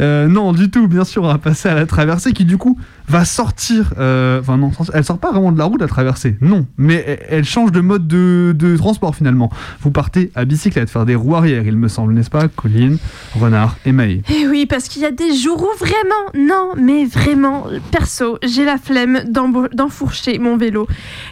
Euh, 0.01 0.27
non, 0.27 0.53
du 0.53 0.71
tout, 0.71 0.89
bien 0.89 1.05
sûr, 1.05 1.23
on 1.23 1.29
va 1.29 1.39
passer 1.39 1.69
à 1.69 1.75
la 1.75 1.85
traversée 1.85 2.33
qui, 2.33 2.47
du 2.47 2.57
coup, 2.57 2.79
va 3.09 3.25
sortir. 3.27 3.93
euh, 3.99 4.41
Enfin, 4.41 4.57
non, 4.57 4.71
elle 4.95 5.05
sort 5.05 5.19
pas 5.19 5.33
vraiment 5.33 5.53
de 5.53 5.59
la 5.59 5.65
route, 5.65 5.81
la 5.83 5.87
traversée. 5.89 6.37
Non, 6.41 6.67
mais 6.79 7.05
elle, 7.07 7.19
elle 7.29 7.45
change 7.45 7.73
de 7.73 7.81
mode 7.81 8.07
de, 8.09 8.55
de 8.57 8.75
transport 8.77 9.15
finalement. 9.15 9.51
Vous 9.83 9.91
partez 9.91 10.31
à 10.35 10.45
bicyclette, 10.47 10.89
faire 10.91 11.05
des 11.05 11.15
roues 11.15 11.37
arrière, 11.37 11.63
il 11.67 11.77
me 11.77 11.89
semble, 11.89 12.15
n'est-ce 12.15 12.31
pas 12.31 12.49
Colline, 12.49 12.97
Renard 13.39 13.77
et 13.85 13.93
Et 14.01 14.47
oui, 14.47 14.67
parce 14.67 14.89
qu'il 14.89 15.03
y 15.03 15.07
a 15.07 15.11
des 15.11 15.35
jours 15.35 15.63
où 15.63 15.79
vraiment, 15.79 15.99
non, 16.35 16.73
mais 16.77 17.05
vraiment, 17.05 17.67
perso, 17.91 18.39
j'ai 18.45 18.65
la 18.65 18.79
flemme 18.79 19.25
d'enfourcher 19.29 20.39
mon 20.39 20.57
vélo. 20.57 20.87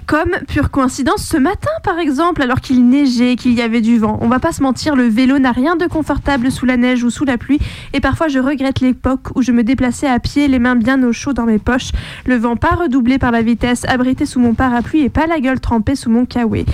Comme 0.07 0.33
pure 0.49 0.71
coïncidence, 0.71 1.25
ce 1.25 1.37
matin 1.37 1.71
par 1.83 1.99
exemple, 1.99 2.43
alors 2.43 2.61
qu'il 2.61 2.89
neigeait, 2.89 3.37
qu'il 3.37 3.53
y 3.53 3.63
avait 3.63 3.81
du 3.81 3.99
vent. 3.99 4.19
On 4.21 4.29
va 4.29 4.39
pas 4.39 4.53
se 4.53 4.63
mentir, 4.63 4.97
le 4.97 5.07
vélo 5.07 5.39
n'a 5.39 5.53
rien 5.53 5.77
de 5.77 5.87
confortable 5.87 6.51
sous 6.51 6.67
la 6.67 6.77
neige 6.77 7.05
ou 7.05 7.11
sous 7.11 7.25
la 7.25 7.39
pluie. 7.39 7.59
Et 7.93 8.01
parfois, 8.01 8.29
je 8.29 8.39
regrette 8.39 8.81
l'époque 8.81 9.29
où 9.35 9.43
je 9.43 9.53
me 9.53 9.63
déplaçais 9.63 10.09
à 10.09 10.19
pied, 10.19 10.49
les 10.49 10.59
mains 10.59 10.77
bien 10.77 11.03
au 11.03 11.13
chaud 11.13 11.33
dans 11.33 11.47
mes 11.47 11.59
poches, 11.59 11.93
le 12.25 12.37
vent 12.37 12.57
pas 12.57 12.75
redoublé 12.75 13.19
par 13.19 13.31
la 13.31 13.43
vitesse, 13.43 13.85
abrité 13.87 14.27
sous 14.27 14.41
mon 14.41 14.55
parapluie 14.55 15.03
et 15.03 15.09
pas 15.09 15.27
la 15.27 15.41
gueule 15.41 15.61
trempée 15.61 15.95
sous 15.95 16.11
mon 16.11 16.27
kawaii. 16.27 16.67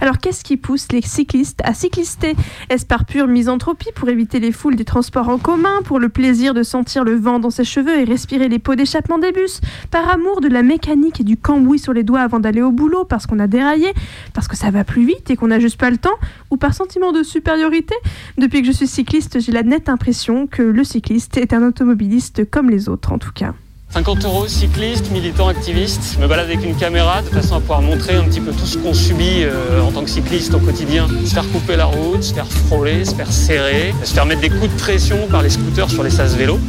Alors 0.00 0.18
qu'est-ce 0.18 0.42
qui 0.42 0.56
pousse 0.56 0.90
les 0.92 1.02
cyclistes 1.02 1.60
à 1.62 1.74
cyclister? 1.74 2.34
Est-ce 2.70 2.86
par 2.86 3.04
pure 3.04 3.26
misanthropie 3.26 3.90
pour 3.94 4.08
éviter 4.08 4.40
les 4.40 4.50
foules 4.50 4.76
des 4.76 4.84
transports 4.84 5.28
en 5.28 5.38
commun, 5.38 5.82
pour 5.84 5.98
le 5.98 6.08
plaisir 6.08 6.54
de 6.54 6.62
sentir 6.62 7.04
le 7.04 7.14
vent 7.14 7.38
dans 7.38 7.50
ses 7.50 7.64
cheveux 7.64 7.98
et 7.98 8.04
respirer 8.04 8.48
les 8.48 8.58
pots 8.58 8.74
d'échappement 8.74 9.18
des 9.18 9.32
bus, 9.32 9.60
par 9.90 10.08
amour 10.08 10.40
de 10.40 10.48
la 10.48 10.62
mécanique 10.62 11.20
et 11.20 11.24
du 11.24 11.36
cambouis 11.36 11.78
sur 11.78 11.92
les 11.92 12.02
doigts 12.02 12.20
avant 12.20 12.40
d'aller 12.40 12.62
au 12.62 12.72
boulot, 12.72 13.04
parce 13.04 13.26
qu'on 13.26 13.38
a 13.38 13.46
déraillé, 13.46 13.92
parce 14.32 14.48
que 14.48 14.56
ça 14.56 14.70
va 14.70 14.84
plus 14.84 15.04
vite 15.04 15.30
et 15.30 15.36
qu'on 15.36 15.48
n'a 15.48 15.60
juste 15.60 15.78
pas 15.78 15.90
le 15.90 15.98
temps, 15.98 16.16
ou 16.50 16.56
par 16.56 16.74
sentiment 16.74 17.12
de 17.12 17.22
supériorité? 17.22 17.94
Depuis 18.38 18.62
que 18.62 18.66
je 18.66 18.72
suis 18.72 18.88
cycliste, 18.88 19.40
j'ai 19.40 19.52
la 19.52 19.62
nette 19.62 19.88
impression 19.88 20.46
que 20.46 20.62
le 20.62 20.84
cycliste 20.84 21.36
est 21.36 21.52
un 21.52 21.62
automobiliste 21.62 22.50
comme 22.50 22.70
les 22.70 22.88
autres 22.88 23.12
en 23.12 23.18
tout 23.18 23.32
cas. 23.32 23.54
50 23.92 24.24
euros, 24.24 24.46
cycliste, 24.46 25.10
militant, 25.10 25.48
activiste. 25.48 26.16
Me 26.20 26.28
balade 26.28 26.46
avec 26.46 26.64
une 26.64 26.76
caméra 26.76 27.22
de 27.22 27.28
façon 27.28 27.56
à 27.56 27.60
pouvoir 27.60 27.82
montrer 27.82 28.14
un 28.14 28.22
petit 28.22 28.40
peu 28.40 28.52
tout 28.52 28.64
ce 28.64 28.78
qu'on 28.78 28.94
subit 28.94 29.42
euh, 29.42 29.82
en 29.82 29.90
tant 29.90 30.04
que 30.04 30.10
cycliste 30.10 30.54
au 30.54 30.60
quotidien. 30.60 31.08
Se 31.24 31.34
faire 31.34 31.48
couper 31.50 31.74
la 31.74 31.86
route, 31.86 32.22
se 32.22 32.32
faire 32.32 32.46
frôler, 32.46 33.04
se 33.04 33.16
faire 33.16 33.32
serrer, 33.32 33.92
se 34.04 34.14
faire 34.14 34.26
mettre 34.26 34.42
des 34.42 34.48
coups 34.48 34.72
de 34.72 34.78
pression 34.78 35.26
par 35.28 35.42
les 35.42 35.50
scooters 35.50 35.90
sur 35.90 36.04
les 36.04 36.10
sas 36.10 36.36
vélo. 36.36 36.60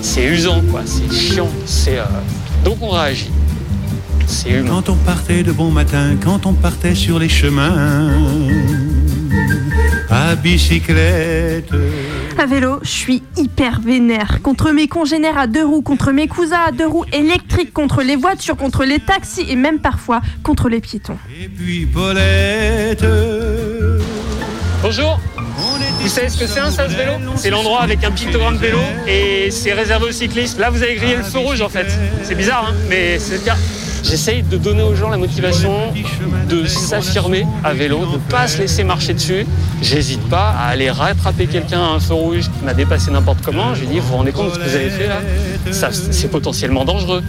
C'est 0.00 0.24
usant, 0.24 0.62
quoi. 0.70 0.80
C'est 0.86 1.12
chiant. 1.12 1.50
C'est 1.66 1.98
euh, 1.98 2.04
donc 2.64 2.78
on 2.80 2.88
réagit. 2.88 3.30
C'est 4.26 4.50
humain. 4.50 4.70
Quand 4.70 4.92
on 4.92 4.96
partait 4.96 5.42
de 5.42 5.52
bon 5.52 5.70
matin, 5.70 6.16
quand 6.24 6.46
on 6.46 6.54
partait 6.54 6.94
sur 6.94 7.18
les 7.18 7.28
chemins, 7.28 8.08
à 10.12 10.34
bicyclette. 10.34 11.72
À 12.38 12.46
vélo, 12.46 12.80
je 12.82 12.90
suis 12.90 13.22
hyper 13.36 13.80
vénère. 13.80 14.42
Contre 14.42 14.70
mes 14.72 14.86
congénères 14.86 15.38
à 15.38 15.46
deux 15.46 15.64
roues, 15.64 15.80
contre 15.80 16.12
mes 16.12 16.28
cousins 16.28 16.60
à 16.68 16.70
deux 16.70 16.86
roues 16.86 17.06
électriques, 17.12 17.72
contre 17.72 18.02
les 18.02 18.16
voitures, 18.16 18.56
contre 18.56 18.84
les 18.84 19.00
taxis 19.00 19.46
et 19.48 19.56
même 19.56 19.78
parfois 19.78 20.20
contre 20.42 20.68
les 20.68 20.80
piétons. 20.80 21.16
Et 21.42 21.48
puis 21.48 21.86
Paulette. 21.86 23.04
Bonjour. 24.82 25.18
Vous 26.00 26.08
savez 26.08 26.28
ce 26.28 26.38
que 26.38 26.46
c'est 26.46 26.60
un 26.60 26.70
sas 26.70 26.92
vélo 26.92 27.12
C'est 27.36 27.50
l'endroit 27.50 27.82
avec 27.82 28.04
un 28.04 28.10
pictogramme 28.10 28.56
vélo 28.56 28.80
et 29.06 29.50
c'est 29.50 29.72
réservé 29.72 30.06
aux 30.06 30.12
cyclistes. 30.12 30.58
Là, 30.58 30.68
vous 30.68 30.82
avez 30.82 30.96
grillé 30.96 31.16
le 31.16 31.22
feu 31.22 31.38
rouge 31.38 31.62
en 31.62 31.68
fait. 31.68 31.86
C'est 32.22 32.34
bizarre, 32.34 32.68
hein 32.68 32.74
mais 32.88 33.18
c'est 33.18 33.38
le 33.38 33.44
cas. 33.44 33.56
J'essaye 34.02 34.42
de 34.42 34.56
donner 34.56 34.82
aux 34.82 34.94
gens 34.94 35.08
la 35.08 35.16
motivation 35.16 35.72
de 36.48 36.66
s'affirmer 36.66 37.46
à 37.64 37.72
vélo, 37.72 38.00
de 38.06 38.12
ne 38.12 38.18
pas 38.18 38.48
se 38.48 38.58
laisser 38.58 38.84
marcher 38.84 39.14
dessus. 39.14 39.46
J'hésite 39.80 40.22
pas 40.28 40.50
à 40.50 40.66
aller 40.66 40.90
rattraper 40.90 41.46
quelqu'un 41.46 41.80
à 41.80 41.88
un 41.94 42.00
feu 42.00 42.14
rouge 42.14 42.50
qui 42.58 42.64
m'a 42.64 42.74
dépassé 42.74 43.10
n'importe 43.10 43.38
comment. 43.44 43.74
Je 43.74 43.80
lui 43.80 43.88
dis, 43.88 43.98
vous 44.00 44.08
vous 44.08 44.16
rendez 44.16 44.32
compte 44.32 44.48
de 44.48 44.54
ce 44.54 44.58
que 44.58 44.64
vous 44.68 44.76
avez 44.76 44.90
fait 44.90 45.06
là? 45.06 45.20
C'est 46.10 46.30
potentiellement 46.30 46.84
dangereux. 46.84 47.22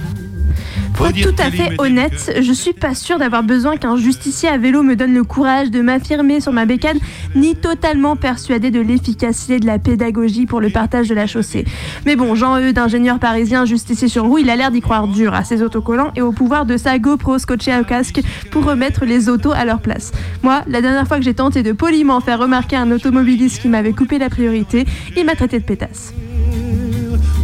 Pour 0.96 1.08
être 1.08 1.22
tout 1.22 1.36
à 1.41 1.50
fait 1.50 1.72
honnête, 1.80 2.34
je 2.39 2.54
suis 2.54 2.74
pas 2.74 2.96
sûre 2.96 3.18
d'avoir 3.18 3.44
besoin 3.44 3.78
qu'un 3.78 3.98
justicier 3.98 4.50
à 4.50 4.58
vélo 4.58 4.84
me 4.84 4.96
donne 4.96 5.14
le 5.14 5.24
courage 5.24 5.72
de 5.72 5.82
m'affirmer 5.82 6.39
sur 6.39 6.52
ma 6.52 6.66
bécane, 6.66 7.00
ni 7.36 7.56
totalement 7.56 8.16
persuadée 8.16 8.72
de 8.72 8.80
l'efficacité 8.80 9.60
de 9.60 9.66
la 9.66 9.80
pédagogie 9.80 10.46
pour 10.46 10.62
le 10.62 10.70
partage 10.70 11.10
de 11.10 11.16
la 11.16 11.28
chaussée. 11.28 11.66
Mais 12.06 12.16
bon, 12.16 12.36
Jean-Eudes, 12.36 12.78
ingénieur 12.78 13.20
parisien 13.20 13.66
justicier 13.66 14.08
sur 14.08 14.26
roue, 14.26 14.38
il 14.39 14.50
a 14.50 14.56
l'air 14.56 14.72
d'y 14.72 14.82
croire 14.82 15.08
dur 15.08 15.34
à 15.34 15.44
ses 15.44 15.62
autocollants 15.62 16.12
et 16.16 16.22
au 16.22 16.32
pouvoir 16.32 16.66
de 16.66 16.78
sa 16.78 17.00
GoPro 17.00 17.39
scotchée 17.39 17.78
au 17.80 17.84
casque 17.84 18.22
pour 18.52 18.66
remettre 18.66 19.06
les 19.06 19.30
autos 19.30 19.52
à 19.52 19.66
leur 19.66 19.80
place. 19.80 20.12
Moi, 20.44 20.62
la 20.68 20.82
dernière 20.82 21.08
fois 21.08 21.18
que 21.18 21.24
j'ai 21.24 21.34
tenté 21.34 21.64
de 21.64 21.72
poliment 21.72 22.22
faire 22.22 22.39
remarquer 22.39 22.76
un 22.76 22.91
automobiliste 22.91 23.62
qui 23.62 23.68
m'avait 23.68 23.94
coupé 23.94 24.20
la 24.20 24.30
priorité, 24.30 24.86
il 25.18 25.26
m'a 25.26 25.36
traité 25.36 25.60
de 25.60 25.66
pétasse. 25.66 26.14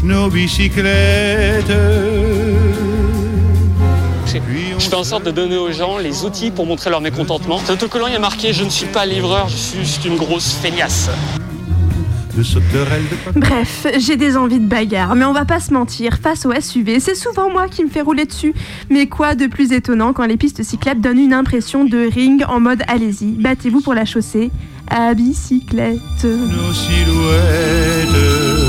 Nos 0.03 0.29
bicyclettes. 0.29 1.71
Je 4.31 4.89
fais 4.89 4.95
en 4.95 5.03
sorte 5.03 5.23
de 5.23 5.31
donner 5.31 5.57
aux 5.57 5.71
gens 5.71 5.97
les 5.97 6.23
outils 6.23 6.51
pour 6.51 6.67
montrer 6.67 6.91
leur 6.91 7.01
mécontentement. 7.01 7.57
Cet 7.57 7.71
autocollant, 7.71 8.05
il 8.05 8.13
y 8.13 8.15
a 8.15 8.19
marqué 8.19 8.53
Je 8.53 8.63
ne 8.63 8.69
suis 8.69 8.85
pas 8.85 9.05
livreur, 9.05 9.49
je 9.49 9.57
suis 9.57 9.79
juste 9.79 10.05
une 10.05 10.17
grosse 10.17 10.53
feignasse. 10.53 11.09
de 12.37 12.43
sauterelles 12.43 13.05
de 13.33 13.39
Bref, 13.39 13.87
j'ai 13.97 14.17
des 14.17 14.37
envies 14.37 14.59
de 14.59 14.67
bagarre, 14.67 15.15
mais 15.15 15.25
on 15.25 15.33
va 15.33 15.45
pas 15.45 15.59
se 15.59 15.73
mentir, 15.73 16.19
face 16.21 16.45
au 16.45 16.53
SUV, 16.53 16.99
c'est 16.99 17.15
souvent 17.15 17.49
moi 17.49 17.67
qui 17.67 17.83
me 17.83 17.89
fais 17.89 18.01
rouler 18.01 18.25
dessus. 18.25 18.53
Mais 18.91 19.07
quoi 19.07 19.33
de 19.33 19.47
plus 19.47 19.71
étonnant 19.71 20.13
quand 20.13 20.25
les 20.25 20.37
pistes 20.37 20.61
cyclables 20.61 21.01
donnent 21.01 21.17
une 21.17 21.33
impression 21.33 21.83
de 21.83 22.07
ring 22.13 22.43
en 22.47 22.59
mode 22.59 22.83
allez-y, 22.87 23.31
battez-vous 23.31 23.81
pour 23.81 23.95
la 23.95 24.05
chaussée, 24.05 24.51
à 24.91 25.15
bicyclette. 25.15 26.23
nos 26.23 26.73
silhouettes. 26.73 28.68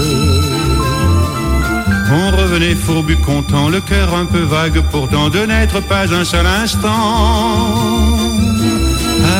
On 2.13 2.31
revenait 2.37 2.75
fourbu 2.75 3.17
content, 3.17 3.69
le 3.69 3.81
cœur 3.81 4.13
un 4.15 4.25
peu 4.25 4.41
vague, 4.41 4.81
pourtant 4.91 5.29
de 5.29 5.39
n'être 5.47 5.81
pas 5.87 6.13
un 6.13 6.25
seul 6.25 6.45
instant 6.45 6.89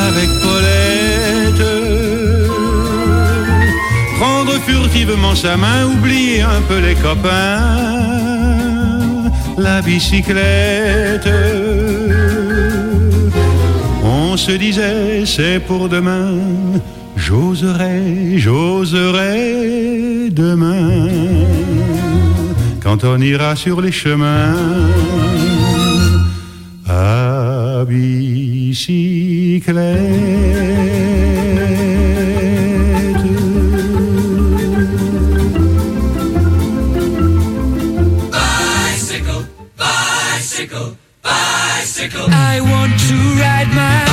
avec 0.07 0.29
Paulette. 0.41 1.65
Prendre 4.17 4.53
furtivement 4.65 5.35
sa 5.35 5.57
main, 5.57 5.85
oublier 5.85 6.41
un 6.41 6.61
peu 6.69 6.79
les 6.79 6.95
copains, 6.95 7.59
la 9.57 9.81
bicyclette. 9.81 11.29
On 14.03 14.37
se 14.37 14.51
disait, 14.51 15.25
c'est 15.25 15.59
pour 15.59 15.89
demain, 15.89 16.35
j'oserai, 17.17 18.37
j'oserai 18.37 20.29
demain 20.29 21.40
quand 22.81 23.03
on 23.03 23.19
ira 23.21 23.55
sur 23.55 23.81
les 23.81 23.91
chemins 23.91 24.55
à 26.87 27.85
bicyclette. 27.87 29.71
Bicycle, 38.31 39.45
bicycle, 39.77 40.95
bicycle. 41.23 42.29
I 42.31 42.61
want 42.61 42.99
to 43.07 43.15
ride 43.39 43.69
my 43.73 44.10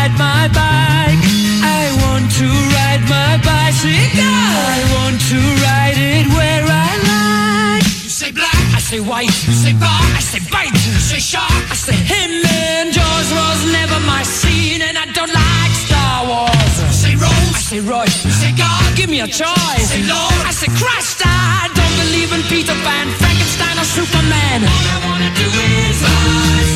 ride 0.00 0.16
my 0.16 0.48
bike. 0.56 1.24
I 1.60 1.82
want 2.02 2.26
to 2.40 2.48
ride 2.76 3.04
my 3.04 3.36
bicycle. 3.44 4.24
I 4.24 4.78
want 4.96 5.18
to 5.28 5.38
ride 5.66 5.98
it 5.98 6.26
where 6.36 6.64
I 6.64 6.90
like. 7.12 7.84
You 8.04 8.08
say 8.08 8.32
black, 8.32 8.60
I 8.72 8.80
say 8.80 9.00
white. 9.00 9.34
You 9.46 9.52
say 9.52 9.74
bar, 9.74 10.04
I 10.16 10.20
say 10.20 10.40
bite. 10.50 10.72
You 10.72 10.96
say 11.10 11.20
shark, 11.20 11.64
I 11.68 11.76
say 11.76 11.98
him. 12.12 12.30
And 12.48 12.92
Jaws 12.96 13.28
was 13.40 13.60
never 13.72 13.98
my 14.06 14.22
scene, 14.22 14.80
and 14.80 14.96
I 14.96 15.06
don't 15.12 15.32
like 15.32 15.72
Star 15.86 16.16
Wars. 16.30 16.74
You 16.80 16.96
say 17.04 17.14
Rose, 17.24 17.52
I 17.60 17.62
say 17.70 17.80
Royce. 17.80 18.24
You 18.24 18.32
say 18.32 18.52
God, 18.56 18.96
give 18.96 19.10
me 19.10 19.20
a 19.20 19.28
choice. 19.28 19.84
You 19.84 20.00
say 20.00 20.02
Lord, 20.08 20.40
I 20.48 20.52
say 20.52 20.70
Christ. 20.80 21.20
I 21.24 21.68
don't 21.76 21.94
believe 22.02 22.32
in 22.32 22.42
Peter 22.48 22.76
Pan, 22.86 23.06
Frankenstein, 23.20 23.76
or 23.76 23.88
Superman. 23.98 24.64
All 24.64 24.86
I 24.96 24.98
wanna 25.04 25.30
do 25.36 25.48
is 25.76 25.96
rise. 26.08 26.70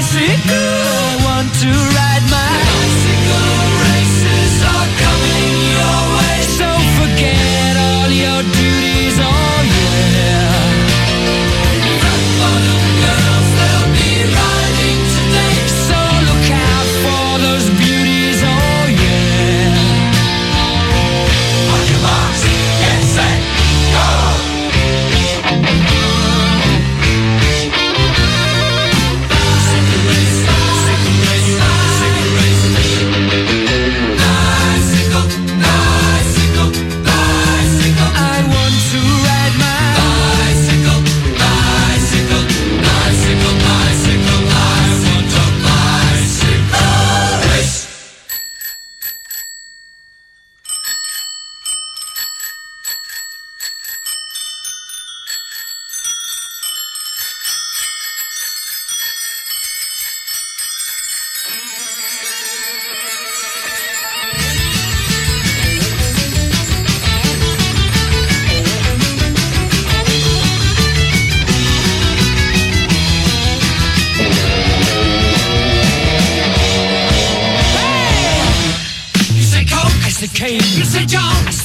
Bicycle. 0.00 0.54
I 0.54 1.16
want 1.24 1.52
to 1.60 1.68
ride 1.68 2.24
my 2.30 2.48
bicycle. 2.72 3.89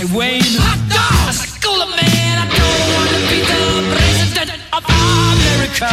Wayne. 0.04 0.44
Hot 0.60 0.78
dog! 0.92 1.30
A 1.30 1.34
school 1.34 1.80
of 1.82 1.90
man, 1.96 2.36
I 2.38 2.46
don't 2.52 2.88
want 2.96 3.10
to 3.16 3.22
be 3.32 3.40
the 3.48 3.64
president 3.96 4.52
of 4.76 4.84
America. 4.84 5.88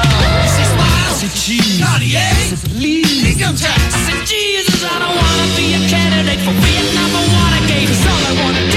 C'est 0.51 0.67
smile, 0.75 1.13
c'est 1.15 1.33
cheese. 1.39 1.79
Cartier, 1.79 2.19
c'est 2.51 2.63
please. 2.75 3.23
Income 3.31 3.55
tax, 3.57 3.79
c'est 4.07 4.27
Jesus. 4.27 4.83
I 4.83 4.99
don't 4.99 5.15
want 5.15 5.39
to 5.39 5.49
be 5.57 5.75
a 5.79 5.81
candidate 5.89 6.41
for 6.43 6.53
Vietnam 6.67 7.11
or 7.15 7.25
Watergate. 7.31 7.87
'cause 7.89 8.07
all 8.11 8.23
I 8.27 8.33
want 8.43 8.72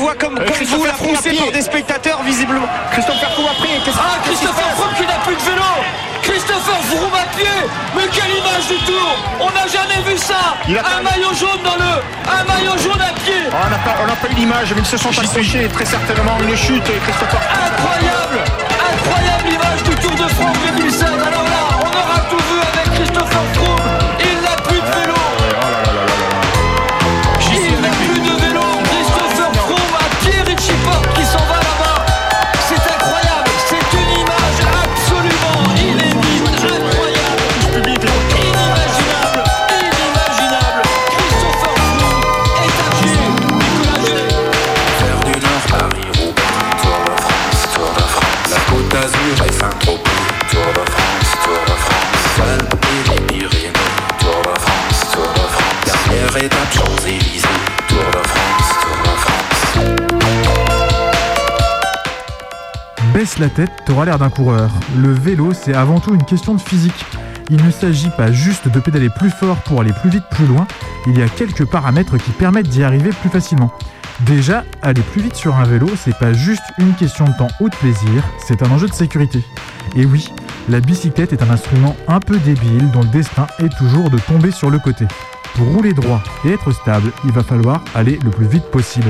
vois 0.00 0.14
comme, 0.14 0.34
Euh, 0.38 0.44
comme 0.44 0.46
vous, 0.48 0.52
Christopher 0.52 0.86
là, 0.86 0.94
Froome 0.94 1.14
a 1.14 1.16
poussé 1.16 1.28
pris. 1.30 1.38
par 1.38 1.52
des 1.52 1.62
spectateurs, 1.62 2.18
visiblement. 2.24 2.68
Christopher 2.92 3.30
Froome 3.34 3.46
a 3.52 3.56
pris. 3.62 3.70
qu'est-ce 3.84 3.96
Ah, 4.00 4.18
Christopher 4.24 4.68
Froome 4.76 4.94
qui 4.96 5.06
n'a 5.06 5.18
plus 5.26 5.36
de 5.36 5.42
vélo 5.50 5.70
Christopher 6.22 6.78
Froome 6.90 7.14
à 7.14 7.26
pied 7.36 7.48
Mais 7.96 8.06
quelle 8.12 8.30
image 8.30 8.66
du 8.68 8.76
tour 8.84 9.08
On 9.40 9.50
n'a 9.56 9.66
jamais 9.66 10.00
vu 10.06 10.16
ça 10.18 10.54
Il 10.68 10.76
a 10.78 10.82
Un 10.98 11.02
maillot 11.02 11.32
jaune 11.34 11.62
dans 11.64 11.76
le... 11.76 11.92
Un 12.28 12.44
maillot 12.44 12.76
jaune 12.78 13.00
à 13.00 13.12
pied 13.18 13.40
Oh, 13.50 13.54
On 13.66 13.70
n'a 13.70 13.78
pas, 13.78 13.94
on 14.02 14.06
n'a 14.06 14.16
pas 14.16 14.28
eu 14.30 14.34
l'image, 14.34 14.72
mais 14.74 14.80
ils 14.82 14.86
se 14.86 14.96
sont 14.98 15.08
accrochés 15.10 15.66
très 15.72 15.84
certainement 15.86 16.36
une 16.42 16.56
chute 16.56 16.86
et 16.88 16.98
Christopher. 17.04 17.40
Incroyable 17.66 18.38
Incroyable 18.92 19.48
image 19.58 19.82
du 19.82 19.94
Tour 19.96 20.12
de 20.12 20.28
France 20.34 20.56
2016 20.76 21.02
Alors 21.26 21.44
la 63.40 63.48
tête, 63.48 63.70
t'auras 63.86 64.04
l'air 64.04 64.18
d'un 64.18 64.28
coureur. 64.28 64.70
Le 64.98 65.12
vélo, 65.12 65.52
c'est 65.52 65.74
avant 65.74 65.98
tout 65.98 66.14
une 66.14 66.24
question 66.24 66.54
de 66.54 66.60
physique. 66.60 67.06
Il 67.48 67.64
ne 67.64 67.70
s'agit 67.70 68.10
pas 68.10 68.30
juste 68.30 68.68
de 68.68 68.78
pédaler 68.78 69.08
plus 69.08 69.30
fort 69.30 69.56
pour 69.62 69.80
aller 69.80 69.92
plus 69.92 70.10
vite, 70.10 70.24
plus 70.30 70.46
loin. 70.46 70.66
Il 71.06 71.18
y 71.18 71.22
a 71.22 71.28
quelques 71.28 71.64
paramètres 71.64 72.18
qui 72.18 72.30
permettent 72.32 72.68
d'y 72.68 72.84
arriver 72.84 73.10
plus 73.10 73.30
facilement. 73.30 73.72
Déjà, 74.20 74.64
aller 74.82 75.00
plus 75.00 75.22
vite 75.22 75.34
sur 75.34 75.56
un 75.56 75.64
vélo, 75.64 75.88
c'est 75.96 76.16
pas 76.16 76.34
juste 76.34 76.62
une 76.78 76.92
question 76.92 77.24
de 77.24 77.32
temps 77.38 77.48
ou 77.60 77.70
de 77.70 77.74
plaisir, 77.76 78.22
c'est 78.46 78.62
un 78.62 78.70
enjeu 78.70 78.86
de 78.86 78.92
sécurité. 78.92 79.42
Et 79.96 80.04
oui, 80.04 80.28
la 80.68 80.80
bicyclette 80.80 81.32
est 81.32 81.42
un 81.42 81.50
instrument 81.50 81.96
un 82.06 82.20
peu 82.20 82.36
débile 82.36 82.90
dont 82.90 83.00
le 83.00 83.08
destin 83.08 83.46
est 83.58 83.74
toujours 83.78 84.10
de 84.10 84.18
tomber 84.18 84.50
sur 84.50 84.68
le 84.68 84.78
côté. 84.78 85.06
Pour 85.54 85.66
rouler 85.68 85.94
droit 85.94 86.22
et 86.44 86.50
être 86.50 86.70
stable, 86.72 87.10
il 87.24 87.32
va 87.32 87.42
falloir 87.42 87.82
aller 87.94 88.18
le 88.22 88.30
plus 88.30 88.46
vite 88.46 88.70
possible. 88.70 89.08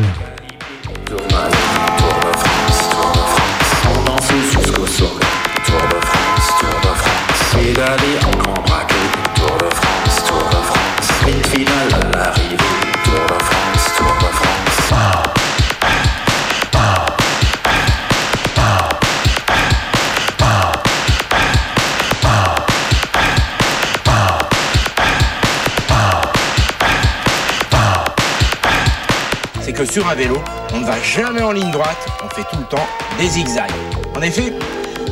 Pédaler 7.73 8.19
en 8.27 8.37
grand 8.37 8.63
braquet, 8.63 8.95
Tour 9.37 9.57
de 9.59 9.73
France, 9.73 10.25
Tour 10.27 10.39
de 10.39 10.57
France. 10.57 11.07
Sprint 11.07 11.47
final 11.47 11.89
à 11.95 12.17
l'arrivée, 12.17 12.57
Tour 13.05 13.27
de 13.29 13.45
France, 13.45 13.95
Tour 13.97 14.07
de 14.07 14.35
France. 14.35 14.51
c'est 29.63 29.73
que 29.73 29.85
sur 29.85 30.09
un 30.09 30.17
vélo, 30.17 30.43
on 30.75 30.81
ne 30.81 30.87
va 30.87 31.01
jamais 31.01 31.43
en 31.43 31.53
ligne 31.53 31.71
droite, 31.71 32.05
on 32.25 32.29
fait 32.35 32.43
tout 32.51 32.59
le 32.59 32.65
temps 32.65 32.89
des 33.21 33.29
zigzags. 33.29 33.71
En 34.17 34.23
effet, 34.23 34.53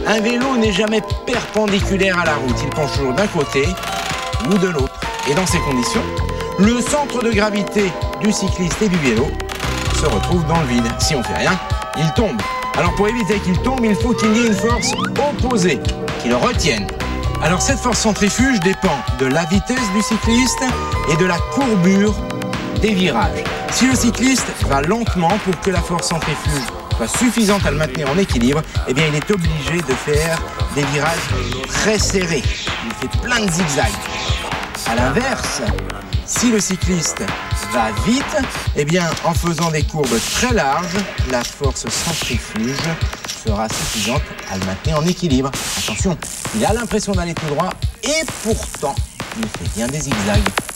un 0.06 0.20
vélo 0.20 0.56
n'est 0.56 0.72
jamais 0.72 1.02
perpendiculaire 1.26 2.18
à 2.18 2.24
la 2.24 2.34
route, 2.36 2.56
il 2.62 2.70
penche 2.70 2.92
toujours 2.92 3.12
d'un 3.12 3.26
côté 3.26 3.66
ou 4.48 4.58
de 4.58 4.68
l'autre. 4.68 5.00
Et 5.30 5.34
dans 5.34 5.46
ces 5.46 5.58
conditions, 5.58 6.02
le 6.58 6.80
centre 6.80 7.22
de 7.22 7.30
gravité 7.30 7.92
du 8.20 8.32
cycliste 8.32 8.80
et 8.82 8.88
du 8.88 8.96
vélo 8.98 9.26
se 10.00 10.06
retrouve 10.06 10.46
dans 10.46 10.60
le 10.60 10.66
vide. 10.66 10.86
Si 10.98 11.14
on 11.14 11.22
fait 11.22 11.36
rien, 11.36 11.58
il 11.96 12.10
tombe. 12.14 12.40
Alors 12.76 12.94
pour 12.94 13.08
éviter 13.08 13.38
qu'il 13.40 13.58
tombe, 13.62 13.84
il 13.84 13.94
faut 13.94 14.12
qu'il 14.12 14.34
y 14.36 14.40
ait 14.40 14.46
une 14.46 14.54
force 14.54 14.92
opposée 14.92 15.80
qui 16.22 16.28
le 16.28 16.36
retienne. 16.36 16.86
Alors 17.42 17.60
cette 17.60 17.78
force 17.78 17.98
centrifuge 17.98 18.60
dépend 18.60 18.98
de 19.18 19.26
la 19.26 19.44
vitesse 19.44 19.92
du 19.94 20.02
cycliste 20.02 20.64
et 21.12 21.16
de 21.16 21.26
la 21.26 21.38
courbure 21.52 22.14
des 22.80 22.94
virages. 22.94 23.44
Si 23.70 23.86
le 23.86 23.94
cycliste 23.94 24.46
va 24.66 24.80
lentement 24.80 25.38
pour 25.44 25.60
que 25.60 25.70
la 25.70 25.80
force 25.80 26.08
centrifuge 26.08 26.77
suffisante 27.06 27.64
à 27.66 27.70
le 27.70 27.76
maintenir 27.76 28.10
en 28.10 28.18
équilibre, 28.18 28.62
eh 28.88 28.94
bien 28.94 29.04
il 29.08 29.14
est 29.14 29.30
obligé 29.30 29.76
de 29.76 29.94
faire 29.94 30.40
des 30.74 30.82
virages 30.84 31.16
très 31.68 31.98
serrés. 31.98 32.42
Il 32.86 32.94
fait 32.94 33.20
plein 33.20 33.44
de 33.44 33.50
zigzags. 33.50 33.92
À 34.86 34.94
l'inverse, 34.94 35.62
si 36.26 36.50
le 36.50 36.60
cycliste 36.60 37.22
va 37.72 37.90
vite, 38.06 38.36
eh 38.76 38.84
bien 38.84 39.08
en 39.24 39.34
faisant 39.34 39.70
des 39.70 39.82
courbes 39.82 40.18
très 40.34 40.52
larges, 40.54 40.96
la 41.30 41.42
force 41.42 41.88
centrifuge 41.88 42.76
sera 43.44 43.68
suffisante 43.68 44.22
à 44.50 44.58
le 44.58 44.64
maintenir 44.66 44.98
en 44.98 45.06
équilibre. 45.06 45.50
Attention, 45.78 46.16
il 46.54 46.64
a 46.64 46.72
l'impression 46.72 47.12
d'aller 47.12 47.34
tout 47.34 47.46
droit 47.46 47.70
et 48.02 48.24
pourtant 48.42 48.94
il 49.38 49.46
fait 49.46 49.76
bien 49.76 49.86
des 49.86 50.00
zigzags. 50.00 50.67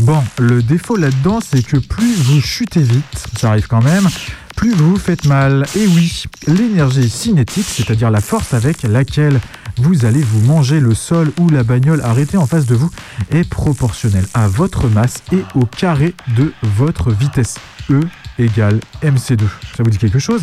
Bon, 0.00 0.22
le 0.38 0.62
défaut 0.62 0.96
là-dedans, 0.96 1.40
c'est 1.40 1.62
que 1.62 1.78
plus 1.78 2.14
vous 2.22 2.40
chutez 2.40 2.82
vite, 2.82 3.26
ça 3.36 3.50
arrive 3.50 3.66
quand 3.66 3.82
même, 3.82 4.06
plus 4.54 4.74
vous 4.74 4.96
faites 4.96 5.24
mal. 5.24 5.66
Et 5.74 5.86
oui, 5.86 6.24
l'énergie 6.46 7.08
cinétique, 7.08 7.66
c'est-à-dire 7.66 8.10
la 8.10 8.20
force 8.20 8.52
avec 8.52 8.82
laquelle 8.82 9.40
vous 9.78 10.04
allez 10.04 10.22
vous 10.22 10.40
manger 10.46 10.80
le 10.80 10.94
sol 10.94 11.32
ou 11.38 11.48
la 11.48 11.62
bagnole 11.62 12.02
arrêtée 12.02 12.36
en 12.36 12.46
face 12.46 12.66
de 12.66 12.74
vous, 12.74 12.90
est 13.30 13.48
proportionnelle 13.48 14.26
à 14.34 14.48
votre 14.48 14.88
masse 14.88 15.22
et 15.32 15.42
au 15.54 15.64
carré 15.64 16.14
de 16.36 16.52
votre 16.62 17.10
vitesse. 17.10 17.56
E 17.88 18.00
égale 18.38 18.80
MC2. 19.02 19.44
Ça 19.76 19.82
vous 19.82 19.90
dit 19.90 19.98
quelque 19.98 20.18
chose? 20.18 20.42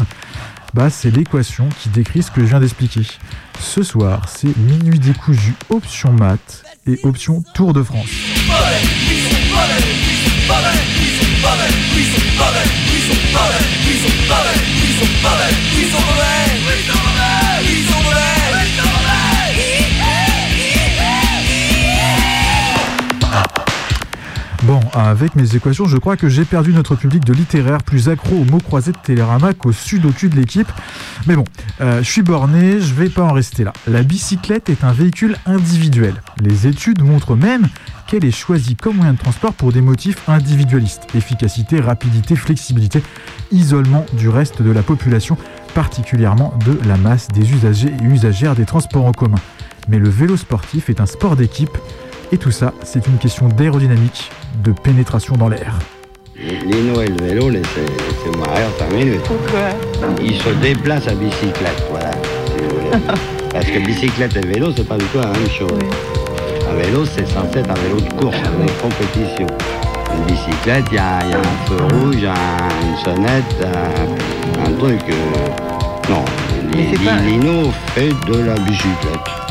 Bah, 0.73 0.89
c'est 0.89 1.11
l'équation 1.11 1.69
qui 1.79 1.89
décrit 1.89 2.23
ce 2.23 2.31
que 2.31 2.41
je 2.41 2.47
viens 2.47 2.59
d'expliquer. 2.59 3.01
Ce 3.59 3.83
soir, 3.83 4.27
c'est 4.27 4.55
minuit 4.57 4.97
décousu 4.97 5.53
option 5.69 6.11
maths 6.11 6.63
et 6.87 6.99
option 7.03 7.43
Tour 7.53 7.73
de 7.73 7.83
France. 7.83 8.07
Please 10.53 11.17
don't 11.17 11.41
bother, 11.41 11.65
please 11.89 12.13
don't 12.13 12.37
bother, 12.37 12.61
please 12.85 13.07
don't 13.09 13.33
bother, 13.33 13.57
please 13.81 14.05
don't 14.05 14.29
bother, 14.29 14.53
please 14.77 14.99
don't 14.99 15.23
bother, 15.23 15.49
please 15.73 15.91
don't 15.91 16.93
bother. 16.93 17.32
Bon, 24.65 24.79
avec 24.93 25.35
mes 25.35 25.57
équations, 25.57 25.87
je 25.87 25.97
crois 25.97 26.15
que 26.15 26.29
j'ai 26.29 26.45
perdu 26.45 26.71
notre 26.71 26.95
public 26.95 27.25
de 27.25 27.33
littéraire 27.33 27.83
plus 27.83 28.07
accro 28.07 28.33
aux 28.37 28.45
mots 28.45 28.59
croisés 28.59 28.93
de 28.93 28.97
Télérama 28.97 29.53
qu'au 29.53 29.73
sudoku 29.73 30.29
de 30.29 30.37
l'équipe. 30.37 30.71
Mais 31.27 31.35
bon, 31.35 31.43
euh, 31.81 32.01
je 32.01 32.09
suis 32.09 32.21
borné, 32.21 32.79
je 32.79 32.93
vais 32.93 33.09
pas 33.09 33.23
en 33.23 33.33
rester 33.33 33.65
là. 33.65 33.73
La 33.87 34.03
bicyclette 34.03 34.69
est 34.69 34.85
un 34.85 34.93
véhicule 34.93 35.35
individuel. 35.45 36.15
Les 36.41 36.65
études 36.65 37.03
montrent 37.03 37.35
même 37.35 37.67
qu'elle 38.07 38.23
est 38.23 38.31
choisie 38.31 38.77
comme 38.77 38.95
moyen 38.95 39.13
de 39.13 39.17
transport 39.17 39.51
pour 39.51 39.73
des 39.73 39.81
motifs 39.81 40.29
individualistes. 40.29 41.07
Efficacité, 41.13 41.81
rapidité, 41.81 42.37
flexibilité, 42.37 43.03
isolement 43.51 44.05
du 44.13 44.29
reste 44.29 44.61
de 44.61 44.71
la 44.71 44.81
population, 44.81 45.37
particulièrement 45.73 46.57
de 46.65 46.79
la 46.87 46.95
masse 46.95 47.27
des 47.27 47.51
usagers 47.51 47.91
et 48.01 48.05
usagères 48.05 48.55
des 48.55 48.65
transports 48.65 49.05
en 49.05 49.11
commun. 49.11 49.39
Mais 49.89 49.99
le 49.99 50.07
vélo 50.07 50.37
sportif 50.37 50.89
est 50.89 51.01
un 51.01 51.05
sport 51.05 51.35
d'équipe 51.35 51.77
et 52.33 52.37
tout 52.37 52.51
ça, 52.51 52.73
c'est 52.83 53.05
une 53.07 53.17
question 53.17 53.47
d'aérodynamique, 53.47 54.31
de 54.63 54.71
pénétration 54.71 55.35
dans 55.35 55.49
l'air. 55.49 55.77
Lino 56.35 56.99
et 57.01 57.07
le 57.07 57.23
vélo, 57.25 57.49
laissez-moi 57.49 58.47
rire 58.55 58.67
5 58.79 58.91
minutes. 58.91 59.21
Pourquoi? 59.23 59.69
Il 60.19 60.35
se 60.35 60.49
déplace 60.61 61.07
à 61.07 61.13
bicyclette, 61.13 61.83
voilà, 61.91 62.11
si 62.47 62.53
vous 62.63 62.69
voulez. 62.75 63.03
Parce 63.51 63.65
que 63.67 63.79
bicyclette 63.85 64.35
et 64.37 64.41
vélo, 64.47 64.71
c'est 64.75 64.87
pas 64.87 64.97
du 64.97 65.05
tout 65.05 65.19
la 65.19 65.27
même 65.27 65.49
chose. 65.49 65.77
Un 66.71 66.75
vélo, 66.83 67.05
c'est 67.05 67.27
censé 67.27 67.59
être 67.59 67.69
un 67.69 67.73
vélo 67.75 67.97
de 68.01 68.11
course, 68.19 68.35
de 68.35 68.81
compétition. 68.81 69.47
Une 70.17 70.25
bicyclette, 70.25 70.85
il 70.91 70.95
y 70.95 70.97
a, 70.97 71.19
il 71.25 71.29
y 71.31 71.33
a 71.33 71.37
un 71.37 71.67
feu 71.67 71.77
rouge, 71.95 72.23
un- 72.25 72.87
une 72.87 72.97
sonnette, 73.03 73.55
un, 73.61 74.65
un 74.65 74.71
truc. 74.79 75.01
euh, 75.09 76.09
non, 76.09 76.25
Li- 76.73 76.97
Li- 76.97 77.31
Lino 77.39 77.71
fait 77.95 78.09
de 78.27 78.39
la 78.43 78.55
bicyclette. 78.55 79.42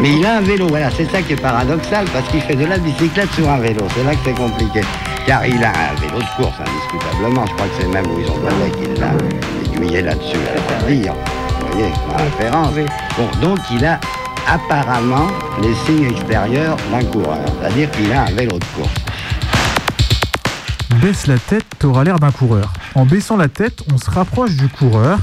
Mais 0.00 0.14
il 0.16 0.24
a 0.24 0.38
un 0.38 0.40
vélo, 0.40 0.66
voilà, 0.68 0.90
c'est 0.90 1.10
ça 1.10 1.22
qui 1.22 1.34
est 1.34 1.40
paradoxal, 1.40 2.06
parce 2.12 2.28
qu'il 2.28 2.40
fait 2.40 2.56
de 2.56 2.64
la 2.64 2.78
bicyclette 2.78 3.30
sur 3.32 3.48
un 3.48 3.58
vélo. 3.58 3.86
C'est 3.94 4.04
là 4.04 4.12
que 4.12 4.20
c'est 4.24 4.34
compliqué. 4.34 4.80
Car 5.26 5.46
il 5.46 5.62
a 5.62 5.68
un 5.70 5.94
vélo 6.00 6.18
de 6.18 6.42
course, 6.42 6.54
indiscutablement. 6.60 7.46
Je 7.46 7.52
crois 7.54 7.66
que 7.66 7.74
c'est 7.80 7.88
même 7.88 8.06
où 8.06 8.18
ils 8.18 8.30
ont 8.30 8.38
donné 8.38 8.70
qu'il 8.72 9.00
l'a 9.00 9.12
aiguillé 9.64 10.02
là-dessus, 10.02 10.38
à 10.68 10.90
dire. 10.90 11.14
Vous 11.60 11.66
voyez, 11.78 11.92
la 12.10 12.24
référence. 12.24 12.74
Bon, 13.16 13.28
donc 13.40 13.58
il 13.70 13.84
a 13.84 14.00
apparemment 14.48 15.28
les 15.60 15.74
signes 15.86 16.10
extérieurs 16.10 16.76
d'un 16.90 17.04
coureur. 17.04 17.38
C'est-à-dire 17.60 17.90
qu'il 17.92 18.12
a 18.12 18.22
un 18.22 18.32
vélo 18.32 18.58
de 18.58 18.64
course. 18.76 18.94
Baisse 21.00 21.26
la 21.26 21.38
tête, 21.38 21.64
t'auras 21.78 22.04
l'air 22.04 22.18
d'un 22.18 22.32
coureur. 22.32 22.72
En 22.94 23.04
baissant 23.06 23.36
la 23.36 23.48
tête, 23.48 23.82
on 23.92 23.98
se 23.98 24.10
rapproche 24.10 24.56
du 24.56 24.68
coureur, 24.68 25.18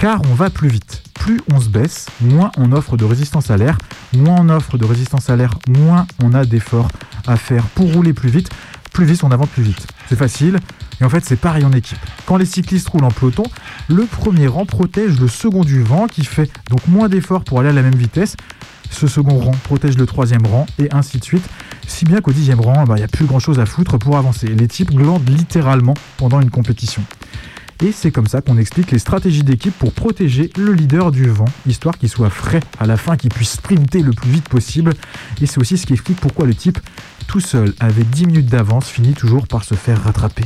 car 0.00 0.22
on 0.30 0.34
va 0.34 0.48
plus 0.48 0.70
vite. 0.70 1.02
Plus 1.12 1.42
on 1.52 1.60
se 1.60 1.68
baisse, 1.68 2.06
moins 2.22 2.50
on 2.56 2.72
offre 2.72 2.96
de 2.96 3.04
résistance 3.04 3.50
à 3.50 3.58
l'air. 3.58 3.76
Moins 4.16 4.36
on 4.40 4.48
offre 4.48 4.78
de 4.78 4.86
résistance 4.86 5.28
à 5.28 5.36
l'air, 5.36 5.58
moins 5.68 6.06
on 6.24 6.32
a 6.32 6.46
d'efforts 6.46 6.88
à 7.26 7.36
faire 7.36 7.64
pour 7.74 7.92
rouler 7.92 8.14
plus 8.14 8.30
vite. 8.30 8.48
Plus 8.94 9.04
vite, 9.04 9.22
on 9.24 9.30
avance 9.30 9.48
plus 9.48 9.62
vite. 9.62 9.86
C'est 10.08 10.16
facile. 10.16 10.58
Et 11.02 11.04
en 11.04 11.10
fait, 11.10 11.22
c'est 11.26 11.36
pareil 11.36 11.66
en 11.66 11.72
équipe. 11.72 11.98
Quand 12.24 12.38
les 12.38 12.46
cyclistes 12.46 12.88
roulent 12.88 13.04
en 13.04 13.10
peloton, 13.10 13.42
le 13.88 14.06
premier 14.06 14.46
rang 14.46 14.64
protège 14.64 15.20
le 15.20 15.28
second 15.28 15.64
du 15.64 15.82
vent, 15.82 16.06
qui 16.06 16.24
fait 16.24 16.50
donc 16.70 16.88
moins 16.88 17.10
d'efforts 17.10 17.44
pour 17.44 17.60
aller 17.60 17.68
à 17.68 17.72
la 17.74 17.82
même 17.82 17.94
vitesse. 17.94 18.36
Ce 18.90 19.06
second 19.06 19.38
rang 19.38 19.54
protège 19.64 19.98
le 19.98 20.06
troisième 20.06 20.46
rang, 20.46 20.64
et 20.78 20.88
ainsi 20.92 21.18
de 21.18 21.24
suite. 21.24 21.44
Si 21.86 22.06
bien 22.06 22.22
qu'au 22.22 22.32
dixième 22.32 22.60
rang, 22.60 22.84
bah, 22.84 22.94
il 22.96 23.00
n'y 23.00 23.04
a 23.04 23.08
plus 23.08 23.26
grand 23.26 23.38
chose 23.38 23.60
à 23.60 23.66
foutre 23.66 23.98
pour 23.98 24.16
avancer. 24.16 24.46
Les 24.46 24.66
types 24.66 24.92
glandent 24.92 25.28
littéralement 25.28 25.94
pendant 26.16 26.40
une 26.40 26.50
compétition. 26.50 27.02
Et 27.82 27.92
c'est 27.92 28.10
comme 28.10 28.26
ça 28.26 28.42
qu'on 28.42 28.58
explique 28.58 28.90
les 28.90 28.98
stratégies 28.98 29.42
d'équipe 29.42 29.76
pour 29.78 29.92
protéger 29.92 30.50
le 30.58 30.74
leader 30.74 31.10
du 31.10 31.28
vent, 31.28 31.46
histoire 31.66 31.96
qu'il 31.96 32.10
soit 32.10 32.28
frais 32.28 32.60
à 32.78 32.86
la 32.86 32.98
fin, 32.98 33.16
qu'il 33.16 33.30
puisse 33.30 33.52
sprinter 33.52 34.02
le 34.02 34.12
plus 34.12 34.30
vite 34.30 34.48
possible. 34.48 34.92
Et 35.40 35.46
c'est 35.46 35.58
aussi 35.58 35.78
ce 35.78 35.86
qui 35.86 35.94
explique 35.94 36.20
pourquoi 36.20 36.44
le 36.44 36.54
type, 36.54 36.78
tout 37.26 37.40
seul, 37.40 37.72
avec 37.80 38.10
10 38.10 38.26
minutes 38.26 38.46
d'avance, 38.46 38.88
finit 38.88 39.14
toujours 39.14 39.46
par 39.46 39.64
se 39.64 39.74
faire 39.74 40.02
rattraper. 40.02 40.44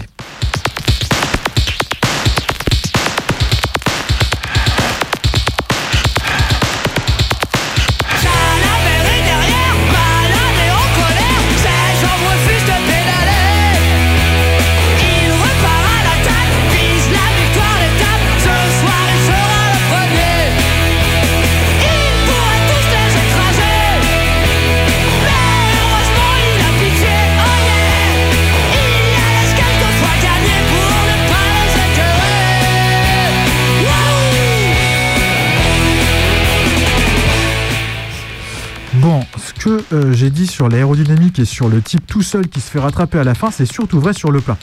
Euh, 39.95 40.13
j'ai 40.13 40.31
dit 40.31 40.49
sur 40.49 40.69
l'aérodynamique 40.69 41.39
et 41.39 41.45
sur 41.45 41.69
le 41.69 41.81
type 41.81 42.05
tout 42.07 42.23
seul 42.23 42.49
qui 42.49 42.61
se 42.61 42.69
fait 42.71 42.81
rattraper 42.81 43.19
à 43.19 43.25
la 43.25 43.35
fin, 43.35 43.51
c'est 43.51 43.67
surtout 43.67 44.01
vrai 44.01 44.13
sur 44.13 44.33
le 44.33 44.41
plat. 44.41 44.59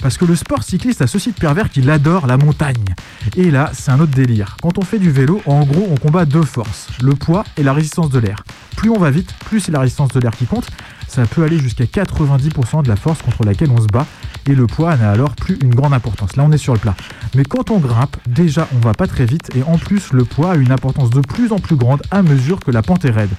Parce 0.00 0.16
que 0.16 0.24
le 0.24 0.36
sport 0.36 0.62
cycliste 0.62 1.02
a 1.02 1.08
ceci 1.08 1.32
de 1.32 1.36
pervers 1.36 1.70
qu'il 1.70 1.90
adore 1.90 2.26
la 2.26 2.36
montagne. 2.36 2.94
Et 3.36 3.50
là, 3.50 3.70
c'est 3.72 3.90
un 3.90 3.98
autre 3.98 4.12
délire. 4.12 4.56
Quand 4.62 4.78
on 4.78 4.82
fait 4.82 5.00
du 5.00 5.10
vélo, 5.10 5.42
en 5.46 5.64
gros, 5.64 5.88
on 5.90 5.96
combat 5.96 6.24
deux 6.24 6.42
forces, 6.42 6.88
le 7.02 7.14
poids 7.14 7.44
et 7.56 7.64
la 7.64 7.72
résistance 7.72 8.10
de 8.10 8.18
l'air. 8.20 8.44
Plus 8.76 8.90
on 8.90 8.98
va 8.98 9.10
vite, 9.10 9.34
plus 9.46 9.58
c'est 9.58 9.72
la 9.72 9.80
résistance 9.80 10.12
de 10.12 10.20
l'air 10.20 10.32
qui 10.32 10.46
compte. 10.46 10.68
Ça 11.08 11.24
peut 11.26 11.42
aller 11.42 11.58
jusqu'à 11.58 11.84
90% 11.84 12.82
de 12.82 12.88
la 12.88 12.96
force 12.96 13.22
contre 13.22 13.44
laquelle 13.44 13.70
on 13.70 13.80
se 13.80 13.86
bat. 13.86 14.06
Et 14.46 14.54
le 14.54 14.66
poids 14.66 14.96
n'a 14.96 15.10
alors 15.10 15.34
plus 15.34 15.58
une 15.62 15.74
grande 15.74 15.94
importance. 15.94 16.36
Là, 16.36 16.44
on 16.46 16.52
est 16.52 16.58
sur 16.58 16.74
le 16.74 16.78
plat. 16.78 16.94
Mais 17.34 17.42
quand 17.42 17.70
on 17.70 17.78
grimpe, 17.78 18.16
déjà, 18.28 18.68
on 18.76 18.78
va 18.78 18.94
pas 18.94 19.08
très 19.08 19.24
vite. 19.24 19.50
Et 19.56 19.62
en 19.64 19.78
plus, 19.78 20.12
le 20.12 20.24
poids 20.24 20.52
a 20.52 20.56
une 20.56 20.70
importance 20.70 21.10
de 21.10 21.20
plus 21.20 21.50
en 21.52 21.58
plus 21.58 21.76
grande 21.76 22.02
à 22.10 22.22
mesure 22.22 22.60
que 22.60 22.70
la 22.70 22.82
pente 22.82 23.04
est 23.04 23.10
raide. 23.10 23.30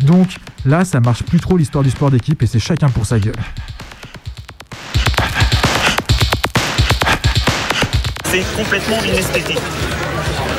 Donc 0.00 0.28
là, 0.64 0.84
ça 0.84 1.00
marche 1.00 1.22
plus 1.22 1.40
trop 1.40 1.56
l'histoire 1.56 1.82
du 1.82 1.90
sport 1.90 2.10
d'équipe 2.10 2.42
et 2.42 2.46
c'est 2.46 2.58
chacun 2.58 2.88
pour 2.88 3.06
sa 3.06 3.18
gueule. 3.18 3.34
C'est 8.24 8.44
complètement 8.56 9.02
inesthétique. 9.04 9.58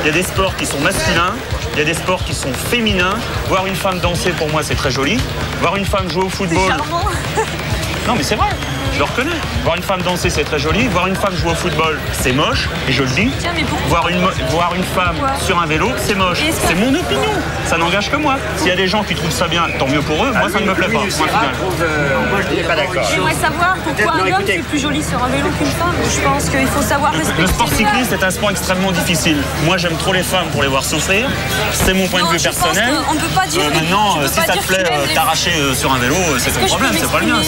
Il 0.02 0.08
y 0.08 0.10
a 0.10 0.14
des 0.14 0.24
sports 0.24 0.56
qui 0.56 0.66
sont 0.66 0.80
masculins, 0.80 1.34
il 1.74 1.80
y 1.80 1.82
a 1.82 1.86
des 1.86 1.94
sports 1.94 2.24
qui 2.24 2.34
sont 2.34 2.54
féminins. 2.54 3.16
Voir 3.48 3.66
une 3.68 3.76
femme 3.76 4.00
danser, 4.00 4.32
pour 4.32 4.50
moi, 4.50 4.64
c'est 4.64 4.76
très 4.76 4.92
joli. 4.92 5.20
Voir 5.60 5.76
une 5.76 5.86
femme 5.86 6.10
jouer 6.10 6.24
au 6.24 6.30
football. 6.30 6.74
Non, 8.10 8.16
mais 8.16 8.24
c'est 8.24 8.34
vrai, 8.34 8.48
je 8.92 8.98
le 8.98 9.04
reconnais. 9.04 9.36
Voir 9.64 9.76
une 9.76 9.84
femme 9.84 10.02
danser, 10.02 10.32
c'est 10.32 10.44
très 10.44 10.58
joli. 10.58 10.88
Voir 10.88 11.06
une 11.06 11.16
femme 11.16 11.36
jouer 11.36 11.52
au 11.52 11.56
football, 11.56 12.00
c'est 12.12 12.32
moche, 12.32 12.68
et 12.88 12.92
je 12.92 13.04
le 13.04 13.10
dis. 13.10 13.30
Tiens, 13.40 13.52
mais 13.56 13.62
pourquoi 13.64 13.88
Voir 13.88 14.10
une, 14.10 14.20
voir 14.50 14.74
une 14.76 14.84
femme 14.84 15.16
sur 15.46 15.60
un 15.62 15.68
vélo, 15.68 15.92
c'est 15.96 16.16
moche. 16.16 16.40
C'est 16.68 16.74
mon 16.74 16.90
opinion. 16.96 17.30
Ça 17.68 17.78
n'engage 17.78 18.10
que 18.10 18.16
moi. 18.16 18.38
S'il 18.58 18.70
y 18.70 18.72
a 18.72 18.76
des 18.76 18.88
gens 18.88 19.04
qui 19.04 19.14
trouvent 19.14 19.30
ça 19.32 19.48
bien, 19.48 19.68
tant 19.78 19.88
mieux 19.88 20.02
pour 20.02 20.26
eux. 20.26 20.32
Moi, 20.32 20.50
ça 20.50 20.60
ne 20.60 20.66
me 20.66 20.74
plaît 20.74 20.88
pas. 20.88 20.94
Moi 20.94 22.40
je 22.42 22.50
n'étais 22.50 22.68
pas 22.68 22.76
d'accord. 22.76 23.04
J'aimerais 23.14 23.34
savoir 23.36 23.76
pourquoi 23.84 24.14
un 24.14 24.32
homme 24.32 24.44
c'est 24.48 24.58
plus 24.64 24.80
joli 24.80 25.04
sur 25.04 25.24
un 25.24 25.28
vélo 25.28 25.50
qu'une 25.60 25.68
femme. 25.68 25.94
Je 26.12 26.20
pense 26.22 26.50
qu'il 26.50 26.68
faut 26.68 26.82
savoir 26.82 27.12
respecter. 27.12 27.42
Le 27.44 27.48
sport 27.48 27.70
cycliste 27.70 28.12
est 28.14 28.24
un 28.24 28.32
sport 28.32 28.50
extrêmement 28.50 28.92
difficile. 28.92 29.38
Moi, 29.66 29.78
j'aime 29.78 29.96
trop 29.98 30.14
les 30.14 30.24
femmes 30.24 30.48
pour 30.52 30.64
les 30.64 30.68
voir 30.68 30.84
souffrir. 30.84 31.30
C'est 31.74 31.94
mon 31.94 32.08
point 32.08 32.22
Non, 32.22 32.28
de 32.32 32.38
vue 32.38 32.42
personnel. 32.42 32.96
qu'on 33.08 33.14
ne 33.14 33.20
peut 33.20 33.28
pas 33.36 33.46
dire 33.46 33.62
Euh, 33.62 33.70
que- 33.70 33.76
maintenant, 33.76 34.16
si 34.26 34.34
ça 34.34 34.42
te 34.48 34.52
dire 34.54 34.64
plaît 34.64 34.84
euh, 34.92 35.06
t'arracher 35.14 35.52
euh, 35.60 35.74
sur 35.76 35.94
un 35.94 36.00
vélo, 36.00 36.16
c'est 36.40 36.52
ton 36.60 36.66
problème, 36.66 36.92
c'est 37.00 37.12
pas 37.12 37.20
le 37.20 37.26
mien, 37.28 37.42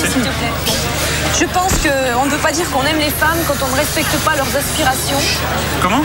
Je 1.40 1.46
pense 1.46 1.74
qu'on 1.84 2.26
ne 2.26 2.30
peut 2.30 2.38
pas 2.38 2.52
dire 2.52 2.70
qu'on 2.72 2.84
aime 2.84 3.00
les 3.00 3.10
femmes 3.10 3.38
quand 3.48 3.56
on 3.66 3.70
ne 3.70 3.76
respecte 3.76 4.16
pas 4.20 4.36
leurs 4.36 4.56
aspirations. 4.56 5.18
Comment? 5.82 6.02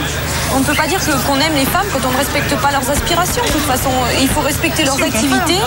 On 0.55 0.59
ne 0.59 0.63
peut 0.63 0.73
pas 0.73 0.87
dire 0.87 0.99
que- 0.99 1.11
qu'on 1.27 1.39
aime 1.39 1.53
les 1.53 1.65
femmes 1.65 1.85
quand 1.93 2.07
on 2.07 2.11
ne 2.11 2.17
respecte 2.17 2.55
pas 2.55 2.71
leurs 2.71 2.89
aspirations. 2.89 3.43
De 3.43 3.51
toute 3.51 3.61
façon, 3.73 3.91
il 4.21 4.27
faut 4.29 4.41
respecter 4.41 4.83
leurs 4.83 5.01
activités. 5.01 5.59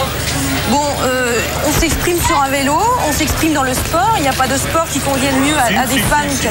Bon, 0.70 0.86
euh, 1.02 1.40
on 1.66 1.72
s'exprime 1.80 2.16
sur 2.20 2.40
un 2.40 2.48
vélo, 2.48 2.78
on 3.08 3.12
s'exprime 3.12 3.54
dans 3.54 3.64
le 3.64 3.74
sport. 3.74 4.14
Il 4.18 4.22
n'y 4.22 4.28
a 4.28 4.32
pas 4.32 4.46
de 4.46 4.56
sport 4.56 4.86
qui 4.92 5.00
convienne 5.00 5.34
mieux 5.40 5.56
à, 5.56 5.82
à 5.82 5.86
des 5.86 5.98
femmes 5.98 6.28
qu'à. 6.40 6.50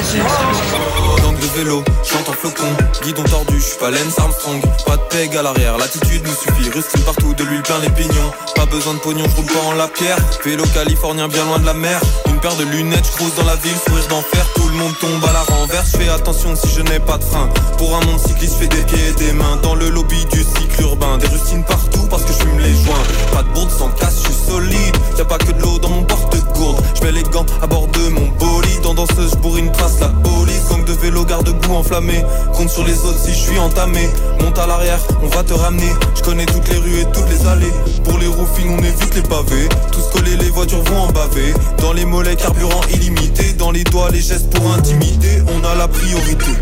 Langue 1.22 1.38
de 1.38 1.46
vélo, 1.58 1.82
chante 2.04 2.28
en 2.28 2.32
flocon, 2.32 2.68
guidon 3.02 3.24
tordu, 3.24 3.58
je 3.58 3.64
suis 3.64 3.78
pas 3.78 3.90
Armstrong, 4.18 4.60
pas 4.86 4.96
de 4.96 5.02
peg 5.10 5.36
à 5.36 5.42
l'arrière, 5.42 5.78
l'attitude 5.78 6.22
nous 6.26 6.34
suffit, 6.34 6.70
rustine 6.70 7.02
partout, 7.02 7.34
de 7.34 7.44
l'huile 7.44 7.62
plein 7.62 7.78
les 7.78 7.90
pignons, 7.90 8.30
pas 8.54 8.66
besoin 8.66 8.94
de 8.94 8.98
pognon, 8.98 9.24
je 9.28 9.36
roule 9.36 9.46
pas 9.46 9.68
en 9.68 9.72
la 9.72 9.88
pierre, 9.88 10.16
vélo 10.44 10.64
californien 10.74 11.28
bien 11.28 11.44
loin 11.44 11.58
de 11.58 11.66
la 11.66 11.74
mer, 11.74 12.00
une 12.26 12.40
paire 12.40 12.56
de 12.56 12.64
lunettes, 12.64 13.10
je 13.18 13.40
dans 13.40 13.46
la 13.46 13.56
ville, 13.56 13.76
sourire 13.86 14.06
d'enfer, 14.08 14.46
tout 14.54 14.68
le 14.68 14.74
monde 14.74 14.94
tombe 15.00 15.24
à 15.28 15.32
la 15.32 15.42
renverse, 15.54 15.96
fais 15.96 16.08
attention 16.08 16.54
si 16.56 16.68
je 16.68 16.82
n'ai 16.82 17.00
pas 17.00 17.18
de 17.18 17.24
frein, 17.24 17.48
pour 17.78 17.94
un 17.96 18.04
monde 18.06 18.18
cycliste, 18.18 18.56
fais 18.58 18.68
des 18.68 18.82
pieds 18.82 19.08
et 19.08 19.12
des 19.12 19.32
mains, 19.32 19.56
dans 19.62 19.74
le 19.74 19.88
lobby 19.90 20.24
du 20.26 20.42
cycle 20.42 20.82
urbain, 20.82 21.18
des 21.18 21.28
rustines 21.28 21.64
partout 21.64 22.06
parce 22.10 22.24
que 22.24 22.32
je 22.32 22.38
fume 22.38 22.58
les 22.58 22.74
joints, 22.84 23.02
pas 23.32 23.42
de 23.42 23.48
bourde 23.50 23.70
sans 23.70 23.88
je 24.10 24.32
suis 24.32 24.46
solide, 24.46 24.96
y 25.16 25.20
a 25.20 25.24
pas 25.24 25.38
que 25.38 25.52
de 25.52 25.60
l'eau 25.62 25.78
dans 25.78 25.88
mon 25.90 26.04
porte-gourde, 26.04 26.82
je 26.94 27.04
mets 27.04 27.12
les 27.12 27.22
gants 27.22 27.46
à 27.62 27.66
bord 27.66 27.86
de 27.88 28.08
mon 28.08 28.28
bolide, 28.38 28.80
dans 28.82 28.94
danseuse, 28.94 29.32
je 29.32 29.36
bourrine 29.36 29.70
trace 29.72 30.00
la 30.00 30.08
police, 30.08 30.68
gang 30.68 30.84
de 30.84 30.92
vélo 30.92 31.24
garde-boue 31.24 31.74
enflammé, 31.74 32.24
compte 32.54 32.70
sur 32.70 32.84
les 32.84 32.98
autres 33.04 33.18
si 33.18 33.32
je 33.32 33.38
suis 33.38 33.58
entamé, 33.58 34.08
monte 34.40 34.58
à 34.58 34.66
l'arrière, 34.66 35.00
on 35.22 35.26
va 35.28 35.42
te 35.42 35.54
ramener, 35.54 35.90
je 36.14 36.22
connais 36.22 36.46
toutes 36.46 36.68
les 36.68 36.78
rues 36.78 37.00
et 37.00 37.06
toutes 37.12 37.28
les 37.30 37.46
allées, 37.46 37.72
pour 38.04 38.18
les 38.18 38.26
roues 38.26 38.48
fines 38.54 38.76
on 38.78 38.82
évite 38.82 39.14
les 39.14 39.22
pavés, 39.22 39.68
tous 39.92 40.08
collés 40.12 40.36
les 40.36 40.50
voitures 40.50 40.82
vont 40.82 41.02
en 41.02 41.12
baver, 41.12 41.54
dans 41.78 41.92
les 41.92 42.04
mollets 42.04 42.36
carburant 42.36 42.80
illimité, 42.92 43.52
dans 43.54 43.70
les 43.70 43.84
doigts 43.84 44.10
les 44.10 44.20
gestes 44.20 44.50
pour 44.50 44.72
intimider, 44.72 45.42
on 45.48 45.64
a 45.64 45.74
la 45.74 45.88
priorité. 45.88 46.52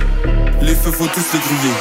Les 0.60 0.74
feux 0.74 0.90
faut 0.90 1.06
tous 1.06 1.32
les 1.32 1.38
griller 1.38 1.74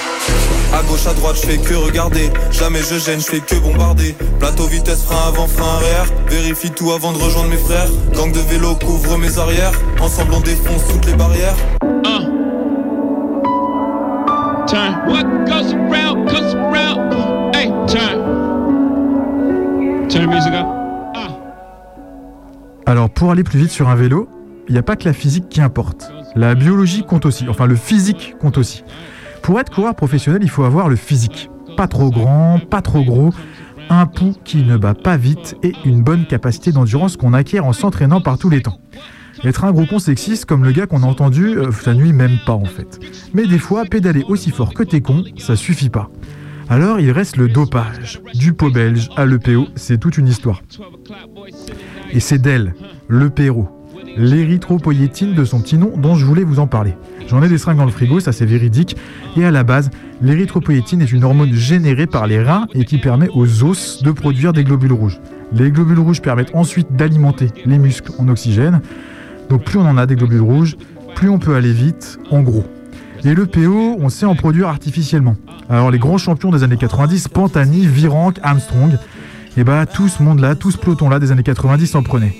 À 0.74 0.84
gauche 0.84 1.08
à 1.08 1.14
droite 1.14 1.38
je 1.42 1.48
fais 1.48 1.58
que 1.58 1.74
regarder 1.74 2.30
Jamais 2.52 2.80
je 2.80 2.98
gêne 3.00 3.20
je 3.20 3.26
fais 3.26 3.40
que 3.40 3.56
bombarder 3.56 4.16
Plateau 4.40 4.68
vitesse 4.68 5.04
frein 5.04 5.28
avant 5.28 5.48
frein 5.48 5.78
arrière 5.78 6.06
Vérifie 6.28 6.72
tout 6.72 6.92
avant 6.92 7.12
de 7.12 7.18
rejoindre 7.18 7.50
mes 7.50 7.58
frères 7.58 7.90
Gang 8.14 8.32
de 8.32 8.40
vélo 8.40 8.76
couvre 8.76 9.18
mes 9.18 9.38
arrières 9.38 9.74
Ensemble 10.00 10.34
on 10.34 10.42
défonce 10.42 10.88
toutes 10.88 11.06
les 11.06 11.16
barrières 11.16 11.56
Turn. 14.68 15.08
What 15.08 15.46
goes 15.46 15.72
around 15.72 16.28
comes 16.28 16.54
around. 16.54 17.56
Hey, 17.56 17.70
turn. 17.88 18.20
Turn 20.10 20.26
the 20.26 20.28
music 20.28 20.54
up. 20.54 20.68
Alors 22.86 23.10
pour 23.10 23.32
aller 23.32 23.46
plus 23.46 23.60
vite 23.60 23.72
sur 23.72 23.88
un 23.88 23.96
vélo, 23.96 24.28
il 24.68 24.74
n'y 24.74 24.78
a 24.78 24.84
pas 24.84 24.98
que 24.98 25.06
la 25.06 25.14
physique 25.14 25.48
qui 25.48 25.62
importe. 25.62 26.12
La 26.38 26.54
biologie 26.54 27.04
compte 27.04 27.26
aussi, 27.26 27.50
enfin 27.50 27.66
le 27.66 27.76
physique 27.76 28.36
compte 28.40 28.60
aussi. 28.60 28.84
Pour 29.42 29.60
être 29.60 29.74
coureur 29.74 29.96
professionnel, 29.96 30.42
il 30.44 30.50
faut 30.52 30.66
avoir 30.66 30.88
le 30.88 30.96
physique. 30.96 31.50
Pas 31.76 31.88
trop 31.88 32.12
grand, 32.12 32.60
pas 32.60 32.84
trop 32.84 33.04
gros, 33.04 33.34
un 33.90 34.06
pouls 34.06 34.36
qui 34.46 34.58
ne 34.58 34.78
bat 34.78 34.94
pas 34.94 35.18
vite 35.18 35.56
et 35.64 35.74
une 35.84 36.04
bonne 36.04 36.28
capacité 36.28 36.72
d'endurance 36.72 37.18
qu'on 37.18 37.34
acquiert 37.34 37.66
en 37.66 37.74
s'entraînant 37.74 38.22
par 38.22 38.38
tous 38.38 38.52
les 38.52 38.62
temps. 38.62 38.80
Être 39.44 39.64
un 39.64 39.72
gros 39.72 39.88
con 39.88 39.98
sexiste 39.98 40.46
comme 40.46 40.64
le 40.64 40.72
gars 40.74 40.86
qu'on 40.86 41.02
a 41.02 41.08
entendu, 41.08 41.58
euh, 41.58 41.72
ça 41.72 41.96
nuit 41.96 42.14
même 42.14 42.38
pas 42.46 42.54
en 42.54 42.66
fait. 42.66 43.00
Mais 43.34 43.48
des 43.48 43.60
fois, 43.60 43.86
pédaler 43.86 44.24
aussi 44.28 44.52
fort 44.52 44.76
que 44.76 44.84
t'es 44.84 45.02
con, 45.02 45.24
ça 45.38 45.56
suffit 45.56 45.90
pas. 45.90 46.12
Alors 46.70 47.00
il 47.00 47.10
reste 47.10 47.38
le 47.38 47.48
dopage. 47.48 48.22
Du 48.36 48.54
pot 48.54 48.70
belge 48.70 49.10
à 49.16 49.26
l'EPO, 49.26 49.70
c'est 49.76 50.00
toute 50.00 50.20
une 50.20 50.28
histoire. 50.28 50.62
Et 52.12 52.20
c'est 52.20 52.38
d'elle, 52.38 52.76
l'EPO, 53.10 53.70
l'érythropoïétine 54.18 55.34
de 55.34 55.46
son 55.46 55.62
petit 55.62 55.78
nom 55.78 55.94
dont 55.96 56.16
je 56.16 56.26
voulais 56.26 56.44
vous 56.44 56.60
en 56.60 56.68
parler. 56.68 56.96
J'en 57.28 57.44
ai 57.44 57.50
des 57.50 57.58
seringues 57.58 57.78
dans 57.78 57.86
le 57.86 57.92
frigo, 57.92 58.20
ça 58.20 58.32
c'est 58.32 58.46
véridique. 58.46 58.98
Et 59.36 59.46
à 59.46 59.52
la 59.52 59.64
base, 59.64 59.90
l'érythropoïétine 60.22 61.02
est 61.02 61.12
une 61.12 61.24
hormone 61.24 61.54
générée 61.54 62.08
par 62.08 62.28
les 62.28 62.42
reins 62.42 62.68
et 62.74 62.86
qui 62.86 62.98
permet 62.98 63.30
aux 63.34 63.64
os 63.64 64.02
de 64.02 64.12
produire 64.12 64.54
des 64.54 64.64
globules 64.64 64.94
rouges. 64.94 65.20
Les 65.54 65.72
globules 65.72 66.00
rouges 66.00 66.22
permettent 66.22 66.56
ensuite 66.56 66.94
d'alimenter 66.96 67.50
les 67.66 67.78
muscles 67.78 68.12
en 68.18 68.28
oxygène. 68.28 68.82
Donc 69.50 69.64
plus 69.64 69.80
on 69.80 69.86
en 69.86 69.98
a 69.98 70.06
des 70.06 70.16
globules 70.16 70.42
rouges, 70.42 70.76
plus 71.16 71.30
on 71.30 71.40
peut 71.40 71.56
aller 71.56 71.72
vite, 71.72 72.20
en 72.32 72.42
gros. 72.42 72.66
Et 73.24 73.34
le 73.34 73.46
PO, 73.46 73.98
on 74.00 74.10
sait 74.10 74.26
en 74.26 74.36
produire 74.36 74.68
artificiellement. 74.68 75.36
Alors 75.70 75.92
les 75.92 76.00
grands 76.00 76.18
champions 76.18 76.52
des 76.52 76.64
années 76.64 76.78
90, 76.78 77.28
Pantani, 77.30 77.86
Virenque, 77.86 78.40
Armstrong, 78.44 78.98
et 79.58 79.64
bah 79.64 79.86
tout 79.86 80.08
ce 80.08 80.22
monde-là, 80.22 80.56
tout 80.56 80.72
ce 80.72 80.78
peloton-là 80.78 81.20
des 81.20 81.32
années 81.32 81.44
90 81.44 81.96
en 81.96 82.04
prenait. 82.04 82.36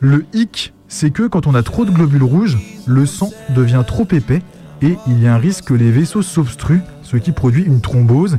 Le 0.00 0.24
hic, 0.32 0.72
c'est 0.94 1.10
que 1.10 1.24
quand 1.24 1.48
on 1.48 1.56
a 1.56 1.64
trop 1.64 1.84
de 1.84 1.90
globules 1.90 2.22
rouges, 2.22 2.56
le 2.86 3.04
sang 3.04 3.30
devient 3.50 3.82
trop 3.84 4.06
épais 4.12 4.42
et 4.80 4.96
il 5.08 5.20
y 5.20 5.26
a 5.26 5.34
un 5.34 5.38
risque 5.38 5.64
que 5.64 5.74
les 5.74 5.90
vaisseaux 5.90 6.22
s'obstruent, 6.22 6.82
ce 7.02 7.16
qui 7.16 7.32
produit 7.32 7.64
une 7.64 7.80
thrombose. 7.80 8.38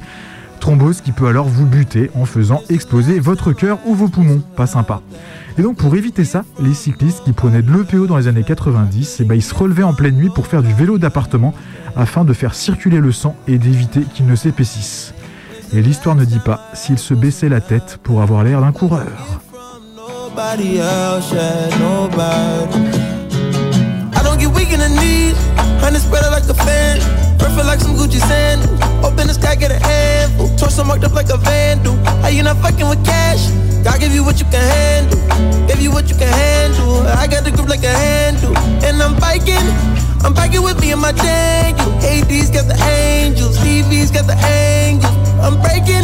Thrombose 0.62 1.02
qui 1.02 1.12
peut 1.12 1.28
alors 1.28 1.50
vous 1.50 1.66
buter 1.66 2.10
en 2.16 2.24
faisant 2.24 2.62
exploser 2.70 3.20
votre 3.20 3.52
cœur 3.52 3.80
ou 3.86 3.94
vos 3.94 4.08
poumons. 4.08 4.42
Pas 4.56 4.68
sympa. 4.68 5.02
Et 5.58 5.64
donc 5.64 5.76
pour 5.76 5.98
éviter 5.98 6.24
ça, 6.24 6.46
les 6.62 6.74
cyclistes 6.74 7.26
qui 7.26 7.34
prenaient 7.34 7.62
de 7.62 7.74
l'EPO 7.74 8.08
dans 8.08 8.16
les 8.16 8.30
années 8.30 8.46
90, 8.46 9.18
eh 9.20 9.26
ben, 9.26 9.36
ils 9.36 9.44
se 9.44 9.54
relevaient 9.54 9.84
en 9.84 9.94
pleine 9.94 10.16
nuit 10.16 10.32
pour 10.34 10.48
faire 10.48 10.64
du 10.64 10.74
vélo 10.74 10.98
d'appartement 10.98 11.54
afin 11.98 12.24
de 12.24 12.32
faire 12.32 12.56
circuler 12.56 13.02
le 13.02 13.12
sang 13.12 13.36
et 13.50 13.58
d'éviter 13.58 14.04
qu'il 14.14 14.28
ne 14.28 14.36
s'épaississe. 14.38 15.14
Et 15.74 15.82
l'histoire 15.82 16.16
ne 16.16 16.24
dit 16.24 16.40
pas 16.40 16.70
s'ils 16.74 17.00
se 17.00 17.14
baissaient 17.14 17.50
la 17.50 17.60
tête 17.60 18.00
pour 18.02 18.22
avoir 18.22 18.46
l'air 18.46 18.62
d'un 18.62 18.72
coureur. 18.72 19.42
Nobody 20.36 20.80
else, 20.80 21.32
yeah, 21.32 21.72
nobody. 21.80 22.92
I 24.12 24.20
don't 24.22 24.38
get 24.38 24.52
weak 24.52 24.74
in 24.76 24.84
the 24.84 24.92
knees, 24.92 25.40
honey 25.80 25.98
spread 25.98 26.28
it 26.28 26.32
like 26.36 26.44
a 26.44 26.54
fan. 26.54 27.00
Perfect 27.40 27.66
like 27.66 27.80
some 27.80 27.96
Gucci 27.96 28.20
sand. 28.20 28.60
Open 29.00 29.28
the 29.28 29.34
sky, 29.34 29.56
get 29.56 29.72
a 29.72 29.80
handful. 29.80 30.50
Torso 30.58 30.84
marked 30.84 31.06
up 31.06 31.14
like 31.14 31.30
a 31.30 31.38
vandal. 31.38 31.96
How 32.20 32.28
you 32.28 32.44
not 32.44 32.58
fucking 32.58 32.84
with 32.90 33.00
cash? 33.06 33.48
God 33.86 34.02
give 34.02 34.12
you 34.12 34.26
what 34.26 34.38
you 34.38 34.46
can 34.52 34.60
handle. 34.60 35.24
Give 35.70 35.80
you 35.80 35.90
what 35.90 36.10
you 36.10 36.18
can 36.18 36.28
handle. 36.28 37.08
I 37.08 37.28
got 37.28 37.46
the 37.46 37.52
grip 37.52 37.70
like 37.70 37.86
a 37.86 37.96
handle. 37.96 38.58
And 38.84 39.02
I'm 39.02 39.18
biking. 39.18 39.64
I'm 40.20 40.34
biking 40.34 40.64
with 40.64 40.82
me 40.82 40.92
and 40.92 41.00
my 41.00 41.14
Daniel. 41.14 41.96
AD's 42.04 42.52
got 42.52 42.68
the 42.68 42.76
angels. 42.84 43.58
TV's 43.60 44.12
got 44.12 44.28
the 44.28 44.36
angels. 44.44 45.16
I'm 45.40 45.56
breaking. 45.64 46.04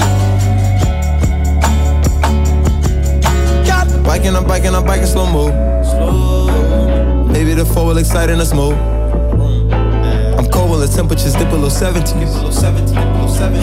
Biking, 4.11 4.35
I'm 4.35 4.45
biking, 4.45 4.75
I'm 4.75 4.83
biking 4.83 5.05
slow 5.05 5.25
mo. 5.25 5.47
Maybe 7.31 7.53
the 7.53 7.63
four 7.63 7.85
will 7.85 7.97
excite 7.97 8.29
in 8.29 8.41
a 8.41 8.45
smoke. 8.45 8.75
I'm 10.37 10.51
cold 10.51 10.69
when 10.69 10.81
the 10.81 10.91
temperatures 10.93 11.31
dip 11.31 11.49
below 11.49 11.69
70. 11.69 12.11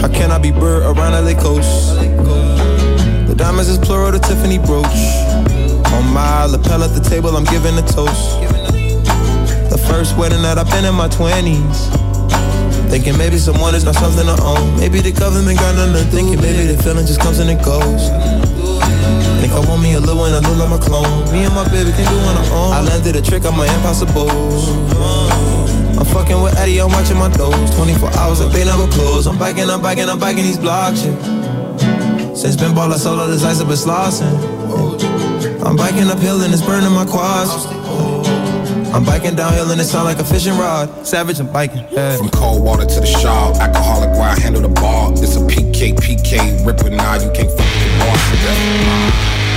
How 0.01 0.07
can 0.07 0.31
I 0.31 0.39
be 0.39 0.49
bird 0.49 0.81
around 0.81 1.13
LA 1.13 1.39
coast? 1.39 1.93
The 3.27 3.35
diamonds 3.37 3.69
is 3.69 3.77
plural, 3.77 4.11
the 4.11 4.17
Tiffany 4.17 4.57
brooch. 4.57 4.99
On 5.93 6.11
my 6.11 6.45
lapel 6.45 6.81
at 6.83 6.95
the 6.97 7.07
table, 7.07 7.37
I'm 7.37 7.45
giving 7.45 7.77
a 7.77 7.85
toast. 7.85 8.41
The 9.69 9.77
first 9.87 10.17
wedding 10.17 10.41
that 10.41 10.57
I've 10.57 10.71
been 10.71 10.83
in 10.83 10.95
my 10.95 11.09
20s. 11.09 12.89
Thinking 12.89 13.15
maybe 13.19 13.37
someone 13.37 13.75
is 13.75 13.83
not 13.83 13.93
something 13.93 14.25
to 14.25 14.41
own. 14.41 14.79
Maybe 14.79 14.99
the 14.99 15.11
government 15.11 15.59
got 15.59 15.75
nothing 15.75 15.93
to 15.93 16.09
thinking. 16.09 16.41
Maybe 16.41 16.73
the 16.73 16.81
feeling 16.81 17.05
just 17.05 17.21
comes 17.21 17.37
and 17.37 17.51
it 17.51 17.63
goes. 17.63 18.58
Think 19.41 19.53
I 19.53 19.59
want 19.67 19.81
me 19.81 19.93
a 19.93 19.99
little 19.99 20.17
one, 20.17 20.33
I 20.33 20.39
look 20.39 20.57
like 20.57 20.69
my 20.69 20.77
clone. 20.77 21.31
Me 21.31 21.43
and 21.45 21.53
my 21.53 21.67
baby 21.69 21.91
can 21.91 22.05
do 22.07 22.17
on 22.27 22.35
our 22.37 22.49
own. 22.53 22.73
I 22.73 22.81
landed 22.81 23.15
a 23.15 23.21
trick 23.21 23.45
on 23.45 23.55
my 23.57 23.67
impossible. 23.75 24.29
I'm 25.99 26.05
fucking 26.05 26.41
with 26.41 26.57
Eddie, 26.57 26.79
I'm 26.79 26.91
watching 26.91 27.17
my 27.17 27.29
toes. 27.29 27.75
24 27.75 28.13
hours, 28.17 28.39
and 28.39 28.51
they 28.51 28.65
never 28.65 28.87
close. 28.87 29.27
I'm 29.27 29.37
biking, 29.37 29.69
I'm 29.69 29.81
biking, 29.81 30.09
I'm 30.09 30.19
biking 30.19 30.43
these 30.43 30.57
blocks. 30.57 31.03
Yeah. 31.03 32.33
Since 32.33 32.55
been 32.55 32.73
ball, 32.73 32.93
I 32.93 32.97
sold 32.97 33.19
all 33.19 33.27
this 33.27 33.43
ice, 33.43 33.59
I've 33.59 33.67
been 33.67 33.75
slossing. 33.75 34.59
I'm 35.65 35.75
biking 35.75 36.07
uphill 36.07 36.41
and 36.41 36.53
it's 36.53 36.61
burning 36.61 36.91
my 36.91 37.05
quads. 37.05 37.78
I'm 38.93 39.05
biking 39.05 39.35
downhill 39.35 39.71
and 39.71 39.79
it 39.79 39.85
sound 39.85 40.05
like 40.05 40.19
a 40.19 40.23
fishing 40.23 40.57
rod. 40.57 41.05
Savage, 41.05 41.39
I'm 41.39 41.51
biking. 41.51 41.85
Yeah. 41.91 42.17
From 42.17 42.29
cold 42.29 42.63
water 42.63 42.85
to 42.85 42.99
the 42.99 43.05
shawl, 43.05 43.55
alcoholic 43.61 44.09
where 44.11 44.29
I 44.29 44.39
handle 44.39 44.61
the 44.61 44.69
ball. 44.69 45.13
It's 45.13 45.35
a 45.35 45.39
PK, 45.39 45.93
PK, 45.95 46.65
ripper 46.65 46.89
now, 46.89 47.15
you 47.15 47.31
can't 47.31 47.49
fuck 47.49 47.57
the 47.57 47.89
boss. 47.99 49.48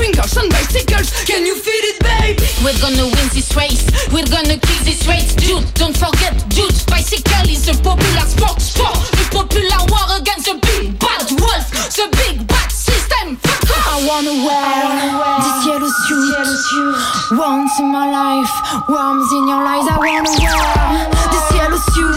Springers, 0.00 0.30
stringers, 0.30 0.36
and 0.36 0.50
bicycles. 0.50 1.08
Can 1.24 1.44
you 1.44 1.54
feel 1.54 1.84
it, 1.92 1.98
babe? 2.00 2.40
We're 2.64 2.78
gonna 2.80 3.04
win 3.04 3.28
this 3.36 3.54
race. 3.56 3.84
We're 4.08 4.28
gonna 4.32 4.56
kill 4.56 4.82
this 4.84 5.06
race. 5.06 5.34
Dude, 5.36 5.68
don't 5.74 5.96
forget, 5.96 6.32
dude. 6.48 6.72
Bicycle 6.88 7.48
is 7.48 7.68
a 7.68 7.76
popular 7.84 8.24
sport. 8.24 8.60
Sport. 8.60 8.96
The 9.12 9.28
popular 9.28 9.80
war 9.92 10.16
against 10.16 10.46
the 10.48 10.56
big 10.56 10.98
bad 10.98 11.28
wolf. 11.36 11.68
The 11.92 12.08
big 12.24 12.46
bad 12.48 12.72
system. 12.72 13.36
Fuck 13.36 13.76
off. 13.76 13.92
I 13.92 14.08
wanna 14.08 14.34
wear 14.40 14.88
this 15.44 15.58
yellow 15.68 15.92
suit 15.92 17.36
once 17.36 17.78
in 17.78 17.92
my 17.92 18.08
life. 18.08 18.52
Worms 18.88 19.28
in 19.32 19.48
your 19.48 19.60
eyes. 19.60 19.84
I 19.84 20.00
wanna 20.00 20.00
wear 20.00 20.24
this 20.24 21.46
yellow 21.52 21.80
suit. 21.92 22.16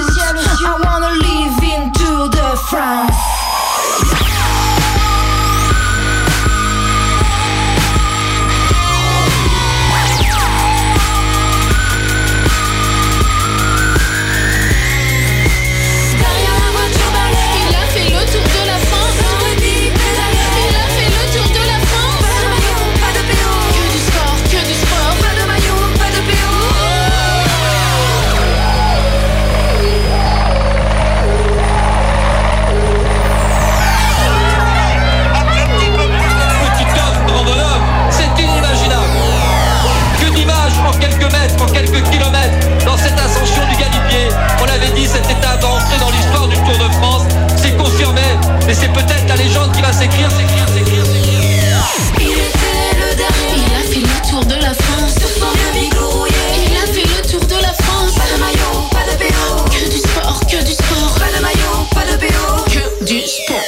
I 0.64 0.80
wanna 0.88 1.12
live 1.20 1.60
into 1.76 2.32
the 2.32 2.48
France. 2.70 3.43
Mais 48.74 48.80
c'est 48.80 48.92
peut-être 48.92 49.28
la 49.28 49.36
légende 49.36 49.72
qui 49.72 49.84
va 49.84 49.94
s'écrire, 49.94 50.32
s'écrire, 50.32 50.68
s'écrire, 50.68 51.06
s'écrire. 51.06 51.78
Il 52.20 52.32
était 52.32 52.98
le 52.98 53.16
dernier. 53.16 53.68
Il 53.68 53.76
a 53.76 53.84
fait 53.88 54.00
le 54.00 54.28
tour 54.28 54.44
de 54.44 54.56
la 54.56 54.74
France. 54.74 55.14
Il 55.20 56.76
a 56.76 56.88
fait 56.88 57.04
le 57.04 57.22
tour 57.30 57.46
de 57.46 57.62
la 57.62 57.72
France. 57.72 58.16
Pas 58.16 58.26
de 58.34 58.40
maillot, 58.40 58.90
pas 58.90 59.06
de 59.06 59.16
BO. 59.20 59.64
Que 59.70 59.88
du 59.92 60.00
sport, 60.00 60.40
que 60.48 60.66
du 60.66 60.74
sport. 60.74 61.14
Pas 61.20 61.38
de 61.38 61.44
maillot, 61.44 61.86
pas 61.94 62.04
de 62.04 62.18
BO. 62.18 62.64
Que 62.66 63.06
du 63.06 63.22
sport. 63.22 63.62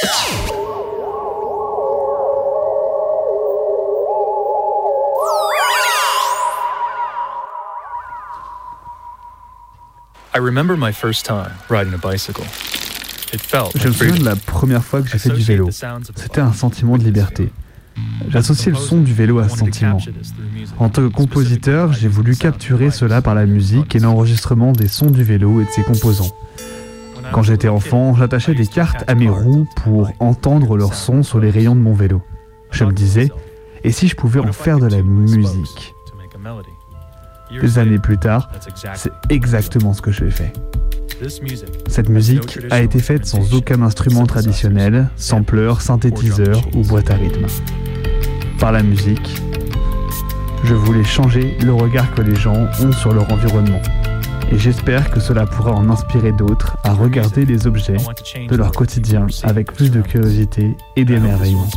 I 10.34 10.38
remember 10.38 10.76
my 10.76 10.90
first 10.90 11.24
time 11.24 11.52
riding 11.68 11.94
a 11.94 11.98
bicycle. 11.98 12.44
Je 13.76 13.88
me 13.88 13.92
souviens 13.92 14.16
de 14.16 14.24
la 14.24 14.36
première 14.36 14.84
fois 14.84 15.02
que 15.02 15.08
j'ai 15.08 15.18
fait 15.18 15.30
du 15.30 15.42
vélo. 15.42 15.68
C'était 16.14 16.40
un 16.40 16.52
sentiment 16.52 16.96
de 16.98 17.04
liberté. 17.04 17.50
J'associais 18.28 18.72
le 18.72 18.78
son 18.78 19.00
du 19.00 19.12
vélo 19.12 19.38
à 19.38 19.48
ce 19.48 19.58
sentiment. 19.58 19.98
En 20.78 20.88
tant 20.88 21.02
que 21.02 21.14
compositeur, 21.14 21.92
j'ai 21.92 22.08
voulu 22.08 22.36
capturer 22.36 22.90
cela 22.90 23.22
par 23.22 23.34
la 23.34 23.46
musique 23.46 23.94
et 23.96 23.98
l'enregistrement 23.98 24.72
des 24.72 24.88
sons 24.88 25.10
du 25.10 25.22
vélo 25.22 25.60
et 25.60 25.64
de 25.64 25.70
ses 25.70 25.82
composants. 25.82 26.34
Quand 27.32 27.42
j'étais 27.42 27.68
enfant, 27.68 28.14
j'attachais 28.14 28.54
des 28.54 28.66
cartes 28.66 29.04
à 29.06 29.14
mes 29.14 29.28
roues 29.28 29.66
pour 29.76 30.10
entendre 30.20 30.76
leur 30.76 30.94
son 30.94 31.22
sur 31.22 31.40
les 31.40 31.50
rayons 31.50 31.74
de 31.74 31.80
mon 31.80 31.94
vélo. 31.94 32.22
Je 32.70 32.84
me 32.84 32.92
disais, 32.92 33.30
et 33.84 33.92
si 33.92 34.08
je 34.08 34.16
pouvais 34.16 34.40
en 34.40 34.52
faire 34.52 34.78
de 34.78 34.86
la 34.86 35.02
musique 35.02 35.94
Des 37.60 37.78
années 37.78 37.98
plus 37.98 38.18
tard, 38.18 38.50
c'est 38.94 39.12
exactement 39.30 39.92
ce 39.92 40.02
que 40.02 40.12
j'ai 40.12 40.30
fait. 40.30 40.52
Cette 41.88 42.08
musique 42.08 42.58
a 42.70 42.82
été 42.82 42.98
faite 42.98 43.26
sans 43.26 43.54
aucun 43.54 43.82
instrument 43.82 44.26
traditionnel, 44.26 45.08
sampleur, 45.16 45.80
synthétiseur 45.80 46.60
ou 46.74 46.82
boîte 46.82 47.10
à 47.10 47.14
rythme. 47.14 47.46
Par 48.58 48.72
la 48.72 48.82
musique, 48.82 49.40
je 50.64 50.74
voulais 50.74 51.04
changer 51.04 51.56
le 51.64 51.72
regard 51.72 52.14
que 52.14 52.22
les 52.22 52.34
gens 52.34 52.66
ont 52.80 52.92
sur 52.92 53.12
leur 53.12 53.30
environnement. 53.32 53.80
Et 54.52 54.58
j'espère 54.58 55.10
que 55.10 55.20
cela 55.20 55.46
pourra 55.46 55.72
en 55.72 55.90
inspirer 55.90 56.32
d'autres 56.32 56.76
à 56.84 56.92
regarder 56.92 57.44
les 57.44 57.66
objets 57.66 57.96
de 58.48 58.56
leur 58.56 58.72
quotidien 58.72 59.26
avec 59.42 59.72
plus 59.72 59.90
de 59.90 60.02
curiosité 60.02 60.76
et 60.96 61.04
d'émerveillement. 61.04 61.68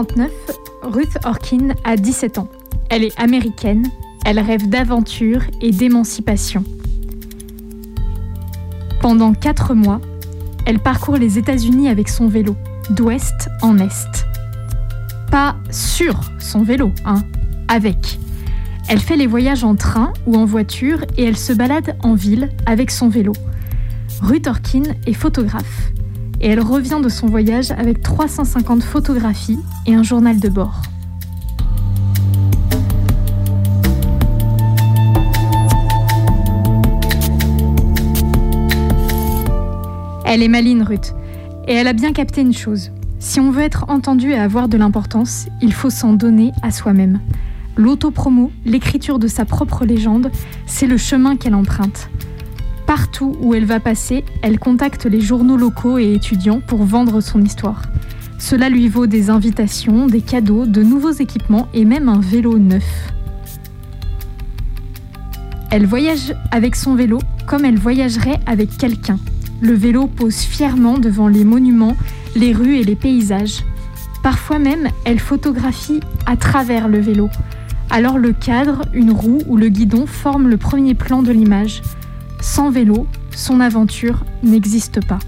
1939, 0.00 0.30
Ruth 0.82 1.18
Orkin 1.24 1.74
a 1.84 1.96
17 1.96 2.38
ans. 2.38 2.48
Elle 2.88 3.04
est 3.04 3.18
américaine, 3.20 3.86
elle 4.24 4.38
rêve 4.38 4.68
d'aventure 4.68 5.42
et 5.60 5.72
d'émancipation. 5.72 6.64
Pendant 9.00 9.34
4 9.34 9.74
mois, 9.74 10.00
elle 10.64 10.78
parcourt 10.78 11.16
les 11.16 11.38
États-Unis 11.38 11.88
avec 11.88 12.08
son 12.08 12.28
vélo, 12.28 12.56
d'ouest 12.90 13.50
en 13.60 13.78
est. 13.78 14.26
Pas 15.30 15.56
sur 15.70 16.18
son 16.38 16.62
vélo, 16.62 16.92
hein, 17.04 17.22
avec. 17.68 18.18
Elle 18.88 19.00
fait 19.00 19.16
les 19.16 19.26
voyages 19.26 19.64
en 19.64 19.74
train 19.74 20.14
ou 20.26 20.36
en 20.36 20.46
voiture 20.46 21.04
et 21.18 21.24
elle 21.24 21.36
se 21.36 21.52
balade 21.52 21.96
en 22.02 22.14
ville 22.14 22.48
avec 22.64 22.90
son 22.90 23.08
vélo. 23.08 23.32
Ruth 24.22 24.46
Orkin 24.46 24.82
est 25.06 25.12
photographe 25.12 25.89
et 26.40 26.48
elle 26.48 26.60
revient 26.60 27.00
de 27.02 27.08
son 27.08 27.26
voyage 27.26 27.70
avec 27.72 28.02
350 28.02 28.82
photographies 28.82 29.58
et 29.86 29.94
un 29.94 30.02
journal 30.02 30.40
de 30.40 30.48
bord. 30.48 30.82
Elle 40.24 40.42
est 40.44 40.48
maline, 40.48 40.82
Ruth, 40.82 41.12
et 41.66 41.74
elle 41.74 41.88
a 41.88 41.92
bien 41.92 42.12
capté 42.12 42.40
une 42.40 42.54
chose. 42.54 42.92
Si 43.18 43.40
on 43.40 43.50
veut 43.50 43.62
être 43.62 43.84
entendu 43.88 44.30
et 44.30 44.38
avoir 44.38 44.68
de 44.68 44.78
l'importance, 44.78 45.48
il 45.60 45.72
faut 45.72 45.90
s'en 45.90 46.12
donner 46.12 46.52
à 46.62 46.70
soi-même. 46.70 47.20
L'autopromo, 47.76 48.52
l'écriture 48.64 49.18
de 49.18 49.26
sa 49.26 49.44
propre 49.44 49.84
légende, 49.84 50.30
c'est 50.66 50.86
le 50.86 50.96
chemin 50.96 51.36
qu'elle 51.36 51.54
emprunte. 51.54 52.08
Partout 52.90 53.36
où 53.40 53.54
elle 53.54 53.66
va 53.66 53.78
passer, 53.78 54.24
elle 54.42 54.58
contacte 54.58 55.06
les 55.06 55.20
journaux 55.20 55.56
locaux 55.56 55.98
et 55.98 56.12
étudiants 56.12 56.58
pour 56.58 56.82
vendre 56.82 57.20
son 57.20 57.40
histoire. 57.40 57.82
Cela 58.40 58.68
lui 58.68 58.88
vaut 58.88 59.06
des 59.06 59.30
invitations, 59.30 60.08
des 60.08 60.22
cadeaux, 60.22 60.66
de 60.66 60.82
nouveaux 60.82 61.12
équipements 61.12 61.68
et 61.72 61.84
même 61.84 62.08
un 62.08 62.18
vélo 62.18 62.58
neuf. 62.58 63.12
Elle 65.70 65.86
voyage 65.86 66.34
avec 66.50 66.74
son 66.74 66.96
vélo 66.96 67.20
comme 67.46 67.64
elle 67.64 67.78
voyagerait 67.78 68.40
avec 68.44 68.76
quelqu'un. 68.76 69.20
Le 69.60 69.74
vélo 69.74 70.08
pose 70.08 70.38
fièrement 70.38 70.98
devant 70.98 71.28
les 71.28 71.44
monuments, 71.44 71.96
les 72.34 72.52
rues 72.52 72.78
et 72.78 72.82
les 72.82 72.96
paysages. 72.96 73.64
Parfois 74.24 74.58
même, 74.58 74.88
elle 75.04 75.20
photographie 75.20 76.00
à 76.26 76.36
travers 76.36 76.88
le 76.88 76.98
vélo. 76.98 77.28
Alors 77.88 78.18
le 78.18 78.32
cadre, 78.32 78.82
une 78.92 79.12
roue 79.12 79.42
ou 79.46 79.56
le 79.56 79.68
guidon 79.68 80.06
forment 80.06 80.48
le 80.48 80.56
premier 80.56 80.94
plan 80.94 81.22
de 81.22 81.30
l'image. 81.30 81.82
Sans 82.40 82.70
vélo, 82.70 83.06
son 83.36 83.60
aventure 83.60 84.24
n'existe 84.42 85.06
pas. 85.06 85.18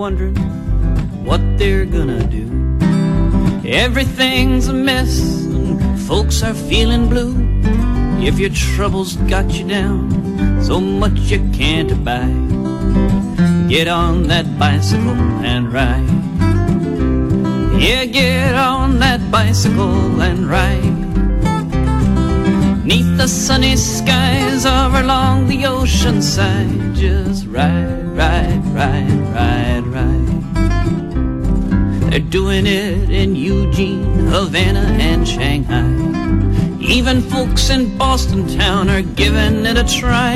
Wondering 0.00 0.34
what 1.28 1.42
they're 1.58 1.84
gonna 1.84 2.26
do. 2.26 2.46
Everything's 3.68 4.66
a 4.68 4.72
mess, 4.72 5.44
and 5.44 6.00
folks 6.08 6.42
are 6.42 6.54
feeling 6.54 7.06
blue. 7.06 7.34
If 8.18 8.38
your 8.38 8.48
troubles 8.48 9.16
got 9.28 9.52
you 9.52 9.68
down, 9.68 10.00
so 10.62 10.80
much 10.80 11.18
you 11.32 11.40
can't 11.52 11.92
abide, 11.92 12.40
get 13.68 13.88
on 13.88 14.26
that 14.28 14.46
bicycle 14.58 15.20
and 15.52 15.70
ride. 15.70 16.08
Yeah, 17.78 18.06
get 18.06 18.54
on 18.54 19.00
that 19.00 19.20
bicycle 19.30 20.22
and 20.22 20.48
ride. 20.48 20.96
Neath 22.86 23.18
the 23.18 23.28
sunny 23.28 23.76
skies 23.76 24.64
or 24.64 24.88
along 25.04 25.48
the 25.48 25.66
ocean 25.66 26.22
side, 26.22 26.94
just 26.94 27.46
ride, 27.48 27.99
ride, 28.20 28.62
ride, 28.74 29.20
ride, 29.34 29.86
ride. 29.96 30.40
They're 32.10 32.28
doing 32.38 32.66
it 32.66 33.08
in 33.08 33.34
Eugene, 33.34 34.26
Havana, 34.26 34.84
and 35.00 35.26
Shanghai. 35.26 35.88
Even 36.80 37.22
folks 37.22 37.70
in 37.70 37.96
Boston 37.96 38.46
town 38.58 38.90
are 38.90 39.00
giving 39.00 39.64
it 39.64 39.78
a 39.78 39.84
try. 39.84 40.34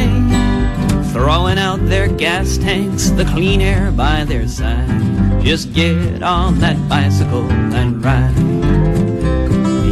Throwing 1.13 1.59
out 1.59 1.81
their 1.87 2.09
gas 2.09 2.57
tanks, 2.57 3.11
the 3.11 3.27
clean 3.27 3.61
air 3.61 3.91
by 3.93 4.25
their 4.25 4.49
side. 4.49 5.43
Just 5.43 5.75
get 5.75 6.23
on 6.23 6.61
that 6.61 6.79
bicycle 6.89 7.51
and 7.81 8.03
ride. 8.03 8.35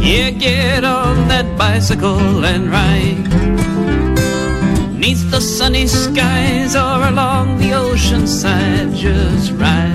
Yeah, 0.03 0.31
get 0.31 0.83
on 0.83 1.27
that 1.27 1.47
bicycle 1.59 2.43
and 2.43 2.71
ride. 2.71 3.32
Neath 5.03 5.29
the 5.31 5.41
sunny 5.41 5.85
skies 5.85 6.77
or 6.77 7.03
along 7.09 7.57
the 7.57 7.73
ocean 7.73 8.25
side, 8.25 8.93
just 8.93 9.51
ride, 9.51 9.92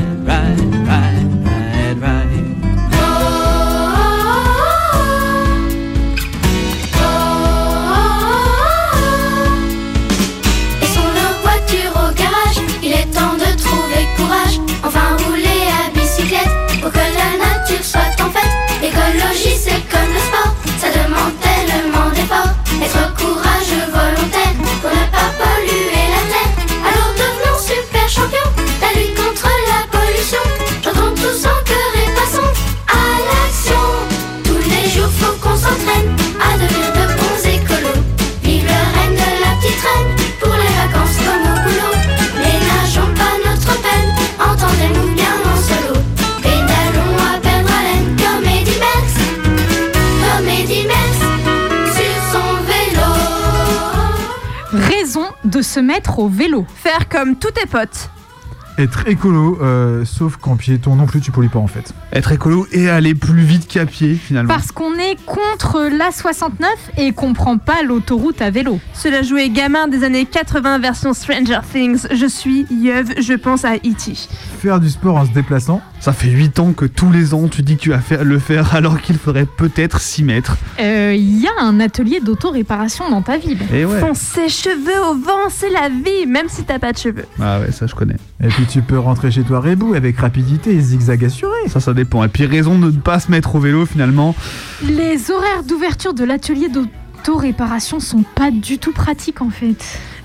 se 55.78 55.82
mettre 55.82 56.18
au 56.18 56.28
vélo. 56.28 56.66
Faire 56.74 57.08
comme 57.08 57.36
tous 57.36 57.52
tes 57.52 57.66
potes. 57.66 58.10
Être 58.78 59.08
écolo, 59.08 59.58
euh, 59.60 60.04
sauf 60.04 60.36
qu'en 60.36 60.56
piéton 60.56 60.96
non 60.96 61.06
plus, 61.06 61.20
tu 61.20 61.30
pollues 61.30 61.48
pas 61.48 61.58
en 61.60 61.68
fait. 61.68 61.92
Être 62.12 62.32
écolo 62.32 62.66
et 62.72 62.88
aller 62.88 63.14
plus 63.14 63.42
vite 63.42 63.68
qu'à 63.68 63.86
pied 63.86 64.14
finalement. 64.14 64.52
Parce 64.52 64.72
qu'on 64.72 64.94
est 64.94 65.16
contre 65.24 65.88
l'A69 65.88 66.66
et 66.96 67.12
qu'on 67.12 67.32
prend 67.32 67.58
pas 67.58 67.82
l'autoroute 67.84 68.42
à 68.42 68.50
vélo. 68.50 68.80
Cela 68.98 69.22
jouait 69.22 69.48
gamin 69.48 69.86
des 69.86 70.02
années 70.02 70.24
80 70.24 70.80
version 70.80 71.14
Stranger 71.14 71.60
Things. 71.72 72.08
Je 72.10 72.26
suis 72.26 72.66
Yeuve, 72.68 73.12
je 73.20 73.34
pense 73.34 73.64
à 73.64 73.76
E.T. 73.76 74.14
Faire 74.60 74.80
du 74.80 74.90
sport 74.90 75.14
en 75.18 75.24
se 75.24 75.30
déplaçant. 75.30 75.80
Ça 76.00 76.12
fait 76.12 76.28
8 76.28 76.58
ans 76.58 76.72
que 76.72 76.84
tous 76.84 77.12
les 77.12 77.32
ans 77.32 77.46
tu 77.46 77.62
dis 77.62 77.76
que 77.76 77.80
tu 77.82 77.90
vas 77.90 78.00
faire, 78.00 78.24
le 78.24 78.40
faire 78.40 78.74
alors 78.74 79.00
qu'il 79.00 79.16
faudrait 79.16 79.46
peut-être 79.46 80.00
6 80.00 80.24
mètres. 80.24 80.56
Euh, 80.80 81.14
Il 81.16 81.40
y 81.40 81.46
a 81.46 81.62
un 81.62 81.78
atelier 81.78 82.18
d'auto-réparation 82.18 83.08
dans 83.08 83.22
ta 83.22 83.36
ville. 83.38 83.58
Et 83.72 83.84
ouais. 83.84 84.00
Fonce 84.00 84.18
ses 84.18 84.48
cheveux 84.48 85.00
au 85.10 85.14
vent, 85.14 85.48
c'est 85.48 85.70
la 85.70 85.88
vie, 85.88 86.26
même 86.26 86.48
si 86.48 86.64
t'as 86.64 86.80
pas 86.80 86.92
de 86.92 86.98
cheveux. 86.98 87.26
Ah 87.40 87.60
ouais, 87.60 87.70
ça 87.70 87.86
je 87.86 87.94
connais. 87.94 88.16
Et 88.42 88.48
puis 88.48 88.66
tu 88.66 88.82
peux 88.82 88.98
rentrer 88.98 89.30
chez 89.30 89.42
toi 89.44 89.60
rebou 89.60 89.94
avec 89.94 90.18
rapidité 90.18 90.72
et 90.74 90.80
zigzag 90.80 91.24
assuré. 91.24 91.68
Ça, 91.68 91.78
ça 91.78 91.94
dépend. 91.94 92.24
Et 92.24 92.28
puis 92.28 92.46
raison 92.46 92.76
de 92.76 92.86
ne 92.86 92.98
pas 92.98 93.20
se 93.20 93.30
mettre 93.30 93.54
au 93.54 93.60
vélo 93.60 93.86
finalement. 93.86 94.34
Les 94.82 95.30
horaires 95.30 95.62
d'ouverture 95.62 96.14
de 96.14 96.24
l'atelier 96.24 96.68
d'auto-réparation 96.68 96.98
sont 98.00 98.22
pas 98.34 98.50
du 98.50 98.78
tout 98.78 98.92
pratiques 98.92 99.40
en 99.42 99.50
fait. 99.50 99.76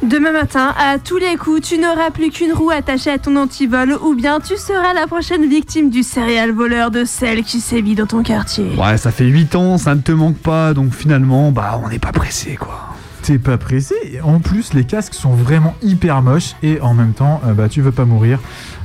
Demain 0.02 0.32
matin, 0.32 0.74
à 0.78 1.00
tous 1.00 1.18
les 1.18 1.36
coups, 1.38 1.62
tu 1.62 1.78
n'auras 1.78 2.12
plus 2.12 2.30
qu'une 2.30 2.52
roue 2.52 2.72
attachée 2.72 3.10
à 3.10 3.18
ton 3.18 3.36
antivol 3.36 3.98
ou 4.04 4.16
bien 4.16 4.40
tu 4.40 4.58
seras 4.58 4.94
la 4.94 5.08
prochaine 5.08 5.48
victime 5.48 5.90
du 5.90 6.04
céréal 6.04 6.52
voleur 6.52 6.92
de 6.92 7.06
sel 7.06 7.44
qui 7.44 7.60
sévit 7.60 7.96
dans 7.96 8.06
ton 8.06 8.24
quartier. 8.24 8.76
Ouais, 8.78 8.98
ça 8.98 9.12
fait 9.12 9.26
8 9.26 9.56
ans, 9.56 9.78
ça 9.78 9.96
ne 9.96 10.02
te 10.02 10.12
manque 10.12 10.38
pas, 10.38 10.74
donc 10.74 10.94
finalement, 10.94 11.52
bah 11.52 11.80
on 11.84 11.90
n'est 11.90 12.00
pas 12.00 12.12
pressé 12.12 12.56
quoi. 12.56 12.90
T'es 13.22 13.38
pas 13.38 13.58
pressé. 13.58 13.96
Et 14.04 14.22
En 14.22 14.40
plus, 14.40 14.74
les 14.74 14.84
casques 14.84 15.14
sont 15.14 15.32
vraiment 15.32 15.76
hyper 15.82 16.22
moches 16.22 16.56
et 16.62 16.82
en 16.82 16.94
même 16.94 17.14
temps, 17.14 17.42
euh, 17.46 17.54
bah 17.54 17.70
tu 17.70 17.82
veux 17.82 17.94
pas 17.94 18.06
mourir. 18.06 18.40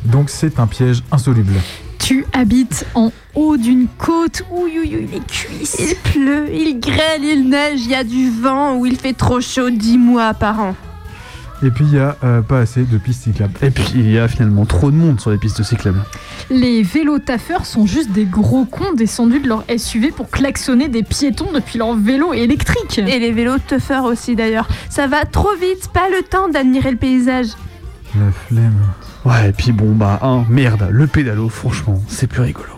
Donc 0.04 0.30
c'est 0.30 0.60
un 0.60 0.66
piège 0.68 1.02
insoluble. 1.10 1.54
Tu 1.98 2.24
habites 2.32 2.86
en 2.94 3.12
haut 3.34 3.56
d'une 3.56 3.86
côte. 3.98 4.42
Ouh, 4.50 4.62
ouh, 4.62 4.66
ouh, 4.66 4.82
les 4.82 5.20
cuisses. 5.26 5.76
Il 5.78 5.94
pleut, 5.96 6.48
il 6.52 6.80
grêle, 6.80 7.24
il 7.24 7.48
neige, 7.48 7.80
il 7.84 7.90
y 7.90 7.94
a 7.94 8.04
du 8.04 8.30
vent 8.30 8.76
ou 8.76 8.86
il 8.86 8.96
fait 8.96 9.12
trop 9.12 9.40
chaud 9.40 9.70
10 9.70 9.98
mois 9.98 10.34
par 10.34 10.60
an. 10.60 10.74
Et 11.62 11.70
puis 11.70 11.84
il 11.86 11.94
y 11.94 11.98
a 11.98 12.16
euh, 12.22 12.40
pas 12.40 12.60
assez 12.60 12.84
de 12.84 12.98
pistes 12.98 13.24
cyclables. 13.24 13.54
Et 13.62 13.70
puis 13.70 13.84
il 13.94 14.10
y 14.10 14.18
a 14.18 14.28
finalement 14.28 14.64
trop 14.64 14.90
de 14.90 14.96
monde 14.96 15.20
sur 15.20 15.30
les 15.30 15.38
pistes 15.38 15.62
cyclables. 15.62 16.00
Les 16.50 16.82
vélos 16.82 17.18
taffeurs 17.18 17.66
sont 17.66 17.84
juste 17.84 18.10
des 18.12 18.24
gros 18.24 18.64
cons 18.64 18.92
descendus 18.94 19.40
de 19.40 19.48
leur 19.48 19.64
SUV 19.76 20.12
pour 20.12 20.30
klaxonner 20.30 20.88
des 20.88 21.02
piétons 21.02 21.50
depuis 21.52 21.78
leur 21.78 21.94
vélo 21.94 22.32
électrique. 22.32 22.98
Et 22.98 23.18
les 23.18 23.32
vélos 23.32 23.58
teufeurs 23.66 24.04
aussi 24.04 24.36
d'ailleurs. 24.36 24.68
Ça 24.88 25.08
va 25.08 25.24
trop 25.24 25.54
vite, 25.60 25.88
pas 25.92 26.08
le 26.08 26.22
temps 26.22 26.48
d'admirer 26.48 26.92
le 26.92 26.96
paysage. 26.96 27.48
La 28.14 28.30
flemme. 28.46 28.78
Ouais, 29.28 29.50
et 29.50 29.52
puis 29.52 29.72
bon, 29.72 29.92
bah, 29.94 30.18
hein, 30.22 30.46
merde, 30.48 30.88
le 30.90 31.06
pédalo, 31.06 31.50
franchement, 31.50 32.00
c'est 32.08 32.26
plus 32.26 32.40
rigolo. 32.40 32.77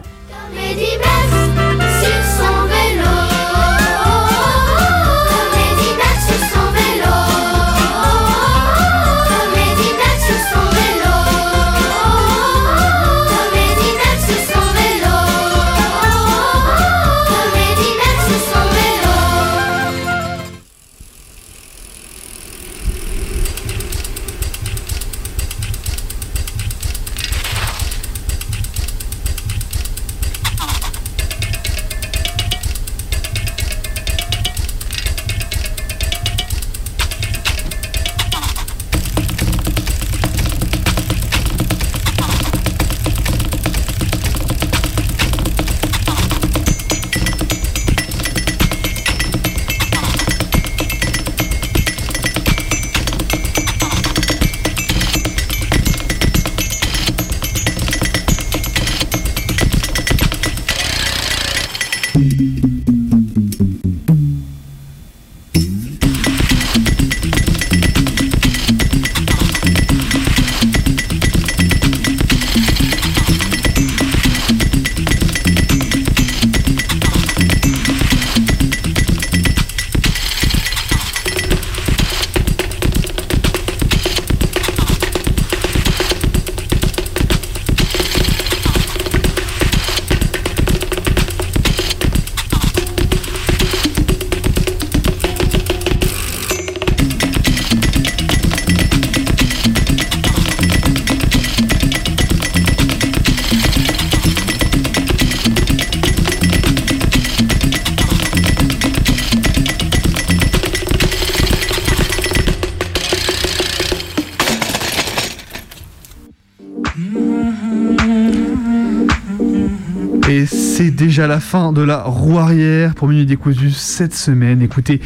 Déjà 121.21 121.27
la 121.27 121.41
fin 121.41 121.73
de 121.75 121.83
la 121.83 122.05
roue 122.05 122.39
arrière 122.39 122.95
pour 122.95 123.07
Minuit 123.07 123.27
Décousu 123.27 123.71
cette 123.73 124.15
semaine. 124.15 124.63
Écoutez, 124.63 125.03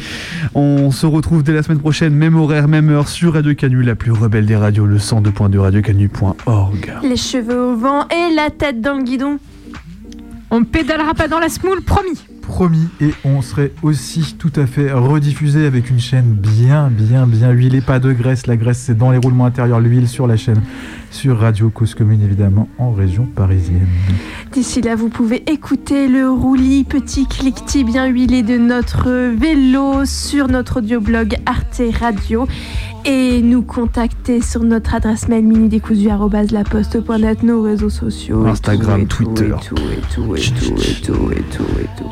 on 0.53 0.89
se 0.89 1.05
retrouve 1.05 1.43
dès 1.43 1.51
la 1.51 1.61
semaine 1.61 1.79
prochaine, 1.79 2.13
même 2.13 2.37
horaire, 2.37 2.69
même 2.69 2.89
heure, 2.89 3.09
sur 3.09 3.33
Radio 3.33 3.53
Canu, 3.53 3.83
la 3.83 3.95
plus 3.95 4.13
rebelle 4.13 4.45
des 4.45 4.55
radios, 4.55 4.85
le 4.85 4.97
102.2 4.97 5.57
radiocanu.org. 5.57 6.93
Les 7.03 7.17
cheveux 7.17 7.59
au 7.59 7.75
vent 7.75 8.07
et 8.07 8.33
la 8.33 8.49
tête 8.49 8.79
dans 8.79 8.93
le 8.93 9.03
guidon. 9.03 9.39
On 10.51 10.63
pédalera 10.63 11.15
pas 11.15 11.27
dans 11.27 11.39
la 11.39 11.49
smoule, 11.49 11.81
promis. 11.81 12.23
Promis, 12.41 12.87
et 13.01 13.13
on 13.25 13.41
serait 13.41 13.73
aussi 13.81 14.35
tout 14.39 14.53
à 14.55 14.67
fait 14.67 14.93
rediffusé 14.93 15.65
avec 15.65 15.89
une 15.89 15.99
chaîne 15.99 16.31
bien, 16.33 16.89
bien, 16.89 17.27
bien 17.27 17.51
huilée. 17.51 17.81
Pas 17.81 17.99
de 17.99 18.13
graisse, 18.13 18.47
la 18.47 18.55
graisse 18.55 18.77
c'est 18.77 18.97
dans 18.97 19.11
les 19.11 19.17
roulements 19.17 19.47
intérieurs, 19.47 19.81
l'huile 19.81 20.07
sur 20.07 20.27
la 20.27 20.37
chaîne, 20.37 20.61
sur 21.15 21.39
Radio 21.39 21.69
Cause 21.69 21.95
Commune 21.95 22.21
évidemment, 22.21 22.67
en 22.77 22.91
région 22.91 23.25
parisienne. 23.25 23.87
D'ici 24.51 24.81
là, 24.81 24.95
vous 24.95 25.07
pouvez 25.07 25.49
écouter 25.49 26.09
le 26.09 26.29
roulis 26.29 26.83
petit 26.83 27.25
cliquetis 27.25 27.85
bien 27.85 28.05
huilé 28.07 28.43
de 28.43 28.57
notre 28.57 29.33
vélo 29.33 30.03
sur 30.03 30.49
notre 30.49 30.79
audioblog 30.79 31.37
Arte 31.45 31.81
Radio 31.99 32.47
et 33.05 33.41
nous 33.41 33.61
contacter 33.61 34.41
sur 34.41 34.63
notre 34.63 34.95
adresse 34.95 35.27
mail 35.27 35.45
minudécousu@laposte.net, 35.45 37.43
nos 37.43 37.61
réseaux 37.61 37.91
sociaux, 37.91 38.47
Instagram, 38.47 39.05
Twitter. 39.05 39.53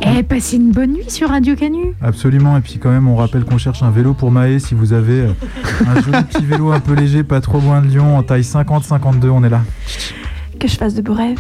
et. 0.04 0.20
Eh, 0.20 0.24
passez 0.24 0.58
une 0.58 0.72
bonne 0.72 0.94
nuit 0.94 1.10
sur 1.10 1.30
Radio 1.30 1.56
Canu. 1.56 1.96
Absolument, 2.02 2.58
et 2.58 2.62
puis 2.62 2.78
quand 2.78 2.92
même 2.92 3.08
on 3.08 3.16
rappelle 3.16 3.44
qu'on 3.44 3.58
cherche 3.58 3.82
un 3.82 3.90
vélo 3.90 4.14
pour 4.14 4.30
Maë 4.32 4.60
si 4.60 4.76
vous 4.76 4.94
avez 4.94 5.22
euh, 5.22 5.32
un 5.88 6.00
joli 6.02 6.24
petit 6.26 6.46
vélo 6.46 6.72
un 6.72 6.80
peu 6.80 6.94
léger, 6.94 7.24
pas 7.24 7.42
trop 7.42 7.60
loin 7.60 7.82
de 7.82 7.88
Lyon, 7.88 8.16
en 8.18 8.22
taille 8.22 8.44
50-52, 9.00 9.30
on 9.30 9.44
est 9.44 9.50
là. 9.50 9.62
Que 10.60 10.68
je 10.68 10.76
fasse 10.78 10.94
de 10.94 11.02
beaux 11.02 11.14
rêves. 11.14 11.40